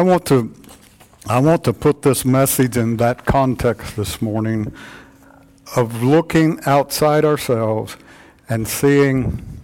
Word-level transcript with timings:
I 0.00 0.02
want 0.02 0.24
to 0.28 0.50
I 1.26 1.40
want 1.40 1.62
to 1.64 1.74
put 1.74 2.00
this 2.00 2.24
message 2.24 2.78
in 2.78 2.96
that 2.96 3.26
context 3.26 3.96
this 3.96 4.22
morning 4.22 4.72
of 5.76 6.02
looking 6.02 6.58
outside 6.64 7.22
ourselves 7.22 7.98
and 8.48 8.66
seeing 8.66 9.60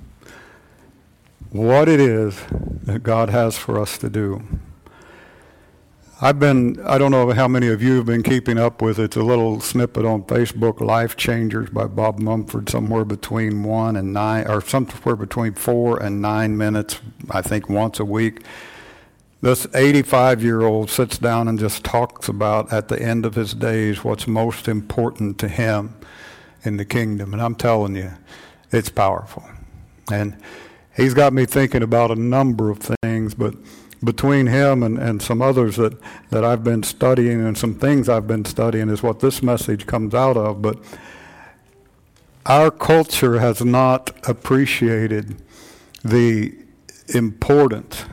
what 1.53 1.89
it 1.89 2.01
is 2.01 2.39
that 2.83 3.03
God 3.03 3.31
has 3.31 3.57
for 3.57 3.81
us 3.81 3.97
to 3.97 4.11
do. 4.11 4.43
I've 6.21 6.39
been, 6.39 6.85
I 6.85 6.99
don't 6.99 7.13
know 7.13 7.31
how 7.31 7.49
many 7.49 7.69
of 7.69 7.83
you 7.83 7.97
have 7.97 8.05
been 8.05 8.23
keeping 8.23 8.59
up 8.59 8.83
with 8.83 8.99
it. 8.99 9.05
It's 9.05 9.17
a 9.17 9.23
little 9.23 9.63
snippet 9.63 10.05
on 10.05 10.25
Facebook, 10.25 10.83
Life 10.83 11.17
Changers 11.17 11.71
by 11.71 11.87
Bob 11.87 12.19
Mumford, 12.19 12.69
somewhere 12.69 13.07
between 13.07 13.63
one 13.63 13.97
and 13.97 14.13
nine, 14.13 14.47
or 14.47 14.61
somewhere 14.61 15.17
between 15.17 15.55
four 15.55 16.03
and 16.03 16.21
nine 16.21 16.59
minutes, 16.59 17.01
I 17.31 17.41
think 17.41 17.71
once 17.71 17.99
a 17.99 18.05
week. 18.05 18.43
This 19.47 19.65
85 19.75 20.43
year 20.43 20.63
old 20.63 20.91
sits 20.91 21.19
down 21.19 21.47
and 21.47 21.57
just 21.57 21.85
talks 21.85 22.29
about 22.29 22.73
at 22.73 22.89
the 22.89 23.01
end 23.01 23.25
of 23.25 23.37
his 23.37 23.55
days 23.55 24.03
what's 24.03 24.27
most 24.27 24.67
important 24.67 25.39
to 25.39 25.47
him 25.47 25.95
in 26.65 26.79
the 26.79 26.85
kingdom. 26.85 27.33
And 27.33 27.41
I'm 27.41 27.55
telling 27.55 27.95
you, 27.95 28.11
it's 28.73 28.89
powerful. 28.89 29.45
And 30.11 30.37
he's 30.97 31.15
got 31.15 31.33
me 31.33 31.47
thinking 31.47 31.85
about 31.85 32.11
a 32.11 32.17
number 32.17 32.71
of 32.71 32.81
things, 33.05 33.37
but 33.37 33.55
between 34.03 34.49
him 34.49 34.83
and, 34.83 34.99
and 34.99 35.23
some 35.23 35.41
others 35.41 35.77
that, 35.77 35.97
that 36.31 36.45
I've 36.45 36.65
been 36.65 36.83
studying 36.83 37.41
and 37.47 37.57
some 37.57 37.77
things 37.77 38.09
I've 38.09 38.27
been 38.27 38.47
studying 38.47 38.89
is 38.89 39.01
what 39.01 39.21
this 39.21 39.45
message 39.45 39.87
comes 39.87 40.13
out 40.13 40.37
of. 40.37 40.61
But 40.61 40.79
our 42.47 42.73
culture 42.73 43.39
has 43.39 43.65
not 43.65 44.11
appreciated 44.29 45.41
the 46.03 46.53
importance 47.15 48.07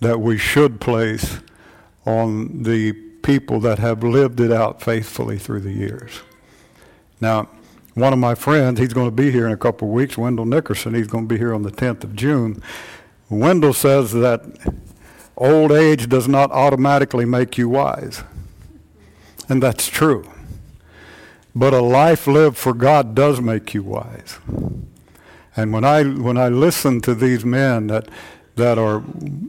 that 0.00 0.20
we 0.20 0.38
should 0.38 0.80
place 0.80 1.38
on 2.06 2.62
the 2.62 2.92
people 3.22 3.60
that 3.60 3.78
have 3.78 4.02
lived 4.02 4.40
it 4.40 4.52
out 4.52 4.80
faithfully 4.80 5.38
through 5.38 5.60
the 5.60 5.72
years. 5.72 6.22
Now, 7.20 7.48
one 7.94 8.12
of 8.12 8.18
my 8.18 8.34
friends, 8.34 8.78
he's 8.78 8.92
going 8.92 9.08
to 9.08 9.14
be 9.14 9.30
here 9.30 9.46
in 9.46 9.52
a 9.52 9.56
couple 9.56 9.88
of 9.88 9.94
weeks, 9.94 10.16
Wendell 10.16 10.46
Nickerson, 10.46 10.94
he's 10.94 11.08
going 11.08 11.28
to 11.28 11.34
be 11.34 11.38
here 11.38 11.52
on 11.52 11.62
the 11.62 11.72
10th 11.72 12.04
of 12.04 12.14
June. 12.14 12.62
Wendell 13.28 13.72
says 13.72 14.12
that 14.12 14.42
old 15.36 15.72
age 15.72 16.08
does 16.08 16.28
not 16.28 16.50
automatically 16.52 17.24
make 17.24 17.58
you 17.58 17.68
wise. 17.68 18.22
And 19.48 19.62
that's 19.62 19.88
true. 19.88 20.30
But 21.54 21.74
a 21.74 21.80
life 21.80 22.26
lived 22.26 22.56
for 22.56 22.72
God 22.72 23.14
does 23.14 23.40
make 23.40 23.74
you 23.74 23.82
wise. 23.82 24.38
And 25.56 25.72
when 25.72 25.84
I 25.84 26.04
when 26.04 26.38
I 26.38 26.48
listen 26.48 27.00
to 27.00 27.16
these 27.16 27.44
men 27.44 27.88
that 27.88 28.08
that 28.58 28.78
are 28.78 29.02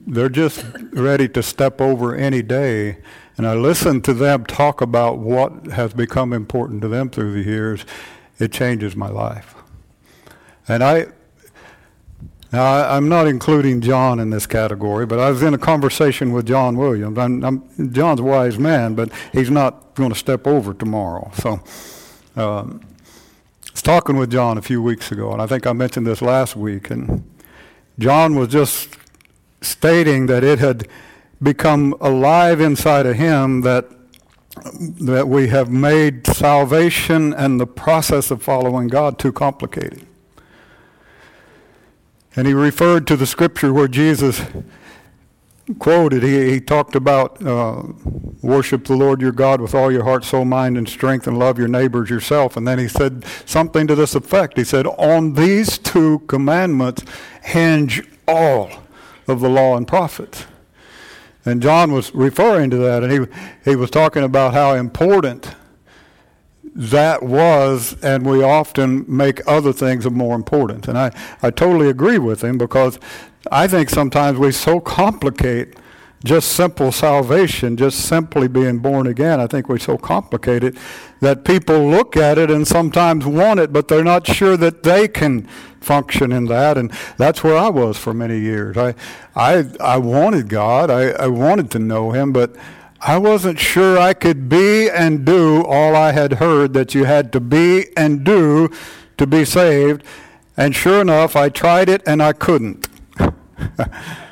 they're 0.08 0.30
just 0.30 0.66
ready 0.92 1.28
to 1.30 1.44
step 1.44 1.82
over 1.82 2.16
any 2.16 2.42
day. 2.42 2.98
And 3.38 3.46
I 3.48 3.54
listen 3.54 4.02
to 4.02 4.14
them 4.14 4.46
talk 4.46 4.82
about 4.82 5.20
what 5.20 5.68
has 5.68 5.94
become 5.94 6.34
important 6.34 6.82
to 6.82 6.88
them 6.88 7.10
through 7.10 7.34
the 7.34 7.50
years. 7.50 7.86
It 8.40 8.52
changes 8.52 8.96
my 8.96 9.10
life. 9.10 9.56
And 10.68 10.84
I 10.84 11.08
now 12.52 12.64
I, 12.64 12.98
am 12.98 13.08
not 13.10 13.28
including 13.28 13.82
John 13.82 14.20
in 14.20 14.32
this 14.32 14.48
category, 14.48 15.06
but 15.06 15.20
I 15.20 15.30
was 15.30 15.44
in 15.44 15.54
a 15.54 15.58
conversation 15.58 16.32
with 16.32 16.48
John 16.48 16.78
Williams. 16.78 17.18
I'm, 17.18 17.44
I'm, 17.46 17.92
John's 17.94 18.20
a 18.20 18.24
wise 18.24 18.58
man, 18.58 18.96
but 18.96 19.12
he's 19.32 19.52
not 19.52 19.94
going 19.94 20.10
to 20.10 20.16
step 20.18 20.48
over 20.48 20.74
tomorrow. 20.74 21.30
So. 21.36 21.60
Um, 22.36 22.82
I 23.68 23.72
was 23.72 23.82
talking 23.82 24.18
with 24.18 24.32
John 24.32 24.58
a 24.58 24.62
few 24.62 24.82
weeks 24.82 25.12
ago, 25.12 25.32
and 25.32 25.42
I 25.42 25.46
think 25.46 25.68
I 25.68 25.74
mentioned 25.74 26.08
this 26.08 26.22
last 26.22 26.56
week, 26.56 26.90
and 26.90 27.24
John 28.00 28.36
was 28.36 28.48
just 28.48 28.98
stating 29.62 30.26
that 30.28 30.44
it 30.44 30.60
had 30.60 30.88
become 31.44 31.94
alive 32.02 32.60
inside 32.60 33.06
of 33.06 33.18
him 33.18 33.62
that 33.62 33.86
that 35.02 35.28
we 35.28 35.48
have 35.48 35.70
made 35.70 36.28
salvation 36.28 37.34
and 37.34 37.60
the 37.60 37.68
process 37.68 38.32
of 38.32 38.44
following 38.44 38.88
God 38.88 39.18
too 39.18 39.32
complicated. 39.32 40.06
And 42.36 42.48
he 42.48 42.54
referred 42.54 43.08
to 43.08 43.16
the 43.16 43.26
scripture 43.26 43.72
where 43.72 43.88
Jesus 43.88 44.42
quoted, 45.78 46.24
he, 46.24 46.52
he 46.52 46.60
talked 46.60 46.96
about 46.96 47.46
uh, 47.46 47.84
worship 48.42 48.86
the 48.86 48.96
Lord 48.96 49.22
your 49.22 49.32
God 49.32 49.62
with 49.62 49.76
all 49.76 49.92
your 49.92 50.04
heart, 50.04 50.24
soul, 50.24 50.46
mind, 50.46 50.78
and 50.78 50.88
strength, 50.88 51.28
and 51.28 51.38
love 51.38 51.60
your 51.60 51.68
neighbors 51.68 52.10
yourself. 52.10 52.58
And 52.58 52.68
then 52.68 52.80
he 52.80 52.88
said 52.88 53.26
something 53.46 53.88
to 53.88 53.96
this 53.96 54.16
effect. 54.16 54.58
He 54.58 54.64
said, 54.64 54.88
On 54.88 55.34
these 55.34 55.78
two 55.78 56.20
commandments 56.28 57.04
hinge 57.44 58.02
all 58.28 58.70
of 59.28 59.40
the 59.40 59.50
law 59.50 59.78
and 59.78 59.88
prophets. 59.88 60.46
And 61.46 61.62
John 61.62 61.92
was 61.92 62.14
referring 62.14 62.70
to 62.72 62.78
that, 62.78 63.04
and 63.04 63.12
he, 63.12 63.20
he 63.64 63.76
was 63.76 63.90
talking 63.90 64.24
about 64.24 64.54
how 64.54 64.74
important 64.74 65.56
that 66.76 67.24
was, 67.24 67.98
and 68.04 68.26
we 68.26 68.44
often 68.44 69.04
make 69.08 69.42
other 69.48 69.74
things 69.74 70.10
more 70.10 70.36
important. 70.36 70.88
And 70.88 70.98
I, 70.98 71.12
I 71.42 71.50
totally 71.50 71.90
agree 71.90 72.18
with 72.20 72.44
him 72.44 72.58
because 72.58 73.00
I 73.52 73.68
think 73.68 73.90
sometimes 73.90 74.38
we 74.38 74.52
so 74.52 74.80
complicate 74.80 75.76
just 76.24 76.52
simple 76.52 76.92
salvation, 76.92 77.78
just 77.78 78.00
simply 78.00 78.50
being 78.50 78.80
born 78.80 79.08
again. 79.08 79.40
I 79.40 79.48
think 79.48 79.70
we 79.70 79.80
so 79.80 79.98
complicate 79.98 80.64
it 80.64 80.76
that 81.22 81.46
people 81.46 81.90
look 81.90 82.18
at 82.18 82.38
it 82.38 82.52
and 82.52 82.68
sometimes 82.68 83.26
want 83.26 83.62
it, 83.62 83.72
but 83.72 83.88
they're 83.88 84.04
not 84.04 84.28
sure 84.28 84.58
that 84.58 84.84
they 84.84 85.08
can 85.08 85.44
function 85.80 86.34
in 86.34 86.46
that. 86.46 86.78
And 86.78 86.92
that's 87.16 87.42
where 87.42 87.56
I 87.56 87.70
was 87.70 87.98
for 87.98 88.14
many 88.14 88.38
years. 88.38 88.76
I, 88.78 88.96
I, 89.34 89.66
I 89.80 89.98
wanted 89.98 90.50
God, 90.50 90.90
I, 90.90 91.12
I 91.12 91.28
wanted 91.28 91.72
to 91.72 91.80
know 91.80 92.12
Him, 92.12 92.34
but 92.34 92.54
I 93.00 93.18
wasn't 93.18 93.58
sure 93.58 93.98
I 93.98 94.14
could 94.14 94.50
be 94.50 94.90
and 94.90 95.24
do 95.24 95.64
all 95.64 95.96
I 95.96 96.12
had 96.12 96.34
heard 96.34 96.74
that 96.74 96.94
you 96.94 97.06
had 97.06 97.32
to 97.32 97.40
be 97.40 97.86
and 97.96 98.26
do 98.26 98.70
to 99.18 99.26
be 99.26 99.46
saved. 99.46 100.04
And 100.58 100.76
sure 100.76 101.00
enough, 101.00 101.38
I 101.38 101.48
tried 101.48 101.88
it 101.88 102.02
and 102.06 102.22
I 102.22 102.34
couldn't. 102.34 102.89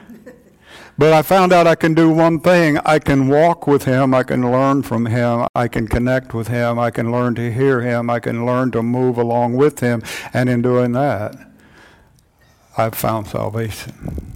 But 0.99 1.13
I 1.13 1.21
found 1.21 1.53
out 1.53 1.67
I 1.67 1.75
can 1.75 1.93
do 1.93 2.09
one 2.09 2.39
thing. 2.39 2.79
I 2.79 2.97
can 2.97 3.27
walk 3.27 3.67
with 3.67 3.83
him. 3.83 4.15
I 4.15 4.23
can 4.23 4.51
learn 4.51 4.81
from 4.81 5.05
him. 5.05 5.47
I 5.53 5.67
can 5.67 5.87
connect 5.87 6.33
with 6.33 6.47
him. 6.47 6.79
I 6.79 6.89
can 6.89 7.11
learn 7.11 7.35
to 7.35 7.53
hear 7.53 7.81
him. 7.81 8.09
I 8.09 8.19
can 8.19 8.47
learn 8.47 8.71
to 8.71 8.81
move 8.81 9.17
along 9.19 9.53
with 9.57 9.79
him. 9.79 10.01
And 10.33 10.49
in 10.49 10.63
doing 10.63 10.93
that, 10.93 11.35
I've 12.77 12.95
found 12.95 13.27
salvation. 13.27 14.33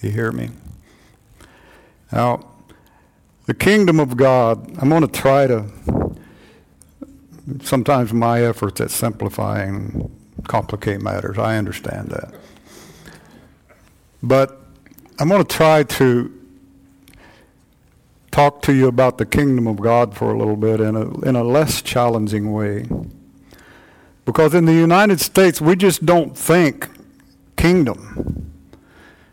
You 0.00 0.10
hear 0.10 0.30
me? 0.30 0.50
Now, 2.12 2.46
the 3.46 3.54
kingdom 3.54 3.98
of 3.98 4.16
God, 4.16 4.78
I'm 4.80 4.88
going 4.88 5.06
to 5.06 5.08
try 5.08 5.48
to, 5.48 5.66
sometimes 7.62 8.12
my 8.12 8.44
efforts 8.44 8.80
at 8.80 8.92
simplifying 8.92 10.08
complicate 10.46 11.02
matters. 11.02 11.36
I 11.36 11.56
understand 11.56 12.10
that. 12.10 12.32
But 14.22 14.60
I'm 15.18 15.28
going 15.28 15.44
to 15.44 15.56
try 15.56 15.82
to 15.82 16.36
talk 18.30 18.62
to 18.62 18.72
you 18.72 18.86
about 18.86 19.18
the 19.18 19.26
kingdom 19.26 19.66
of 19.66 19.80
God 19.80 20.16
for 20.16 20.32
a 20.32 20.38
little 20.38 20.56
bit 20.56 20.80
in 20.80 20.96
a, 20.96 21.20
in 21.20 21.36
a 21.36 21.44
less 21.44 21.82
challenging 21.82 22.52
way. 22.52 22.86
Because 24.24 24.54
in 24.54 24.66
the 24.66 24.74
United 24.74 25.20
States, 25.20 25.60
we 25.60 25.74
just 25.74 26.06
don't 26.06 26.36
think 26.36 26.88
kingdom. 27.56 28.50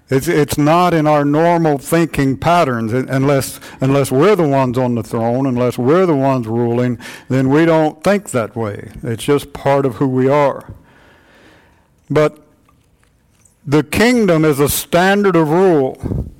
It's, 0.09 0.27
it's 0.27 0.57
not 0.57 0.93
in 0.93 1.05
our 1.05 1.25
normal 1.25 1.77
thinking 1.77 2.37
patterns 2.37 2.93
unless, 2.93 3.59
unless 3.81 4.09
we're 4.09 4.37
the 4.37 4.47
ones 4.47 4.77
on 4.77 4.95
the 4.95 5.03
throne, 5.03 5.45
unless 5.45 5.77
we're 5.77 6.05
the 6.05 6.15
ones 6.15 6.47
ruling, 6.47 6.97
then 7.27 7.49
we 7.49 7.65
don't 7.65 8.01
think 8.03 8.31
that 8.31 8.55
way. 8.55 8.91
It's 9.03 9.23
just 9.23 9.51
part 9.51 9.85
of 9.85 9.95
who 9.95 10.07
we 10.07 10.29
are. 10.29 10.73
But 12.09 12.46
the 13.67 13.83
kingdom 13.83 14.45
is 14.45 14.61
a 14.61 14.69
standard 14.69 15.35
of 15.35 15.49
rule. 15.49 16.31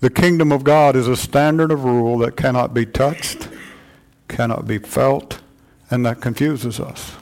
The 0.00 0.10
kingdom 0.10 0.52
of 0.52 0.62
God 0.62 0.94
is 0.94 1.08
a 1.08 1.16
standard 1.16 1.72
of 1.72 1.82
rule 1.82 2.18
that 2.18 2.36
cannot 2.36 2.74
be 2.74 2.84
touched, 2.84 3.48
cannot 4.28 4.66
be 4.66 4.78
felt, 4.78 5.40
and 5.90 6.04
that 6.04 6.20
confuses 6.20 6.78
us. 6.78 7.16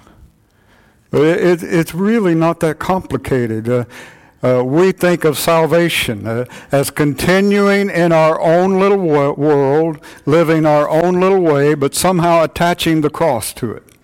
But 1.11 1.23
it, 1.23 1.63
it, 1.63 1.63
it's 1.63 1.95
really 1.95 2.35
not 2.35 2.59
that 2.61 2.81
complicated. 2.81 3.69
Uh, 3.69 3.85
uh, 4.43 4.65
we 4.65 4.91
think 4.93 5.25
of 5.25 5.39
salvation 5.39 6.27
uh, 6.27 6.45
as 6.73 6.91
continuing 6.91 7.89
in 7.89 8.13
our 8.13 8.39
own 8.41 8.81
little 8.81 8.99
wo- 8.99 9.33
world, 9.33 9.99
living 10.27 10.67
our 10.67 10.89
own 10.89 11.21
little 11.21 11.41
way, 11.41 11.75
but 11.75 11.95
somehow 11.95 12.43
attaching 12.43 13.01
the 13.01 13.11
cross 13.11 13.55
to 13.55 13.73
it 13.73 13.96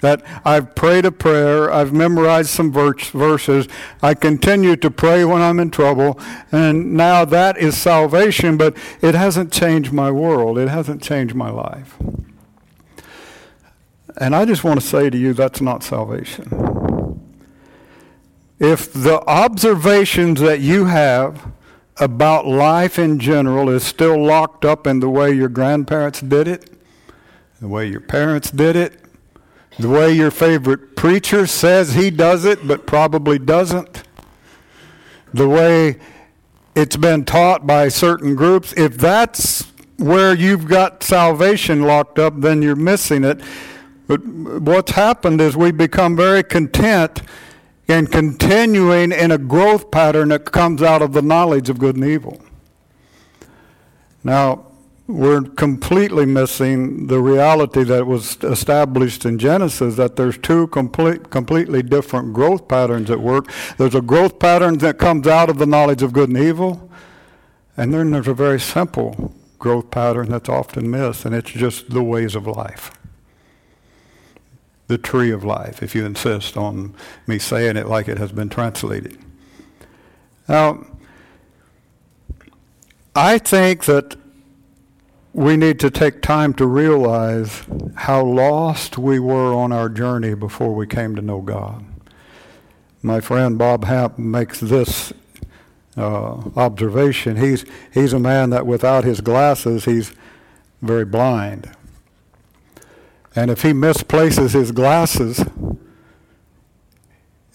that 0.00 0.22
I've 0.44 0.74
prayed 0.74 1.04
a 1.04 1.12
prayer, 1.12 1.72
I've 1.72 1.92
memorized 1.92 2.50
some 2.50 2.72
verses, 2.72 3.68
I 4.02 4.14
continue 4.14 4.76
to 4.76 4.90
pray 4.90 5.24
when 5.24 5.42
I'm 5.42 5.58
in 5.60 5.70
trouble, 5.70 6.18
and 6.52 6.94
now 6.94 7.24
that 7.24 7.58
is 7.58 7.76
salvation, 7.76 8.56
but 8.56 8.76
it 9.00 9.14
hasn't 9.14 9.52
changed 9.52 9.92
my 9.92 10.10
world, 10.10 10.58
it 10.58 10.68
hasn't 10.68 11.02
changed 11.02 11.34
my 11.34 11.50
life. 11.50 11.96
And 14.16 14.34
I 14.34 14.44
just 14.44 14.64
want 14.64 14.80
to 14.80 14.86
say 14.86 15.10
to 15.10 15.18
you 15.18 15.32
that's 15.32 15.60
not 15.60 15.82
salvation. 15.82 17.18
If 18.58 18.92
the 18.92 19.20
observations 19.28 20.40
that 20.40 20.60
you 20.60 20.86
have 20.86 21.52
about 21.96 22.46
life 22.46 22.98
in 22.98 23.18
general 23.20 23.68
is 23.68 23.84
still 23.84 24.20
locked 24.20 24.64
up 24.64 24.86
in 24.86 25.00
the 25.00 25.08
way 25.08 25.32
your 25.32 25.48
grandparents 25.48 26.20
did 26.20 26.48
it, 26.48 26.70
the 27.60 27.68
way 27.68 27.86
your 27.86 28.00
parents 28.00 28.50
did 28.50 28.76
it, 28.76 29.07
the 29.78 29.88
way 29.88 30.12
your 30.12 30.30
favorite 30.30 30.96
preacher 30.96 31.46
says 31.46 31.94
he 31.94 32.10
does 32.10 32.44
it 32.44 32.66
but 32.66 32.86
probably 32.86 33.38
doesn't, 33.38 34.02
the 35.32 35.48
way 35.48 35.98
it's 36.74 36.96
been 36.96 37.24
taught 37.24 37.66
by 37.66 37.88
certain 37.88 38.34
groups, 38.34 38.72
if 38.76 38.96
that's 38.96 39.72
where 39.98 40.34
you've 40.34 40.66
got 40.66 41.02
salvation 41.02 41.82
locked 41.82 42.18
up, 42.18 42.40
then 42.40 42.62
you're 42.62 42.76
missing 42.76 43.24
it. 43.24 43.40
But 44.06 44.24
what's 44.24 44.92
happened 44.92 45.40
is 45.40 45.56
we 45.56 45.70
become 45.70 46.16
very 46.16 46.42
content 46.42 47.22
in 47.88 48.06
continuing 48.06 49.12
in 49.12 49.30
a 49.30 49.38
growth 49.38 49.90
pattern 49.90 50.28
that 50.28 50.52
comes 50.52 50.82
out 50.82 51.02
of 51.02 51.12
the 51.12 51.22
knowledge 51.22 51.68
of 51.68 51.78
good 51.78 51.96
and 51.96 52.04
evil. 52.04 52.40
Now, 54.22 54.66
we're 55.08 55.40
completely 55.40 56.26
missing 56.26 57.06
the 57.06 57.18
reality 57.18 57.82
that 57.82 58.06
was 58.06 58.36
established 58.42 59.24
in 59.24 59.38
Genesis 59.38 59.96
that 59.96 60.16
there's 60.16 60.36
two 60.36 60.66
complete, 60.66 61.30
completely 61.30 61.82
different 61.82 62.34
growth 62.34 62.68
patterns 62.68 63.10
at 63.10 63.18
work. 63.18 63.50
There's 63.78 63.94
a 63.94 64.02
growth 64.02 64.38
pattern 64.38 64.76
that 64.78 64.98
comes 64.98 65.26
out 65.26 65.48
of 65.48 65.56
the 65.56 65.64
knowledge 65.64 66.02
of 66.02 66.12
good 66.12 66.28
and 66.28 66.36
evil, 66.36 66.90
and 67.74 67.94
then 67.94 68.10
there's 68.10 68.28
a 68.28 68.34
very 68.34 68.60
simple 68.60 69.34
growth 69.58 69.90
pattern 69.90 70.28
that's 70.28 70.48
often 70.48 70.90
missed, 70.90 71.24
and 71.24 71.34
it's 71.34 71.52
just 71.52 71.88
the 71.88 72.02
ways 72.02 72.34
of 72.34 72.46
life. 72.46 72.90
The 74.88 74.98
tree 74.98 75.30
of 75.30 75.42
life, 75.42 75.82
if 75.82 75.94
you 75.94 76.04
insist 76.04 76.58
on 76.58 76.94
me 77.26 77.38
saying 77.38 77.78
it 77.78 77.86
like 77.86 78.08
it 78.08 78.18
has 78.18 78.30
been 78.30 78.50
translated. 78.50 79.16
Now, 80.46 80.84
I 83.16 83.38
think 83.38 83.86
that 83.86 84.16
we 85.38 85.56
need 85.56 85.78
to 85.78 85.88
take 85.88 86.20
time 86.20 86.52
to 86.52 86.66
realize 86.66 87.62
how 87.94 88.24
lost 88.24 88.98
we 88.98 89.20
were 89.20 89.54
on 89.54 89.70
our 89.70 89.88
journey 89.88 90.34
before 90.34 90.74
we 90.74 90.84
came 90.84 91.14
to 91.14 91.22
know 91.22 91.40
God. 91.40 91.84
My 93.02 93.20
friend 93.20 93.56
Bob 93.56 93.84
Hamp 93.84 94.18
makes 94.18 94.58
this 94.58 95.12
uh, 95.96 96.42
observation. 96.56 97.36
He's, 97.36 97.64
he's 97.94 98.12
a 98.12 98.18
man 98.18 98.50
that 98.50 98.66
without 98.66 99.04
his 99.04 99.20
glasses, 99.20 99.84
he's 99.84 100.10
very 100.82 101.04
blind. 101.04 101.70
And 103.36 103.48
if 103.48 103.62
he 103.62 103.72
misplaces 103.72 104.54
his 104.54 104.72
glasses 104.72 105.38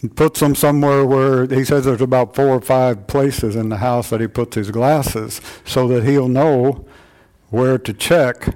and 0.01 0.15
puts 0.15 0.39
them 0.39 0.55
somewhere 0.55 1.05
where 1.05 1.47
he 1.47 1.65
says 1.65 1.83
there's 1.83 1.99
about 1.99 2.33
four 2.33 2.47
or 2.47 2.61
five 2.61 3.07
places 3.07 3.57
in 3.57 3.67
the 3.67 3.77
house 3.77 4.09
that 4.09 4.21
he 4.21 4.27
puts 4.27 4.55
his 4.55 4.71
glasses 4.71 5.41
so 5.65 5.85
that 5.89 6.05
he'll 6.05 6.29
know 6.29 6.87
where 7.53 7.77
to 7.77 7.93
check 7.93 8.55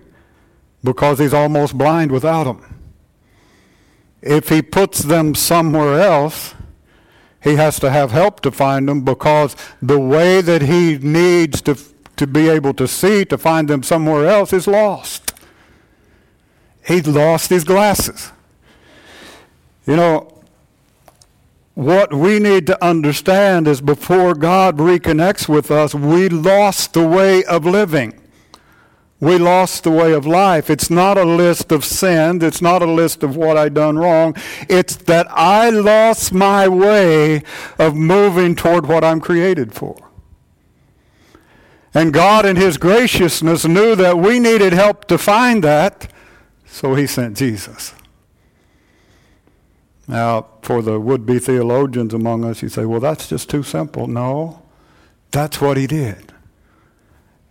because 0.84 1.20
he's 1.20 1.34
almost 1.34 1.78
blind 1.78 2.12
without 2.12 2.46
them. 2.46 2.82
If 4.24 4.50
he 4.50 4.64
puts 4.64 5.04
them 5.04 5.36
somewhere 5.36 6.02
else, 6.02 6.56
he 7.44 7.58
has 7.58 7.80
to 7.82 7.92
have 7.92 8.10
help 8.10 8.42
to 8.42 8.50
find 8.50 8.90
them 8.90 9.02
because 9.04 9.56
the 9.84 10.00
way 10.00 10.42
that 10.42 10.64
he 10.64 10.98
needs 10.98 11.62
to, 11.62 11.78
to 12.16 12.26
be 12.26 12.50
able 12.50 12.74
to 12.74 12.88
see 12.88 13.24
to 13.26 13.38
find 13.38 13.68
them 13.68 13.84
somewhere 13.84 14.26
else 14.26 14.52
is 14.52 14.66
lost. 14.66 15.32
He 16.84 17.00
lost 17.04 17.52
his 17.52 17.64
glasses. 17.64 18.32
You 19.86 19.96
know, 19.96 20.42
what 21.76 22.12
we 22.16 22.40
need 22.40 22.66
to 22.66 22.84
understand 22.84 23.68
is 23.68 23.80
before 23.80 24.34
God 24.34 24.78
reconnects 24.78 25.48
with 25.48 25.70
us, 25.70 25.94
we 25.94 26.30
lost 26.30 26.94
the 26.94 27.08
way 27.08 27.44
of 27.44 27.64
living. 27.64 28.20
We 29.20 29.40
lost 29.40 29.84
the 29.84 29.92
way 29.92 30.14
of 30.14 30.28
life. 30.28 30.70
It's 30.70 30.92
not 30.92 31.18
a 31.18 31.24
list 31.24 31.72
of 31.72 31.84
sins. 31.84 32.44
It's 32.44 32.62
not 32.62 32.84
a 32.84 32.92
list 32.92 33.24
of 33.24 33.36
what 33.36 33.58
I 33.58 33.68
done 33.68 33.98
wrong. 33.98 34.36
It's 34.70 34.96
that 34.96 35.26
I 35.32 35.70
lost 35.70 36.34
my 36.34 36.68
way 36.68 37.42
of 37.80 37.96
moving 37.96 38.56
toward 38.56 38.86
what 38.86 39.04
I'm 39.04 39.20
created 39.20 39.74
for. 39.74 39.98
And 41.96 42.14
God 42.14 42.46
in 42.46 42.58
his 42.58 42.78
graciousness 42.78 43.66
knew 43.66 43.96
that 43.96 44.20
we 44.20 44.40
needed 44.40 44.74
help 44.74 45.06
to 45.06 45.18
find 45.18 45.64
that, 45.64 46.12
so 46.68 46.94
he 46.94 47.08
sent 47.08 47.38
Jesus. 47.38 47.96
Now, 50.08 50.46
for 50.62 50.84
the 50.84 51.00
would-be 51.00 51.40
theologians 51.40 52.14
among 52.14 52.46
us, 52.46 52.62
you 52.62 52.70
say, 52.70 52.86
well, 52.86 53.00
that's 53.00 53.28
just 53.28 53.50
too 53.50 53.64
simple. 53.64 54.06
No, 54.06 54.62
that's 55.32 55.60
what 55.60 55.76
he 55.76 55.88
did. 55.88 56.34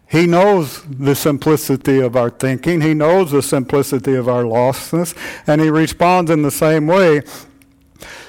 He 0.09 0.27
knows 0.27 0.83
the 0.85 1.15
simplicity 1.15 2.01
of 2.01 2.17
our 2.17 2.31
thinking. 2.31 2.81
He 2.81 2.95
knows 2.95 3.33
the 3.33 3.43
simplicity 3.43 4.15
of 4.15 4.29
our 4.29 4.45
lostness, 4.45 5.17
and 5.47 5.61
he 5.61 5.69
responds 5.69 6.31
in 6.31 6.43
the 6.43 6.51
same 6.51 6.87
way. 6.87 7.23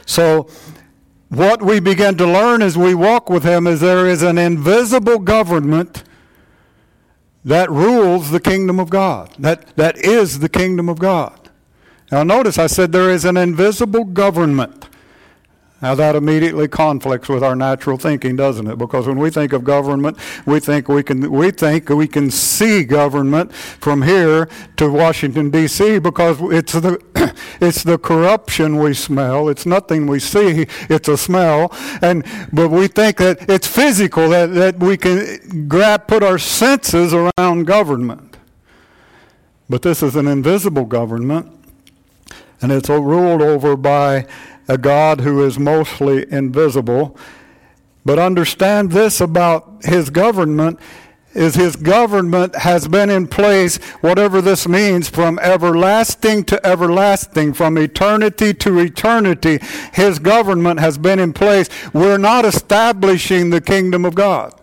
So, 0.06 0.50
what 1.30 1.62
we 1.62 1.80
begin 1.80 2.18
to 2.18 2.26
learn 2.26 2.62
as 2.62 2.78
we 2.78 2.96
walk 2.96 3.30
with 3.30 3.44
him 3.44 3.68
is 3.68 3.82
there 3.82 4.08
is 4.08 4.24
an 4.24 4.38
invisible 4.38 5.20
government 5.20 6.04
that 7.44 7.70
rules 7.70 8.32
the 8.32 8.40
kingdom 8.40 8.80
of 8.80 8.90
God. 8.90 9.34
That, 9.38 9.76
that 9.76 9.98
is 9.98 10.40
the 10.40 10.50
kingdom 10.50 10.90
of 10.90 11.00
God. 11.00 11.50
Now, 12.12 12.24
notice 12.24 12.58
I 12.58 12.68
said 12.68 12.92
there 12.92 13.12
is 13.12 13.26
an 13.26 13.38
invisible 13.38 14.06
government. 14.06 14.87
Now 15.80 15.94
that 15.94 16.16
immediately 16.16 16.68
conflicts 16.68 17.30
with 17.30 17.44
our 17.44 17.56
natural 17.56 17.98
thinking, 17.98 18.36
doesn't 18.36 18.66
it? 18.68 18.78
Because 18.78 19.06
when 19.06 19.20
we 19.20 19.30
think 19.30 19.54
of 19.54 19.64
government, 19.64 20.18
we 20.46 20.60
think 20.60 20.88
we 20.88 21.04
can 21.04 21.32
we 21.32 21.52
think 21.52 21.90
we 21.90 22.08
can 22.08 22.32
see 22.32 22.84
government 22.84 23.54
from 23.54 24.02
here 24.02 24.50
to 24.78 24.92
Washington 24.92 25.52
D.C. 25.52 26.00
because 26.00 26.38
it's 26.42 26.74
the 26.74 27.00
it's 27.62 27.84
the 27.84 28.00
corruption 28.00 28.78
we 28.80 28.96
smell. 28.96 29.50
It's 29.50 29.68
nothing 29.68 30.08
we 30.08 30.20
see. 30.20 30.66
It's 30.90 31.08
a 31.10 31.18
smell, 31.18 31.72
and 32.02 32.26
but 32.52 32.70
we 32.70 32.88
think 32.88 33.18
that 33.18 33.48
it's 33.48 33.68
physical 33.68 34.30
that, 34.30 34.54
that 34.56 34.80
we 34.80 34.98
can 34.98 35.68
grab 35.68 36.08
put 36.08 36.24
our 36.24 36.40
senses 36.40 37.14
around 37.14 37.66
government. 37.66 38.38
But 39.70 39.82
this 39.82 40.02
is 40.02 40.16
an 40.16 40.28
invisible 40.28 40.86
government, 40.86 41.52
and 42.62 42.72
it's 42.72 42.90
ruled 42.90 43.42
over 43.42 43.76
by 43.76 44.26
a 44.68 44.78
God 44.78 45.22
who 45.22 45.44
is 45.44 45.58
mostly 45.58 46.26
invisible. 46.32 47.18
But 48.06 48.20
understand 48.20 48.92
this 48.92 49.22
about 49.22 49.84
his 49.84 50.10
government 50.10 50.80
is 51.34 51.56
his 51.56 51.76
government 51.76 52.56
has 52.56 52.88
been 52.88 53.10
in 53.10 53.28
place, 53.28 53.78
whatever 54.02 54.42
this 54.42 54.68
means, 54.68 55.08
from 55.08 55.38
everlasting 55.40 56.44
to 56.46 56.66
everlasting, 56.66 57.54
from 57.54 57.78
eternity 57.78 58.54
to 58.56 58.80
eternity. 58.80 59.60
His 59.94 60.18
government 60.18 60.80
has 60.80 60.98
been 60.98 61.20
in 61.20 61.34
place. 61.34 61.70
We're 61.94 62.18
not 62.18 62.44
establishing 62.44 63.52
the 63.52 63.62
kingdom 63.62 64.04
of 64.04 64.16
God. 64.16 64.57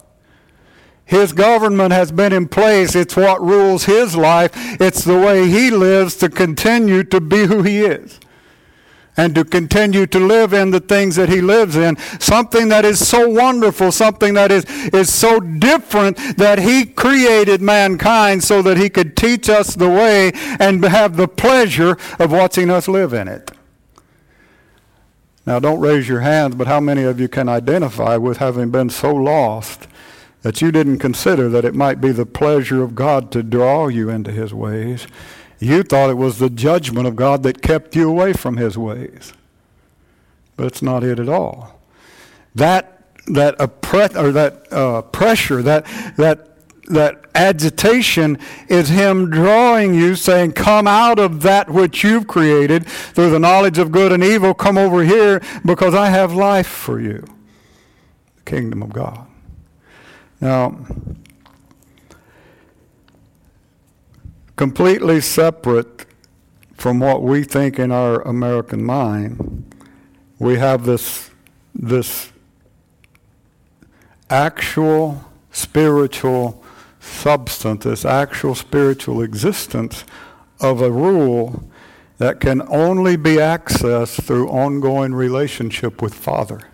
His 1.07 1.33
government 1.33 1.93
has 1.93 2.11
been 2.11 2.33
in 2.33 2.49
place. 2.49 2.95
It's 2.95 3.17
what 3.17 3.43
rules 3.43 3.85
his 3.85 4.17
life. 4.17 4.51
It's 4.81 5.05
the 5.05 5.19
way 5.19 5.49
he 5.49 5.71
lives 5.71 6.17
to 6.17 6.29
continue 6.29 7.05
to 7.05 7.21
be 7.21 7.45
who 7.45 7.63
he 7.63 7.81
is 7.81 8.21
and 9.17 9.35
to 9.35 9.45
continue 9.45 10.07
to 10.07 10.19
live 10.19 10.53
in 10.53 10.71
the 10.71 10.81
things 10.81 11.17
that 11.17 11.29
he 11.29 11.41
lives 11.41 11.77
in. 11.77 11.97
Something 12.19 12.69
that 12.71 12.85
is 12.85 13.07
so 13.07 13.29
wonderful, 13.29 13.93
something 13.93 14.35
that 14.35 14.51
is, 14.51 14.65
is 14.93 15.13
so 15.13 15.39
different 15.41 16.17
that 16.37 16.59
he 16.59 16.85
created 16.85 17.63
mankind 17.63 18.43
so 18.43 18.63
that 18.63 18.77
he 18.77 18.89
could 18.89 19.17
teach 19.17 19.49
us 19.49 19.75
the 19.75 19.89
way 19.89 20.33
and 20.59 20.85
have 20.85 21.17
the 21.17 21.29
pleasure 21.29 21.97
of 22.19 22.33
watching 22.33 22.71
us 22.71 22.89
live 22.89 23.13
in 23.13 23.29
it. 23.29 23.51
Now, 25.47 25.61
don't 25.61 25.81
raise 25.81 26.09
your 26.09 26.21
hands, 26.21 26.55
but 26.55 26.67
how 26.67 26.81
many 26.81 27.03
of 27.03 27.21
you 27.21 27.29
can 27.29 27.49
identify 27.49 28.17
with 28.17 28.39
having 28.39 28.71
been 28.71 28.89
so 28.89 29.15
lost 29.15 29.87
that 30.45 30.61
you 30.61 30.71
didn't 30.71 30.99
consider 30.99 31.49
that 31.49 31.65
it 31.65 31.75
might 31.75 32.03
be 32.03 32.13
the 32.13 32.27
pleasure 32.27 32.83
of 32.83 32.95
God 32.95 33.33
to 33.33 33.43
draw 33.43 33.89
you 33.89 34.11
into 34.11 34.31
his 34.31 34.53
ways? 34.53 35.07
You 35.59 35.83
thought 35.83 36.11
it 36.11 36.19
was 36.19 36.39
the 36.39 36.51
judgment 36.51 37.07
of 37.07 37.17
God 37.17 37.43
that 37.45 37.63
kept 37.63 37.97
you 37.97 38.09
away 38.09 38.35
from 38.35 38.59
his 38.59 38.77
ways. 38.77 39.33
But 40.57 40.67
it's 40.67 40.83
not 40.83 41.03
it 41.03 41.19
at 41.19 41.31
all. 41.31 41.81
That 42.55 42.91
that 43.27 43.57
oppre- 43.59 44.15
or 44.15 44.33
that 44.33 44.71
uh, 44.71 45.01
pressure, 45.01 45.63
that 45.63 45.87
that 46.19 46.51
that 46.89 47.25
agitation 47.35 48.39
is 48.69 48.91
him 48.91 49.31
drawing 49.31 49.95
you, 49.95 50.15
saying, 50.15 50.53
Come 50.53 50.87
out 50.87 51.19
of 51.19 51.41
that 51.41 51.71
which 51.71 52.05
you've 52.05 52.27
created 52.27 52.87
through 52.87 53.31
the 53.31 53.39
knowledge 53.39 53.79
of 53.79 53.91
good 53.91 54.13
and 54.13 54.23
evil. 54.23 54.53
Come 54.53 54.77
over 54.77 55.03
here 55.03 55.41
because 55.65 55.95
I 55.95 56.11
have 56.11 56.35
life 56.35 56.67
for 56.67 57.01
you. 57.01 57.25
The 58.37 58.43
kingdom 58.51 58.83
of 58.83 58.93
God. 58.93 59.27
Now, 60.45 60.77
completely 64.57 65.23
separate 65.23 66.05
from 66.75 67.01
what 67.01 67.23
we 67.23 67.45
think 67.45 67.79
in 67.79 67.91
our 67.91 68.21
American 68.21 68.85
mind, 68.85 69.75
we 70.39 70.59
have 70.59 70.85
this, 70.85 71.31
this 71.75 72.31
actual 74.29 75.25
spiritual 75.51 76.63
substance, 77.01 77.85
this 77.85 78.05
actual 78.05 78.55
spiritual 78.55 79.23
existence 79.23 80.05
of 80.61 80.83
a 80.83 80.91
rule 80.91 81.71
that 82.19 82.41
can 82.41 82.61
only 82.69 83.17
be 83.17 83.37
accessed 83.37 84.23
through 84.23 84.51
ongoing 84.51 85.15
relationship 85.15 86.03
with 86.03 86.13
Father. 86.13 86.69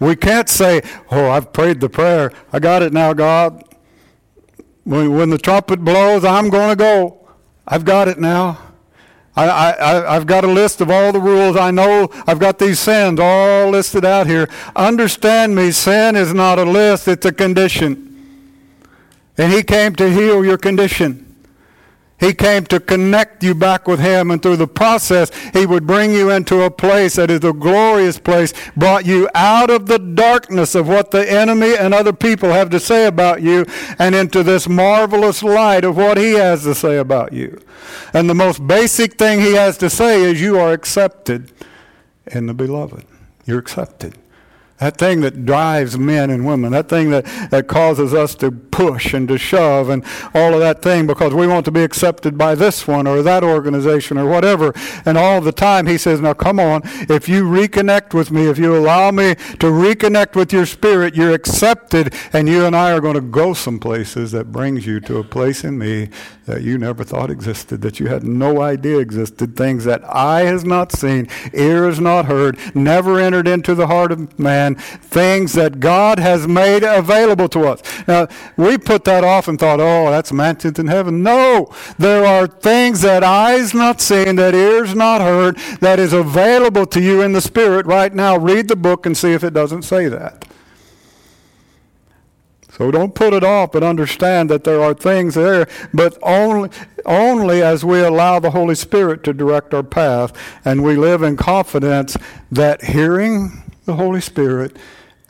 We 0.00 0.16
can't 0.16 0.48
say, 0.48 0.82
Oh, 1.10 1.30
I've 1.30 1.52
prayed 1.52 1.80
the 1.80 1.88
prayer. 1.88 2.32
I 2.52 2.58
got 2.58 2.82
it 2.82 2.92
now, 2.92 3.12
God. 3.12 3.62
When, 4.84 5.16
when 5.16 5.30
the 5.30 5.38
trumpet 5.38 5.84
blows, 5.84 6.24
I'm 6.24 6.48
going 6.48 6.70
to 6.70 6.76
go. 6.76 7.28
I've 7.66 7.84
got 7.84 8.08
it 8.08 8.18
now. 8.18 8.58
I, 9.36 9.48
I, 9.48 10.16
I've 10.16 10.26
got 10.26 10.44
a 10.44 10.48
list 10.48 10.80
of 10.80 10.90
all 10.90 11.12
the 11.12 11.20
rules. 11.20 11.56
I 11.56 11.70
know 11.70 12.08
I've 12.26 12.38
got 12.38 12.58
these 12.58 12.80
sins 12.80 13.20
all 13.20 13.68
listed 13.68 14.04
out 14.04 14.26
here. 14.26 14.48
Understand 14.74 15.54
me, 15.54 15.72
sin 15.72 16.16
is 16.16 16.32
not 16.32 16.58
a 16.58 16.64
list, 16.64 17.06
it's 17.06 17.26
a 17.26 17.32
condition. 17.32 18.02
And 19.36 19.52
He 19.52 19.62
came 19.62 19.94
to 19.96 20.10
heal 20.10 20.42
your 20.42 20.56
condition. 20.56 21.25
He 22.18 22.32
came 22.32 22.64
to 22.66 22.80
connect 22.80 23.42
you 23.44 23.54
back 23.54 23.86
with 23.86 24.00
Him, 24.00 24.30
and 24.30 24.42
through 24.42 24.56
the 24.56 24.66
process, 24.66 25.30
He 25.52 25.66
would 25.66 25.86
bring 25.86 26.12
you 26.12 26.30
into 26.30 26.62
a 26.62 26.70
place 26.70 27.16
that 27.16 27.30
is 27.30 27.44
a 27.44 27.52
glorious 27.52 28.18
place, 28.18 28.54
brought 28.76 29.04
you 29.04 29.28
out 29.34 29.68
of 29.68 29.86
the 29.86 29.98
darkness 29.98 30.74
of 30.74 30.88
what 30.88 31.10
the 31.10 31.30
enemy 31.30 31.76
and 31.76 31.92
other 31.92 32.14
people 32.14 32.50
have 32.50 32.70
to 32.70 32.80
say 32.80 33.06
about 33.06 33.42
you, 33.42 33.66
and 33.98 34.14
into 34.14 34.42
this 34.42 34.66
marvelous 34.68 35.42
light 35.42 35.84
of 35.84 35.96
what 35.96 36.16
He 36.16 36.32
has 36.32 36.62
to 36.64 36.74
say 36.74 36.96
about 36.96 37.32
you. 37.32 37.60
And 38.14 38.30
the 38.30 38.34
most 38.34 38.66
basic 38.66 39.18
thing 39.18 39.40
He 39.40 39.54
has 39.54 39.76
to 39.78 39.90
say 39.90 40.22
is, 40.22 40.40
You 40.40 40.58
are 40.58 40.72
accepted 40.72 41.52
in 42.26 42.46
the 42.46 42.54
beloved. 42.54 43.04
You're 43.44 43.58
accepted. 43.58 44.16
That 44.78 44.98
thing 44.98 45.22
that 45.22 45.46
drives 45.46 45.96
men 45.98 46.28
and 46.28 46.44
women, 46.44 46.72
that 46.72 46.88
thing 46.88 47.10
that, 47.10 47.24
that 47.50 47.66
causes 47.66 48.12
us 48.12 48.34
to 48.36 48.50
push 48.50 49.14
and 49.14 49.26
to 49.28 49.38
shove 49.38 49.88
and 49.88 50.04
all 50.34 50.52
of 50.52 50.60
that 50.60 50.82
thing 50.82 51.06
because 51.06 51.32
we 51.32 51.46
want 51.46 51.64
to 51.64 51.70
be 51.70 51.82
accepted 51.82 52.36
by 52.36 52.54
this 52.54 52.86
one 52.86 53.06
or 53.06 53.22
that 53.22 53.42
organization 53.42 54.18
or 54.18 54.26
whatever. 54.26 54.74
And 55.06 55.16
all 55.16 55.40
the 55.40 55.52
time 55.52 55.86
he 55.86 55.96
says, 55.96 56.20
Now 56.20 56.34
come 56.34 56.60
on, 56.60 56.82
if 57.08 57.26
you 57.26 57.44
reconnect 57.44 58.12
with 58.12 58.30
me, 58.30 58.48
if 58.48 58.58
you 58.58 58.76
allow 58.76 59.10
me 59.10 59.34
to 59.34 59.66
reconnect 59.66 60.36
with 60.36 60.52
your 60.52 60.66
spirit, 60.66 61.14
you're 61.14 61.32
accepted 61.32 62.14
and 62.34 62.46
you 62.46 62.66
and 62.66 62.76
I 62.76 62.92
are 62.92 63.00
going 63.00 63.14
to 63.14 63.22
go 63.22 63.54
some 63.54 63.78
places 63.78 64.32
that 64.32 64.52
brings 64.52 64.86
you 64.86 65.00
to 65.00 65.18
a 65.18 65.24
place 65.24 65.64
in 65.64 65.78
me 65.78 66.10
that 66.46 66.62
you 66.62 66.78
never 66.78 67.04
thought 67.04 67.30
existed, 67.30 67.82
that 67.82 68.00
you 68.00 68.06
had 68.06 68.24
no 68.24 68.62
idea 68.62 68.98
existed, 68.98 69.56
things 69.56 69.84
that 69.84 70.02
eye 70.04 70.42
has 70.42 70.64
not 70.64 70.92
seen, 70.92 71.28
ear 71.52 71.86
has 71.86 72.00
not 72.00 72.26
heard, 72.26 72.58
never 72.74 73.18
entered 73.18 73.48
into 73.48 73.74
the 73.74 73.88
heart 73.88 74.12
of 74.12 74.38
man, 74.38 74.65
things 74.74 75.52
that 75.52 75.80
God 75.80 76.18
has 76.18 76.46
made 76.48 76.82
available 76.82 77.48
to 77.50 77.66
us. 77.68 77.82
Now, 78.08 78.28
we 78.56 78.78
put 78.78 79.04
that 79.04 79.24
off 79.24 79.48
and 79.48 79.58
thought, 79.58 79.80
oh, 79.80 80.10
that's 80.10 80.32
mansions 80.32 80.78
in 80.78 80.86
heaven. 80.86 81.22
No, 81.22 81.72
there 81.98 82.24
are 82.24 82.46
things 82.46 83.02
that 83.02 83.22
eyes 83.22 83.74
not 83.74 84.00
seen, 84.00 84.36
that 84.36 84.54
ears 84.54 84.94
not 84.94 85.20
heard, 85.20 85.56
that 85.80 85.98
is 85.98 86.12
available 86.12 86.86
to 86.86 87.00
you 87.00 87.22
in 87.22 87.32
the 87.32 87.40
Spirit 87.40 87.86
right 87.86 88.14
now. 88.14 88.36
Read 88.36 88.68
the 88.68 88.76
book 88.76 89.06
and 89.06 89.16
see 89.16 89.32
if 89.32 89.44
it 89.44 89.54
doesn't 89.54 89.82
say 89.82 90.08
that. 90.08 90.44
So 92.76 92.90
don't 92.90 93.14
put 93.14 93.32
it 93.32 93.42
off, 93.42 93.72
but 93.72 93.82
understand 93.82 94.50
that 94.50 94.64
there 94.64 94.82
are 94.82 94.92
things 94.92 95.34
there, 95.34 95.66
but 95.94 96.18
only, 96.22 96.68
only 97.06 97.62
as 97.62 97.86
we 97.86 98.00
allow 98.00 98.38
the 98.38 98.50
Holy 98.50 98.74
Spirit 98.74 99.24
to 99.24 99.32
direct 99.32 99.72
our 99.72 99.82
path 99.82 100.30
and 100.62 100.84
we 100.84 100.94
live 100.94 101.22
in 101.22 101.38
confidence 101.38 102.18
that 102.52 102.84
hearing 102.84 103.62
the 103.86 103.94
Holy 103.94 104.20
Spirit 104.20 104.76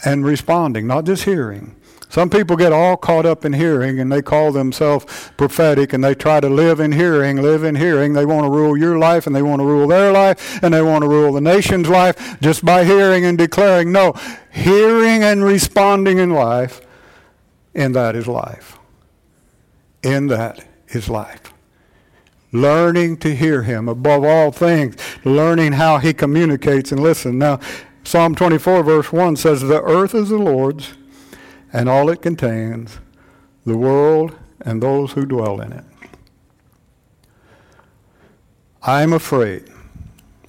and 0.05 0.25
responding, 0.25 0.87
not 0.87 1.05
just 1.05 1.25
hearing. 1.25 1.77
Some 2.09 2.31
people 2.31 2.57
get 2.57 2.73
all 2.73 2.97
caught 2.97 3.27
up 3.27 3.45
in 3.45 3.53
hearing 3.53 3.99
and 3.99 4.11
they 4.11 4.23
call 4.23 4.53
themselves 4.53 5.31
prophetic 5.37 5.93
and 5.93 6.03
they 6.05 6.15
try 6.15 6.41
to 6.41 6.49
live 6.49 6.79
in 6.79 6.93
hearing, 6.93 7.43
live 7.43 7.65
in 7.65 7.75
hearing. 7.75 8.13
They 8.13 8.25
want 8.25 8.45
to 8.45 8.51
rule 8.51 8.77
your 8.77 8.99
life 8.99 9.27
and 9.27 9.35
they 9.35 9.43
want 9.43 9.61
to 9.61 9.67
rule 9.67 9.89
their 9.89 10.13
life 10.13 10.63
and 10.63 10.73
they 10.73 10.83
want 10.83 11.03
to 11.03 11.09
rule 11.09 11.33
the 11.33 11.41
nation's 11.41 11.89
life 11.89 12.41
just 12.41 12.65
by 12.65 12.85
hearing 12.85 13.25
and 13.25 13.37
declaring. 13.37 13.91
No, 13.93 14.15
hearing 14.53 15.23
and 15.25 15.45
responding 15.45 16.19
in 16.19 16.31
life 16.31 16.81
and 17.75 17.95
that 17.95 18.17
is 18.17 18.27
life. 18.27 18.79
In 20.03 20.29
that 20.29 20.67
is 20.89 21.09
life. 21.09 21.53
Learning 22.53 23.17
to 23.19 23.35
hear 23.35 23.65
Him 23.65 23.89
above 23.89 24.25
all 24.25 24.53
things, 24.53 24.97
learning 25.25 25.73
how 25.73 25.99
He 25.99 26.15
communicates 26.15 26.93
and 26.93 27.03
listen. 27.03 27.39
Now, 27.39 27.61
Psalm 28.07 28.37
24, 28.37 28.85
verse 28.85 29.13
1 29.13 29.35
says, 29.35 29.63
The 29.63 29.83
earth 29.83 30.15
is 30.15 30.29
the 30.29 30.39
Lord's 30.39 30.95
and 31.73 31.89
all 31.89 32.09
it 32.09 32.23
contains, 32.23 33.01
the 33.65 33.77
world 33.77 34.33
and 34.61 34.81
those 34.81 35.11
who 35.11 35.27
dwell 35.27 35.61
in 35.61 35.73
it. 35.73 35.85
I 38.81 39.03
am 39.03 39.13
afraid 39.13 39.65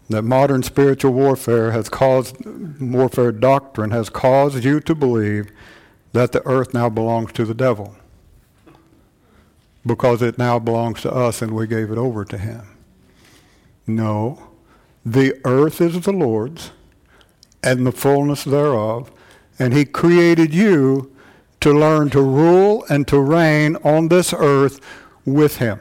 that 0.07 0.21
modern 0.21 0.61
spiritual 0.61 1.13
warfare 1.13 1.71
has 1.71 1.89
caused, 1.89 2.37
warfare 2.79 3.31
doctrine 3.31 3.89
has 3.89 4.11
caused 4.11 4.63
you 4.63 4.79
to 4.81 4.93
believe 4.93 5.49
that 6.13 6.33
the 6.33 6.45
earth 6.45 6.75
now 6.75 6.89
belongs 6.89 7.31
to 7.31 7.43
the 7.43 7.55
devil 7.55 7.95
because 9.83 10.21
it 10.21 10.37
now 10.37 10.59
belongs 10.59 11.01
to 11.01 11.11
us 11.11 11.41
and 11.41 11.53
we 11.53 11.65
gave 11.65 11.89
it 11.89 11.97
over 11.97 12.23
to 12.23 12.37
him. 12.37 12.67
No, 13.87 14.51
the 15.03 15.41
earth 15.43 15.81
is 15.81 16.01
the 16.01 16.13
Lord's 16.13 16.69
and 17.63 17.85
the 17.85 17.91
fullness 17.91 18.43
thereof, 18.43 19.11
and 19.59 19.73
he 19.73 19.85
created 19.85 20.53
you 20.53 21.11
to 21.61 21.73
learn 21.73 22.09
to 22.11 22.21
rule 22.21 22.85
and 22.89 23.07
to 23.07 23.19
reign 23.19 23.75
on 23.77 24.07
this 24.09 24.33
earth 24.33 24.79
with 25.25 25.57
him. 25.57 25.79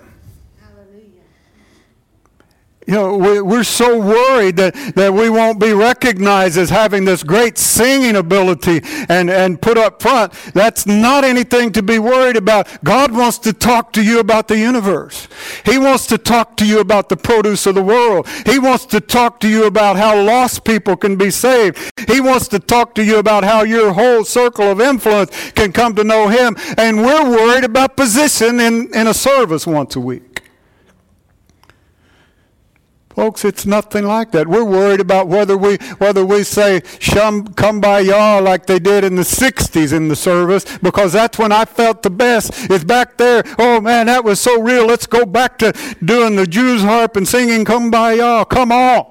You 2.87 2.95
know, 2.95 3.17
we're 3.17 3.65
so 3.65 3.99
worried 3.99 4.57
that, 4.57 4.75
that 4.95 5.13
we 5.13 5.29
won't 5.29 5.59
be 5.59 5.73
recognized 5.73 6.57
as 6.57 6.71
having 6.71 7.05
this 7.05 7.25
great 7.25 7.59
singing 7.59 8.15
ability 8.15 8.81
and, 9.09 9.29
and 9.29 9.61
put 9.61 9.77
up 9.77 10.01
front. 10.01 10.33
That's 10.55 10.87
not 10.87 11.25
anything 11.25 11.73
to 11.73 11.83
be 11.83 11.99
worried 11.99 12.37
about. 12.37 12.69
God 12.85 13.11
wants 13.11 13.39
to 13.39 13.53
talk 13.53 13.93
to 13.95 14.05
you 14.05 14.21
about 14.21 14.47
the 14.47 14.57
universe. 14.57 15.27
He 15.65 15.79
wants 15.79 16.07
to 16.09 16.19
talk 16.19 16.57
to 16.59 16.67
you 16.67 16.79
about 16.79 17.09
the 17.09 17.17
produce 17.17 17.67
of 17.67 17.75
the 17.75 17.83
world. 17.83 18.29
He 18.47 18.61
wants 18.61 18.87
to 18.87 19.01
talk 19.01 19.41
to 19.41 19.49
you 19.49 19.67
about 19.67 19.97
how 19.97 20.23
lost 20.23 20.65
people 20.65 20.97
can 20.97 21.17
be 21.17 21.33
saved. 21.33 21.91
He 22.07 22.21
wants 22.21 22.47
to 22.49 22.61
talk 22.61 22.95
to 22.95 23.05
you 23.05 23.19
about 23.19 23.43
how 23.43 23.65
your 23.65 23.93
whole 23.95 24.25
circle 24.25 24.71
of 24.71 24.81
influence 24.81 25.51
can 25.53 25.73
come 25.73 25.97
to 25.97 26.05
know 26.05 26.29
Him. 26.29 26.57
And 26.79 26.99
we're 26.99 27.29
worried 27.29 27.65
about 27.65 27.97
position 27.97 28.61
in, 28.61 28.95
in 28.95 29.09
a 29.09 29.15
service 29.15 29.67
once 29.67 29.97
a 29.97 30.01
week. 30.01 30.36
Folks, 33.17 33.47
it's 33.47 33.65
nothing 33.65 34.05
like 34.05 34.33
that. 34.33 34.47
We're 34.47 34.63
worried 34.63 35.01
about 35.01 35.27
whether 35.27 35.57
we 35.57 35.79
whether 35.97 36.23
we 36.23 36.43
say 36.45 36.83
Kumbaya 36.83 38.43
like 38.45 38.67
they 38.67 38.79
did 38.79 39.05
in 39.05 39.17
the 39.17 39.23
60s 39.23 39.95
in 39.95 40.09
the 40.09 40.15
service 40.15 40.77
because 40.83 41.15
that's 41.15 41.39
when 41.39 41.51
I 41.51 41.65
felt 41.65 42.03
the 42.03 42.11
best. 42.11 42.51
It's 42.71 42.85
back 42.85 43.17
there. 43.17 43.43
Oh 43.59 43.81
man, 43.81 44.05
that 44.05 44.23
was 44.23 44.39
so 44.39 44.61
real. 44.61 44.87
Let's 44.87 45.07
go 45.07 45.25
back 45.25 45.57
to 45.61 45.73
doing 46.05 46.37
the 46.37 46.47
Jews 46.47 46.83
harp 46.83 47.17
and 47.17 47.27
singing 47.27 47.65
Kumbaya. 47.65 48.47
Come 48.51 48.71
on. 48.71 49.07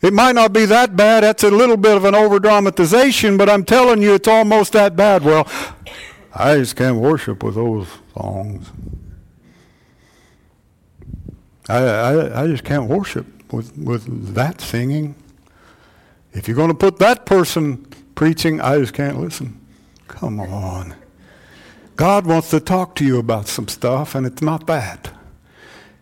It 0.00 0.14
might 0.14 0.34
not 0.34 0.54
be 0.54 0.64
that 0.64 0.96
bad. 0.96 1.24
That's 1.24 1.44
a 1.44 1.50
little 1.50 1.76
bit 1.76 1.94
of 1.94 2.06
an 2.06 2.14
over 2.14 2.38
dramatization, 2.38 3.36
but 3.36 3.50
I'm 3.50 3.66
telling 3.66 4.00
you 4.00 4.14
it's 4.14 4.28
almost 4.28 4.72
that 4.72 4.96
bad. 4.96 5.24
Well, 5.24 5.46
I 6.34 6.56
just 6.56 6.74
can't 6.74 6.96
worship 6.96 7.42
with 7.42 7.56
those 7.56 7.88
songs. 8.14 8.70
I, 11.68 11.78
I, 11.78 12.42
I 12.44 12.46
just 12.46 12.64
can't 12.64 12.88
worship 12.88 13.26
with, 13.52 13.76
with 13.76 14.34
that 14.34 14.60
singing. 14.60 15.14
If 16.32 16.48
you're 16.48 16.56
going 16.56 16.68
to 16.68 16.74
put 16.74 16.98
that 16.98 17.26
person 17.26 17.86
preaching, 18.14 18.60
I 18.60 18.78
just 18.78 18.94
can't 18.94 19.20
listen. 19.20 19.60
Come 20.06 20.40
on. 20.40 20.94
God 21.96 22.26
wants 22.26 22.50
to 22.50 22.60
talk 22.60 22.94
to 22.96 23.04
you 23.04 23.18
about 23.18 23.48
some 23.48 23.68
stuff, 23.68 24.14
and 24.14 24.26
it's 24.26 24.40
not 24.40 24.66
that. 24.66 25.10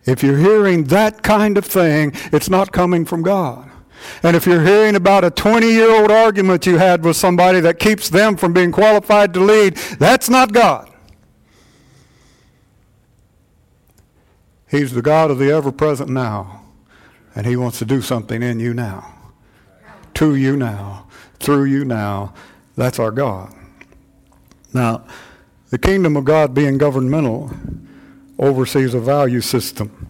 If 0.05 0.23
you're 0.23 0.37
hearing 0.37 0.85
that 0.85 1.21
kind 1.23 1.57
of 1.57 1.65
thing, 1.65 2.13
it's 2.31 2.49
not 2.49 2.71
coming 2.71 3.03
from 3.03 3.23
God. 3.23 3.69
And 4.23 4.35
if 4.35 4.45
you're 4.45 4.63
hearing 4.63 4.95
about 4.95 5.23
a 5.23 5.31
20 5.31 5.67
year 5.67 5.89
old 5.91 6.11
argument 6.11 6.65
you 6.65 6.77
had 6.77 7.03
with 7.03 7.17
somebody 7.17 7.59
that 7.61 7.79
keeps 7.79 8.09
them 8.09 8.37
from 8.37 8.53
being 8.53 8.71
qualified 8.71 9.33
to 9.33 9.39
lead, 9.39 9.75
that's 9.99 10.29
not 10.29 10.53
God. 10.53 10.89
He's 14.69 14.91
the 14.91 15.01
God 15.01 15.31
of 15.31 15.39
the 15.39 15.51
ever 15.51 15.71
present 15.71 16.09
now. 16.09 16.63
And 17.35 17.45
He 17.45 17.55
wants 17.55 17.79
to 17.79 17.85
do 17.85 18.01
something 18.01 18.41
in 18.41 18.59
you 18.59 18.73
now, 18.73 19.13
to 20.15 20.35
you 20.35 20.57
now, 20.57 21.07
through 21.39 21.65
you 21.65 21.85
now. 21.85 22.33
That's 22.75 22.99
our 22.99 23.11
God. 23.11 23.53
Now, 24.73 25.05
the 25.69 25.77
kingdom 25.77 26.17
of 26.17 26.25
God 26.25 26.53
being 26.53 26.77
governmental 26.77 27.51
oversees 28.39 28.93
a 28.93 28.99
value 28.99 29.41
system. 29.41 30.07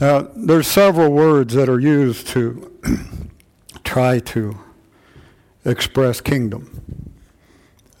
Now, 0.00 0.28
there's 0.34 0.66
several 0.66 1.12
words 1.12 1.54
that 1.54 1.68
are 1.68 1.80
used 1.80 2.26
to 2.28 2.70
try 3.84 4.18
to 4.20 4.58
express 5.64 6.20
kingdom. 6.20 7.14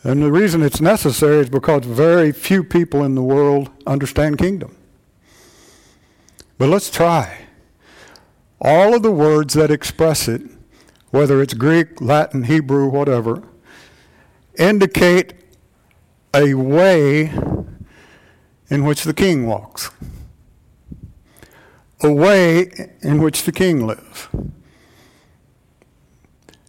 And 0.02 0.22
the 0.22 0.30
reason 0.30 0.62
it's 0.62 0.80
necessary 0.80 1.38
is 1.38 1.48
because 1.48 1.84
very 1.84 2.32
few 2.32 2.62
people 2.62 3.04
in 3.04 3.14
the 3.14 3.22
world 3.22 3.70
understand 3.86 4.38
kingdom. 4.38 4.76
But 6.58 6.68
let's 6.68 6.90
try. 6.90 7.46
All 8.60 8.94
of 8.94 9.02
the 9.02 9.10
words 9.10 9.54
that 9.54 9.70
express 9.70 10.28
it, 10.28 10.42
whether 11.10 11.42
it's 11.42 11.54
Greek, 11.54 12.00
Latin, 12.00 12.44
Hebrew, 12.44 12.88
whatever, 12.88 13.42
indicate 14.58 15.34
a 16.34 16.54
way 16.54 17.32
in 18.68 18.84
which 18.84 19.04
the 19.04 19.14
king 19.14 19.46
walks, 19.46 19.90
a 22.02 22.12
way 22.12 22.70
in 23.02 23.22
which 23.22 23.42
the 23.44 23.52
king 23.52 23.86
lives. 23.86 24.28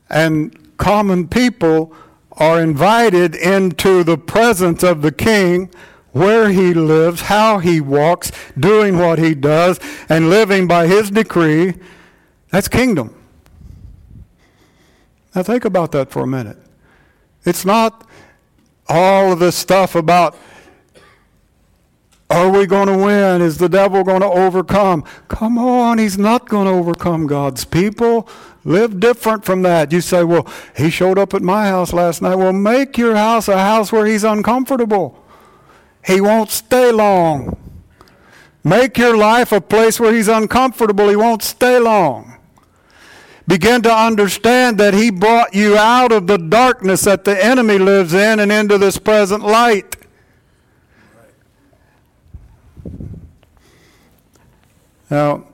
And 0.10 0.78
common 0.78 1.28
people 1.28 1.94
are 2.34 2.62
invited 2.62 3.36
into 3.36 4.04
the 4.04 4.18
presence 4.18 4.84
of 4.84 5.02
the 5.02 5.12
king 5.12 5.70
where 6.16 6.50
he 6.50 6.74
lives, 6.74 7.24
how 7.24 7.60
he 7.60 7.82
walks, 7.82 8.32
doing 8.58 8.98
what 8.98 9.20
he 9.20 9.36
does, 9.36 9.82
and 10.08 10.30
living 10.30 10.66
by 10.66 10.88
his 10.88 11.12
decree. 11.12 11.74
That's 12.52 12.70
kingdom. 12.70 13.14
Now 15.36 15.44
think 15.44 15.66
about 15.66 15.92
that 15.92 16.12
for 16.12 16.24
a 16.24 16.28
minute. 16.28 16.58
It's 17.44 17.66
not 17.66 18.08
all 18.88 19.34
of 19.34 19.40
this 19.40 19.58
stuff 19.58 19.94
about 19.94 20.38
are 22.30 22.50
we 22.50 22.66
going 22.66 22.88
to 22.88 22.98
win? 22.98 23.42
Is 23.42 23.58
the 23.58 23.68
devil 23.68 24.02
going 24.06 24.22
to 24.22 24.28
overcome? 24.28 25.04
Come 25.28 25.58
on, 25.58 25.98
he's 25.98 26.18
not 26.18 26.48
going 26.48 26.66
to 26.66 26.72
overcome 26.72 27.28
God's 27.28 27.66
people. 27.66 28.30
Live 28.64 29.02
different 29.02 29.44
from 29.44 29.64
that. 29.64 29.92
You 29.92 30.00
say, 30.00 30.24
well, 30.24 30.48
he 30.78 30.90
showed 30.90 31.20
up 31.20 31.34
at 31.34 31.42
my 31.42 31.68
house 31.68 31.92
last 31.92 32.22
night. 32.22 32.36
Well, 32.36 32.54
make 32.54 32.98
your 32.98 33.16
house 33.18 33.50
a 33.50 33.58
house 33.58 33.92
where 33.92 34.06
he's 34.06 34.24
uncomfortable. 34.24 35.25
He 36.06 36.22
won't 36.22 36.52
stay 36.52 36.92
long. 36.92 37.58
Make 38.64 38.98
your 38.98 39.18
life 39.18 39.52
a 39.52 39.62
place 39.62 40.00
where 40.00 40.14
he's 40.14 40.28
uncomfortable. 40.28 41.10
He 41.10 41.16
won't 41.16 41.44
stay 41.44 41.80
long. 41.80 42.38
Begin 43.48 43.82
to 43.84 43.94
understand 43.94 44.80
that 44.80 44.94
he 44.94 45.12
brought 45.12 45.54
you 45.54 45.78
out 45.78 46.12
of 46.12 46.26
the 46.28 46.38
darkness 46.38 47.02
that 47.02 47.26
the 47.26 47.44
enemy 47.44 47.78
lives 47.78 48.14
in 48.14 48.40
and 48.40 48.52
into 48.52 48.78
this 48.78 48.98
present 48.98 49.44
light. 49.44 49.96
Now, 55.10 55.46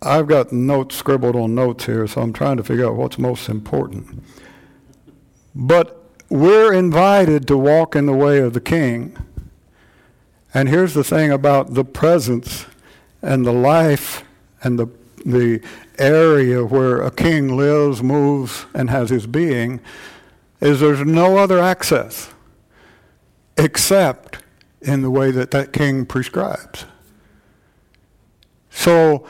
I've 0.00 0.26
got 0.26 0.52
notes 0.52 0.96
scribbled 0.96 1.36
on 1.36 1.54
notes 1.54 1.84
here, 1.84 2.06
so 2.06 2.22
I'm 2.22 2.32
trying 2.32 2.56
to 2.56 2.64
figure 2.64 2.86
out 2.86 2.96
what's 2.96 3.18
most 3.18 3.48
important. 3.48 4.22
But 5.54 5.97
we're 6.30 6.72
invited 6.72 7.46
to 7.48 7.56
walk 7.56 7.96
in 7.96 8.06
the 8.06 8.12
way 8.12 8.38
of 8.38 8.52
the 8.52 8.60
king. 8.60 9.16
And 10.52 10.68
here's 10.68 10.94
the 10.94 11.04
thing 11.04 11.30
about 11.30 11.74
the 11.74 11.84
presence 11.84 12.66
and 13.22 13.46
the 13.46 13.52
life 13.52 14.24
and 14.62 14.78
the, 14.78 14.88
the 15.24 15.60
area 15.98 16.64
where 16.64 17.02
a 17.02 17.10
king 17.10 17.56
lives, 17.56 18.02
moves, 18.02 18.66
and 18.74 18.90
has 18.90 19.10
his 19.10 19.26
being 19.26 19.80
is 20.60 20.80
there's 20.80 21.04
no 21.04 21.36
other 21.38 21.58
access 21.58 22.30
except 23.56 24.38
in 24.80 25.02
the 25.02 25.10
way 25.10 25.30
that 25.30 25.50
that 25.50 25.72
king 25.72 26.06
prescribes. 26.06 26.84
So 28.70 29.26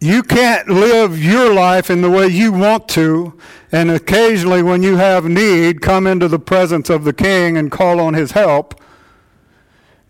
you 0.00 0.22
can't 0.22 0.68
live 0.68 1.22
your 1.22 1.52
life 1.52 1.90
in 1.90 2.02
the 2.02 2.10
way 2.10 2.28
you 2.28 2.52
want 2.52 2.88
to, 2.90 3.38
and 3.72 3.90
occasionally, 3.90 4.62
when 4.62 4.82
you 4.82 4.96
have 4.96 5.24
need, 5.24 5.80
come 5.80 6.06
into 6.06 6.28
the 6.28 6.38
presence 6.38 6.88
of 6.88 7.04
the 7.04 7.12
king 7.12 7.56
and 7.56 7.70
call 7.70 7.98
on 8.00 8.14
his 8.14 8.32
help. 8.32 8.80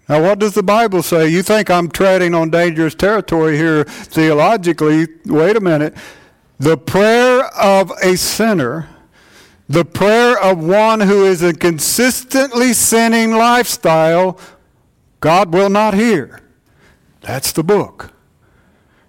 Now, 0.08 0.22
what 0.22 0.38
does 0.38 0.54
the 0.54 0.62
Bible 0.62 1.02
say? 1.02 1.28
You 1.28 1.42
think 1.42 1.70
I'm 1.70 1.90
treading 1.90 2.34
on 2.34 2.50
dangerous 2.50 2.94
territory 2.94 3.56
here 3.56 3.84
theologically. 3.84 5.06
Wait 5.26 5.56
a 5.56 5.60
minute. 5.60 5.94
The 6.58 6.76
prayer 6.76 7.44
of 7.56 7.92
a 8.02 8.16
sinner, 8.16 8.88
the 9.68 9.84
prayer 9.84 10.38
of 10.38 10.58
one 10.58 11.00
who 11.00 11.24
is 11.24 11.42
a 11.42 11.52
consistently 11.52 12.72
sinning 12.72 13.32
lifestyle, 13.32 14.38
God 15.20 15.52
will 15.52 15.70
not 15.70 15.94
hear. 15.94 16.40
That's 17.20 17.52
the 17.52 17.62
book. 17.62 18.12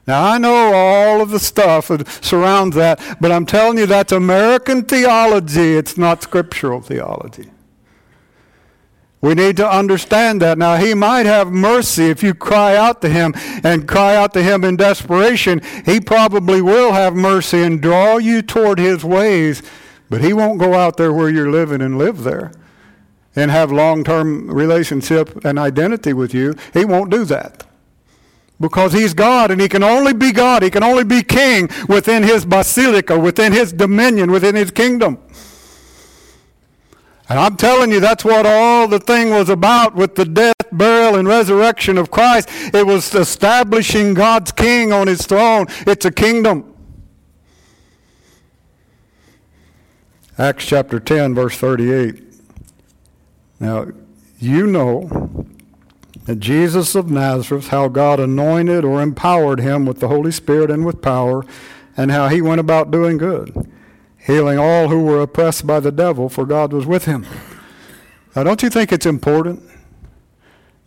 Now, 0.09 0.25
I 0.25 0.39
know 0.39 0.73
all 0.73 1.21
of 1.21 1.29
the 1.29 1.37
stuff 1.37 1.89
that 1.89 2.07
surrounds 2.25 2.75
that, 2.75 2.99
but 3.21 3.31
I'm 3.31 3.45
telling 3.45 3.77
you 3.77 3.85
that's 3.85 4.11
American 4.11 4.81
theology. 4.81 5.77
It's 5.77 5.99
not 5.99 6.23
scriptural 6.23 6.81
theology. 6.81 7.51
We 9.21 9.35
need 9.35 9.55
to 9.57 9.69
understand 9.69 10.41
that. 10.41 10.57
Now, 10.57 10.77
He 10.77 10.95
might 10.95 11.27
have 11.27 11.51
mercy 11.51 12.05
if 12.05 12.23
you 12.23 12.33
cry 12.33 12.75
out 12.75 13.03
to 13.03 13.09
Him 13.09 13.35
and 13.63 13.87
cry 13.87 14.15
out 14.15 14.33
to 14.33 14.41
Him 14.41 14.63
in 14.63 14.77
desperation. 14.77 15.61
He 15.85 16.01
probably 16.01 16.59
will 16.59 16.93
have 16.93 17.13
mercy 17.13 17.61
and 17.61 17.79
draw 17.79 18.17
you 18.17 18.41
toward 18.41 18.79
His 18.79 19.05
ways, 19.05 19.61
but 20.09 20.21
He 20.21 20.33
won't 20.33 20.57
go 20.57 20.73
out 20.73 20.97
there 20.97 21.13
where 21.13 21.29
you're 21.29 21.51
living 21.51 21.83
and 21.83 21.99
live 21.99 22.23
there 22.23 22.51
and 23.35 23.51
have 23.51 23.71
long 23.71 24.03
term 24.03 24.49
relationship 24.49 25.45
and 25.45 25.59
identity 25.59 26.13
with 26.13 26.33
you. 26.33 26.55
He 26.73 26.83
won't 26.83 27.11
do 27.11 27.25
that 27.25 27.68
because 28.59 28.93
he's 28.93 29.13
God 29.13 29.51
and 29.51 29.61
he 29.61 29.69
can 29.69 29.83
only 29.83 30.13
be 30.13 30.31
God. 30.31 30.63
He 30.63 30.69
can 30.69 30.83
only 30.83 31.03
be 31.03 31.23
king 31.23 31.69
within 31.87 32.23
his 32.23 32.45
basileia, 32.45 33.21
within 33.21 33.53
his 33.53 33.71
dominion, 33.71 34.31
within 34.31 34.55
his 34.55 34.71
kingdom. 34.71 35.17
And 37.29 37.37
I'm 37.37 37.57
telling 37.57 37.91
you, 37.91 37.99
that's 37.99 38.25
what 38.25 38.45
all 38.45 38.87
the 38.87 38.99
thing 38.99 39.29
was 39.29 39.49
about 39.49 39.95
with 39.95 40.15
the 40.15 40.25
death, 40.25 40.55
burial, 40.71 41.15
and 41.15 41.27
resurrection 41.27 41.97
of 41.97 42.09
Christ. 42.09 42.49
It 42.73 42.87
was 42.87 43.13
establishing 43.13 44.15
God's 44.15 44.51
king 44.51 44.91
on 44.91 45.07
his 45.07 45.25
throne. 45.25 45.67
It's 45.85 46.05
a 46.05 46.11
kingdom. 46.11 46.73
Acts 50.39 50.65
chapter 50.65 50.99
10, 50.99 51.35
verse 51.35 51.55
38. 51.55 52.23
Now, 53.59 53.87
you 54.39 54.65
know 54.65 55.45
Jesus 56.35 56.95
of 56.95 57.09
Nazareth, 57.09 57.69
how 57.69 57.87
God 57.87 58.19
anointed 58.19 58.83
or 58.83 59.01
empowered 59.01 59.59
him 59.59 59.85
with 59.85 59.99
the 59.99 60.07
Holy 60.07 60.31
Spirit 60.31 60.69
and 60.69 60.85
with 60.85 61.01
power, 61.01 61.45
and 61.97 62.11
how 62.11 62.27
he 62.27 62.41
went 62.41 62.59
about 62.59 62.91
doing 62.91 63.17
good, 63.17 63.69
healing 64.17 64.57
all 64.57 64.89
who 64.89 65.03
were 65.03 65.21
oppressed 65.21 65.65
by 65.65 65.79
the 65.79 65.91
devil, 65.91 66.29
for 66.29 66.45
God 66.45 66.71
was 66.71 66.85
with 66.85 67.05
him. 67.05 67.25
Now, 68.35 68.43
don't 68.43 68.61
you 68.61 68.69
think 68.69 68.91
it's 68.91 69.05
important 69.05 69.63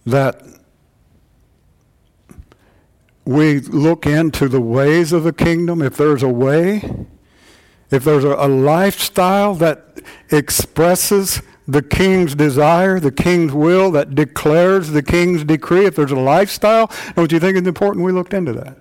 that 0.07 0.43
we 3.25 3.61
look 3.61 4.07
into 4.07 4.49
the 4.49 4.61
ways 4.61 5.13
of 5.13 5.25
the 5.25 5.33
kingdom? 5.33 5.83
If 5.83 5.97
there's 5.97 6.23
a 6.23 6.29
way, 6.29 7.07
if 7.91 8.05
there's 8.05 8.25
a, 8.25 8.35
a 8.35 8.49
lifestyle 8.49 9.55
that 9.57 10.01
expresses 10.31 11.43
the 11.67 11.83
king's 11.83 12.35
desire, 12.35 12.99
the 12.99 13.13
king's 13.13 13.53
will, 13.53 13.91
that 13.93 14.15
declares 14.15 14.91
the 14.91 15.03
king's 15.03 15.45
decree. 15.45 15.87
If 15.87 15.97
there's 15.97 16.11
a 16.11 16.17
lifestyle, 16.17 16.91
don't 17.15 17.31
you 17.31 17.39
think 17.39 17.57
it's 17.57 17.69
important 17.69 18.05
we 18.05 18.13
looked 18.13 18.35
into 18.35 18.53
that? 18.55 18.79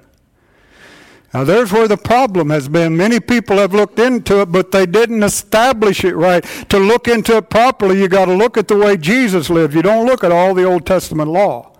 Now, 1.34 1.46
there's 1.46 1.72
where 1.72 1.88
the 1.88 1.98
problem 1.98 2.50
has 2.50 2.68
been. 2.68 2.98
Many 2.98 3.22
people 3.22 3.58
have 3.58 3.74
looked 3.74 4.00
into 4.00 4.42
it, 4.42 4.52
but 4.52 4.72
they 4.72 4.86
didn't 4.86 5.24
establish 5.24 6.04
it 6.04 6.16
right. 6.16 6.44
To 6.70 6.78
look 6.78 7.08
into 7.08 7.38
it 7.38 7.50
properly, 7.50 8.02
you 8.02 8.10
got 8.10 8.26
to 8.26 8.34
look 8.34 8.58
at 8.58 8.68
the 8.68 8.76
way 8.76 8.98
Jesus 8.98 9.50
lived. 9.50 9.74
You 9.74 9.82
don't 9.82 10.06
look 10.06 10.26
at 10.26 10.32
all 10.32 10.54
the 10.54 10.66
Old 10.66 10.86
Testament 10.86 11.30
law. 11.30 11.72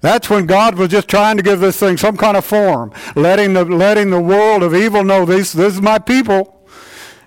That's 0.00 0.28
when 0.28 0.46
God 0.46 0.74
was 0.76 0.88
just 0.88 1.08
trying 1.08 1.36
to 1.36 1.42
give 1.42 1.60
this 1.60 1.78
thing 1.78 1.96
some 1.96 2.16
kind 2.16 2.36
of 2.36 2.44
form, 2.44 2.92
letting 3.14 3.54
the, 3.54 3.64
letting 3.64 4.10
the 4.10 4.20
world 4.20 4.62
of 4.62 4.74
evil 4.74 5.04
know 5.04 5.24
this, 5.24 5.52
this 5.52 5.74
is 5.74 5.80
my 5.80 5.98
people. 5.98 6.55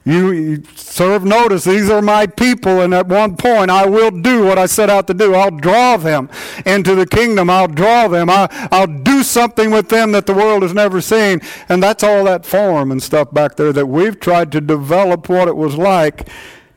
You, 0.09 0.63
serve 0.75 1.23
notice, 1.23 1.65
these 1.65 1.87
are 1.87 2.01
my 2.01 2.25
people, 2.25 2.81
and 2.81 2.95
at 2.95 3.05
one 3.05 3.37
point 3.37 3.69
I 3.69 3.85
will 3.85 4.09
do 4.09 4.43
what 4.43 4.57
I 4.57 4.65
set 4.65 4.89
out 4.89 5.05
to 5.05 5.13
do. 5.13 5.35
I'll 5.35 5.51
draw 5.51 5.97
them 5.97 6.31
into 6.65 6.95
the 6.95 7.05
kingdom. 7.05 7.47
I'll 7.47 7.67
draw 7.67 8.07
them. 8.07 8.27
I, 8.27 8.47
I'll 8.71 8.87
do 8.87 9.21
something 9.21 9.69
with 9.69 9.89
them 9.89 10.11
that 10.13 10.25
the 10.25 10.33
world 10.33 10.63
has 10.63 10.73
never 10.73 10.99
seen. 10.99 11.41
And 11.69 11.83
that's 11.83 12.01
all 12.01 12.23
that 12.23 12.43
form 12.43 12.91
and 12.91 13.03
stuff 13.03 13.31
back 13.31 13.55
there 13.55 13.71
that 13.71 13.85
we've 13.85 14.19
tried 14.19 14.51
to 14.53 14.61
develop 14.61 15.29
what 15.29 15.47
it 15.47 15.55
was 15.55 15.75
like 15.75 16.27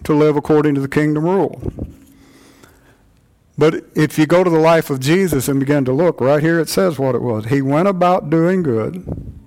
to 0.04 0.12
live 0.12 0.36
according 0.36 0.74
to 0.74 0.82
the 0.82 0.88
kingdom 0.88 1.24
rule. 1.24 1.72
But 3.56 3.76
if 3.94 4.18
you 4.18 4.26
go 4.26 4.44
to 4.44 4.50
the 4.50 4.58
life 4.58 4.90
of 4.90 5.00
Jesus 5.00 5.48
and 5.48 5.58
begin 5.58 5.86
to 5.86 5.92
look, 5.94 6.20
right 6.20 6.42
here 6.42 6.60
it 6.60 6.68
says 6.68 6.98
what 6.98 7.14
it 7.14 7.22
was. 7.22 7.46
He 7.46 7.62
went 7.62 7.88
about 7.88 8.28
doing 8.28 8.62
good 8.62 9.40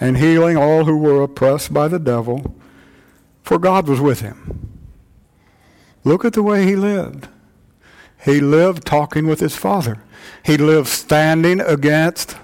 and 0.00 0.16
healing 0.16 0.56
all 0.56 0.86
who 0.86 0.96
were 0.96 1.22
oppressed 1.22 1.72
by 1.72 1.86
the 1.86 2.00
devil 2.00 2.56
for 3.46 3.60
God 3.60 3.86
was 3.86 4.00
with 4.00 4.20
him. 4.20 4.68
Look 6.02 6.24
at 6.24 6.32
the 6.32 6.42
way 6.42 6.64
he 6.64 6.74
lived. 6.74 7.28
He 8.24 8.40
lived 8.40 8.84
talking 8.84 9.28
with 9.28 9.38
his 9.38 9.54
Father. 9.54 10.02
He 10.44 10.56
lived 10.56 10.88
standing 10.88 11.60
against, 11.60 12.36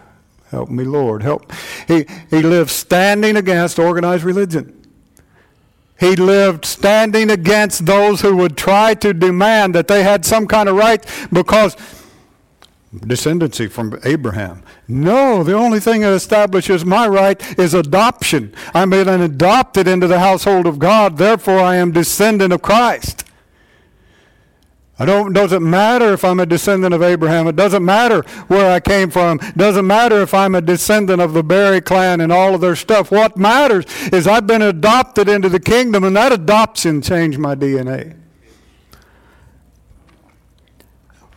help 0.52 0.70
me, 0.70 0.84
Lord, 0.84 1.24
help. 1.24 1.52
He, 1.88 2.06
he 2.30 2.40
lived 2.40 2.70
standing 2.70 3.36
against 3.36 3.80
organized 3.80 4.22
religion. 4.22 4.80
He 5.98 6.14
lived 6.14 6.64
standing 6.64 7.30
against 7.30 7.84
those 7.84 8.20
who 8.20 8.36
would 8.36 8.56
try 8.56 8.94
to 8.94 9.12
demand 9.12 9.74
that 9.74 9.88
they 9.88 10.04
had 10.04 10.24
some 10.24 10.46
kind 10.46 10.68
of 10.68 10.76
right 10.76 11.04
because 11.32 11.76
descendancy 12.94 13.70
from 13.70 13.98
Abraham. 14.04 14.62
No, 14.86 15.42
the 15.42 15.54
only 15.54 15.80
thing 15.80 16.02
that 16.02 16.12
establishes 16.12 16.84
my 16.84 17.08
right 17.08 17.58
is 17.58 17.74
adoption. 17.74 18.54
I'm 18.74 18.90
been 18.90 19.08
adopted 19.08 19.88
into 19.88 20.06
the 20.06 20.18
household 20.18 20.66
of 20.66 20.78
God, 20.78 21.16
therefore 21.16 21.60
I 21.60 21.76
am 21.76 21.92
descendant 21.92 22.52
of 22.52 22.60
Christ. 22.60 23.24
I 24.98 25.06
don't 25.06 25.32
doesn't 25.32 25.68
matter 25.68 26.12
if 26.12 26.24
I'm 26.24 26.38
a 26.38 26.46
descendant 26.46 26.94
of 26.94 27.02
Abraham. 27.02 27.48
It 27.48 27.56
doesn't 27.56 27.84
matter 27.84 28.22
where 28.46 28.70
I 28.70 28.78
came 28.78 29.10
from. 29.10 29.40
It 29.42 29.56
doesn't 29.56 29.86
matter 29.86 30.20
if 30.20 30.34
I'm 30.34 30.54
a 30.54 30.60
descendant 30.60 31.20
of 31.20 31.32
the 31.32 31.42
Barry 31.42 31.80
clan 31.80 32.20
and 32.20 32.30
all 32.30 32.54
of 32.54 32.60
their 32.60 32.76
stuff. 32.76 33.10
What 33.10 33.36
matters 33.36 33.84
is 34.12 34.26
I've 34.28 34.46
been 34.46 34.62
adopted 34.62 35.28
into 35.28 35.48
the 35.48 35.58
kingdom 35.58 36.04
and 36.04 36.14
that 36.14 36.30
adoption 36.30 37.00
changed 37.00 37.38
my 37.38 37.54
DNA. 37.54 38.16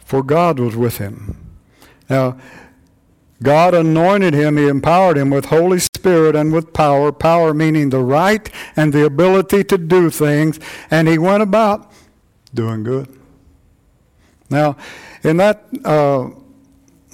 For 0.03 0.21
God 0.21 0.59
was 0.59 0.75
with 0.75 0.97
him. 0.97 1.44
Now, 2.09 2.37
God 3.43 3.73
anointed 3.73 4.33
him, 4.33 4.57
he 4.57 4.67
empowered 4.67 5.17
him 5.17 5.29
with 5.29 5.45
Holy 5.45 5.79
Spirit 5.79 6.35
and 6.35 6.53
with 6.53 6.73
power, 6.73 7.11
power 7.11 7.53
meaning 7.53 7.89
the 7.89 8.01
right 8.01 8.49
and 8.75 8.93
the 8.93 9.05
ability 9.05 9.63
to 9.65 9.77
do 9.77 10.09
things, 10.09 10.59
and 10.89 11.07
he 11.07 11.17
went 11.17 11.43
about 11.43 11.91
doing 12.53 12.83
good. 12.83 13.19
Now, 14.49 14.77
in 15.23 15.37
that, 15.37 15.65
uh, 15.83 16.29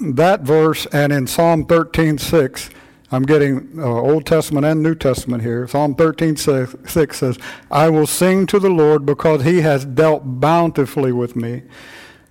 that 0.00 0.42
verse 0.42 0.86
and 0.86 1.12
in 1.12 1.26
Psalm 1.26 1.64
13:6, 1.64 2.70
I'm 3.10 3.24
getting 3.24 3.68
uh, 3.78 3.84
Old 3.84 4.24
Testament 4.24 4.64
and 4.64 4.82
New 4.82 4.94
Testament 4.94 5.42
here. 5.42 5.66
Psalm 5.66 5.94
13:6 5.94 7.18
says, 7.18 7.38
"I 7.70 7.88
will 7.88 8.06
sing 8.06 8.46
to 8.46 8.58
the 8.58 8.70
Lord 8.70 9.04
because 9.04 9.42
he 9.42 9.60
has 9.62 9.84
dealt 9.84 10.22
bountifully 10.24 11.12
with 11.12 11.34
me." 11.34 11.62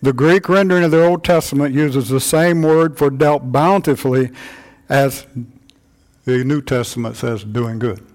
The 0.01 0.13
Greek 0.13 0.49
rendering 0.49 0.83
of 0.83 0.91
the 0.91 1.05
Old 1.05 1.23
Testament 1.23 1.75
uses 1.75 2.09
the 2.09 2.19
same 2.19 2.63
word 2.63 2.97
for 2.97 3.09
dealt 3.11 3.51
bountifully 3.51 4.31
as 4.89 5.27
the 6.25 6.43
New 6.43 6.61
Testament 6.61 7.15
says 7.15 7.43
doing 7.43 7.77
good. 7.77 8.05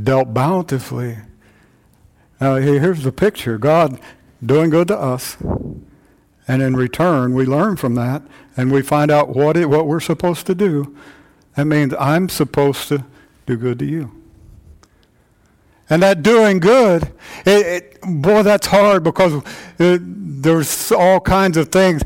Dealt 0.00 0.34
bountifully. 0.34 1.18
Now, 2.40 2.56
here's 2.56 3.04
the 3.04 3.12
picture 3.12 3.56
God 3.56 4.00
doing 4.44 4.70
good 4.70 4.88
to 4.88 4.98
us. 4.98 5.36
And 6.48 6.62
in 6.62 6.74
return, 6.74 7.34
we 7.34 7.46
learn 7.46 7.76
from 7.76 7.94
that 7.94 8.22
and 8.56 8.72
we 8.72 8.82
find 8.82 9.10
out 9.10 9.28
what, 9.28 9.56
it, 9.56 9.66
what 9.66 9.86
we're 9.86 10.00
supposed 10.00 10.46
to 10.46 10.54
do. 10.54 10.96
That 11.54 11.66
means 11.66 11.94
I'm 12.00 12.28
supposed 12.28 12.88
to 12.88 13.04
do 13.46 13.56
good 13.56 13.78
to 13.80 13.84
you. 13.84 14.19
And 15.90 16.02
that 16.02 16.22
doing 16.22 16.60
good, 16.60 17.12
it, 17.44 17.66
it, 17.66 18.00
boy, 18.02 18.42
that's 18.42 18.68
hard 18.68 19.02
because 19.02 19.42
it, 19.78 20.00
there's 20.42 20.92
all 20.92 21.20
kinds 21.20 21.56
of 21.56 21.70
things 21.70 22.02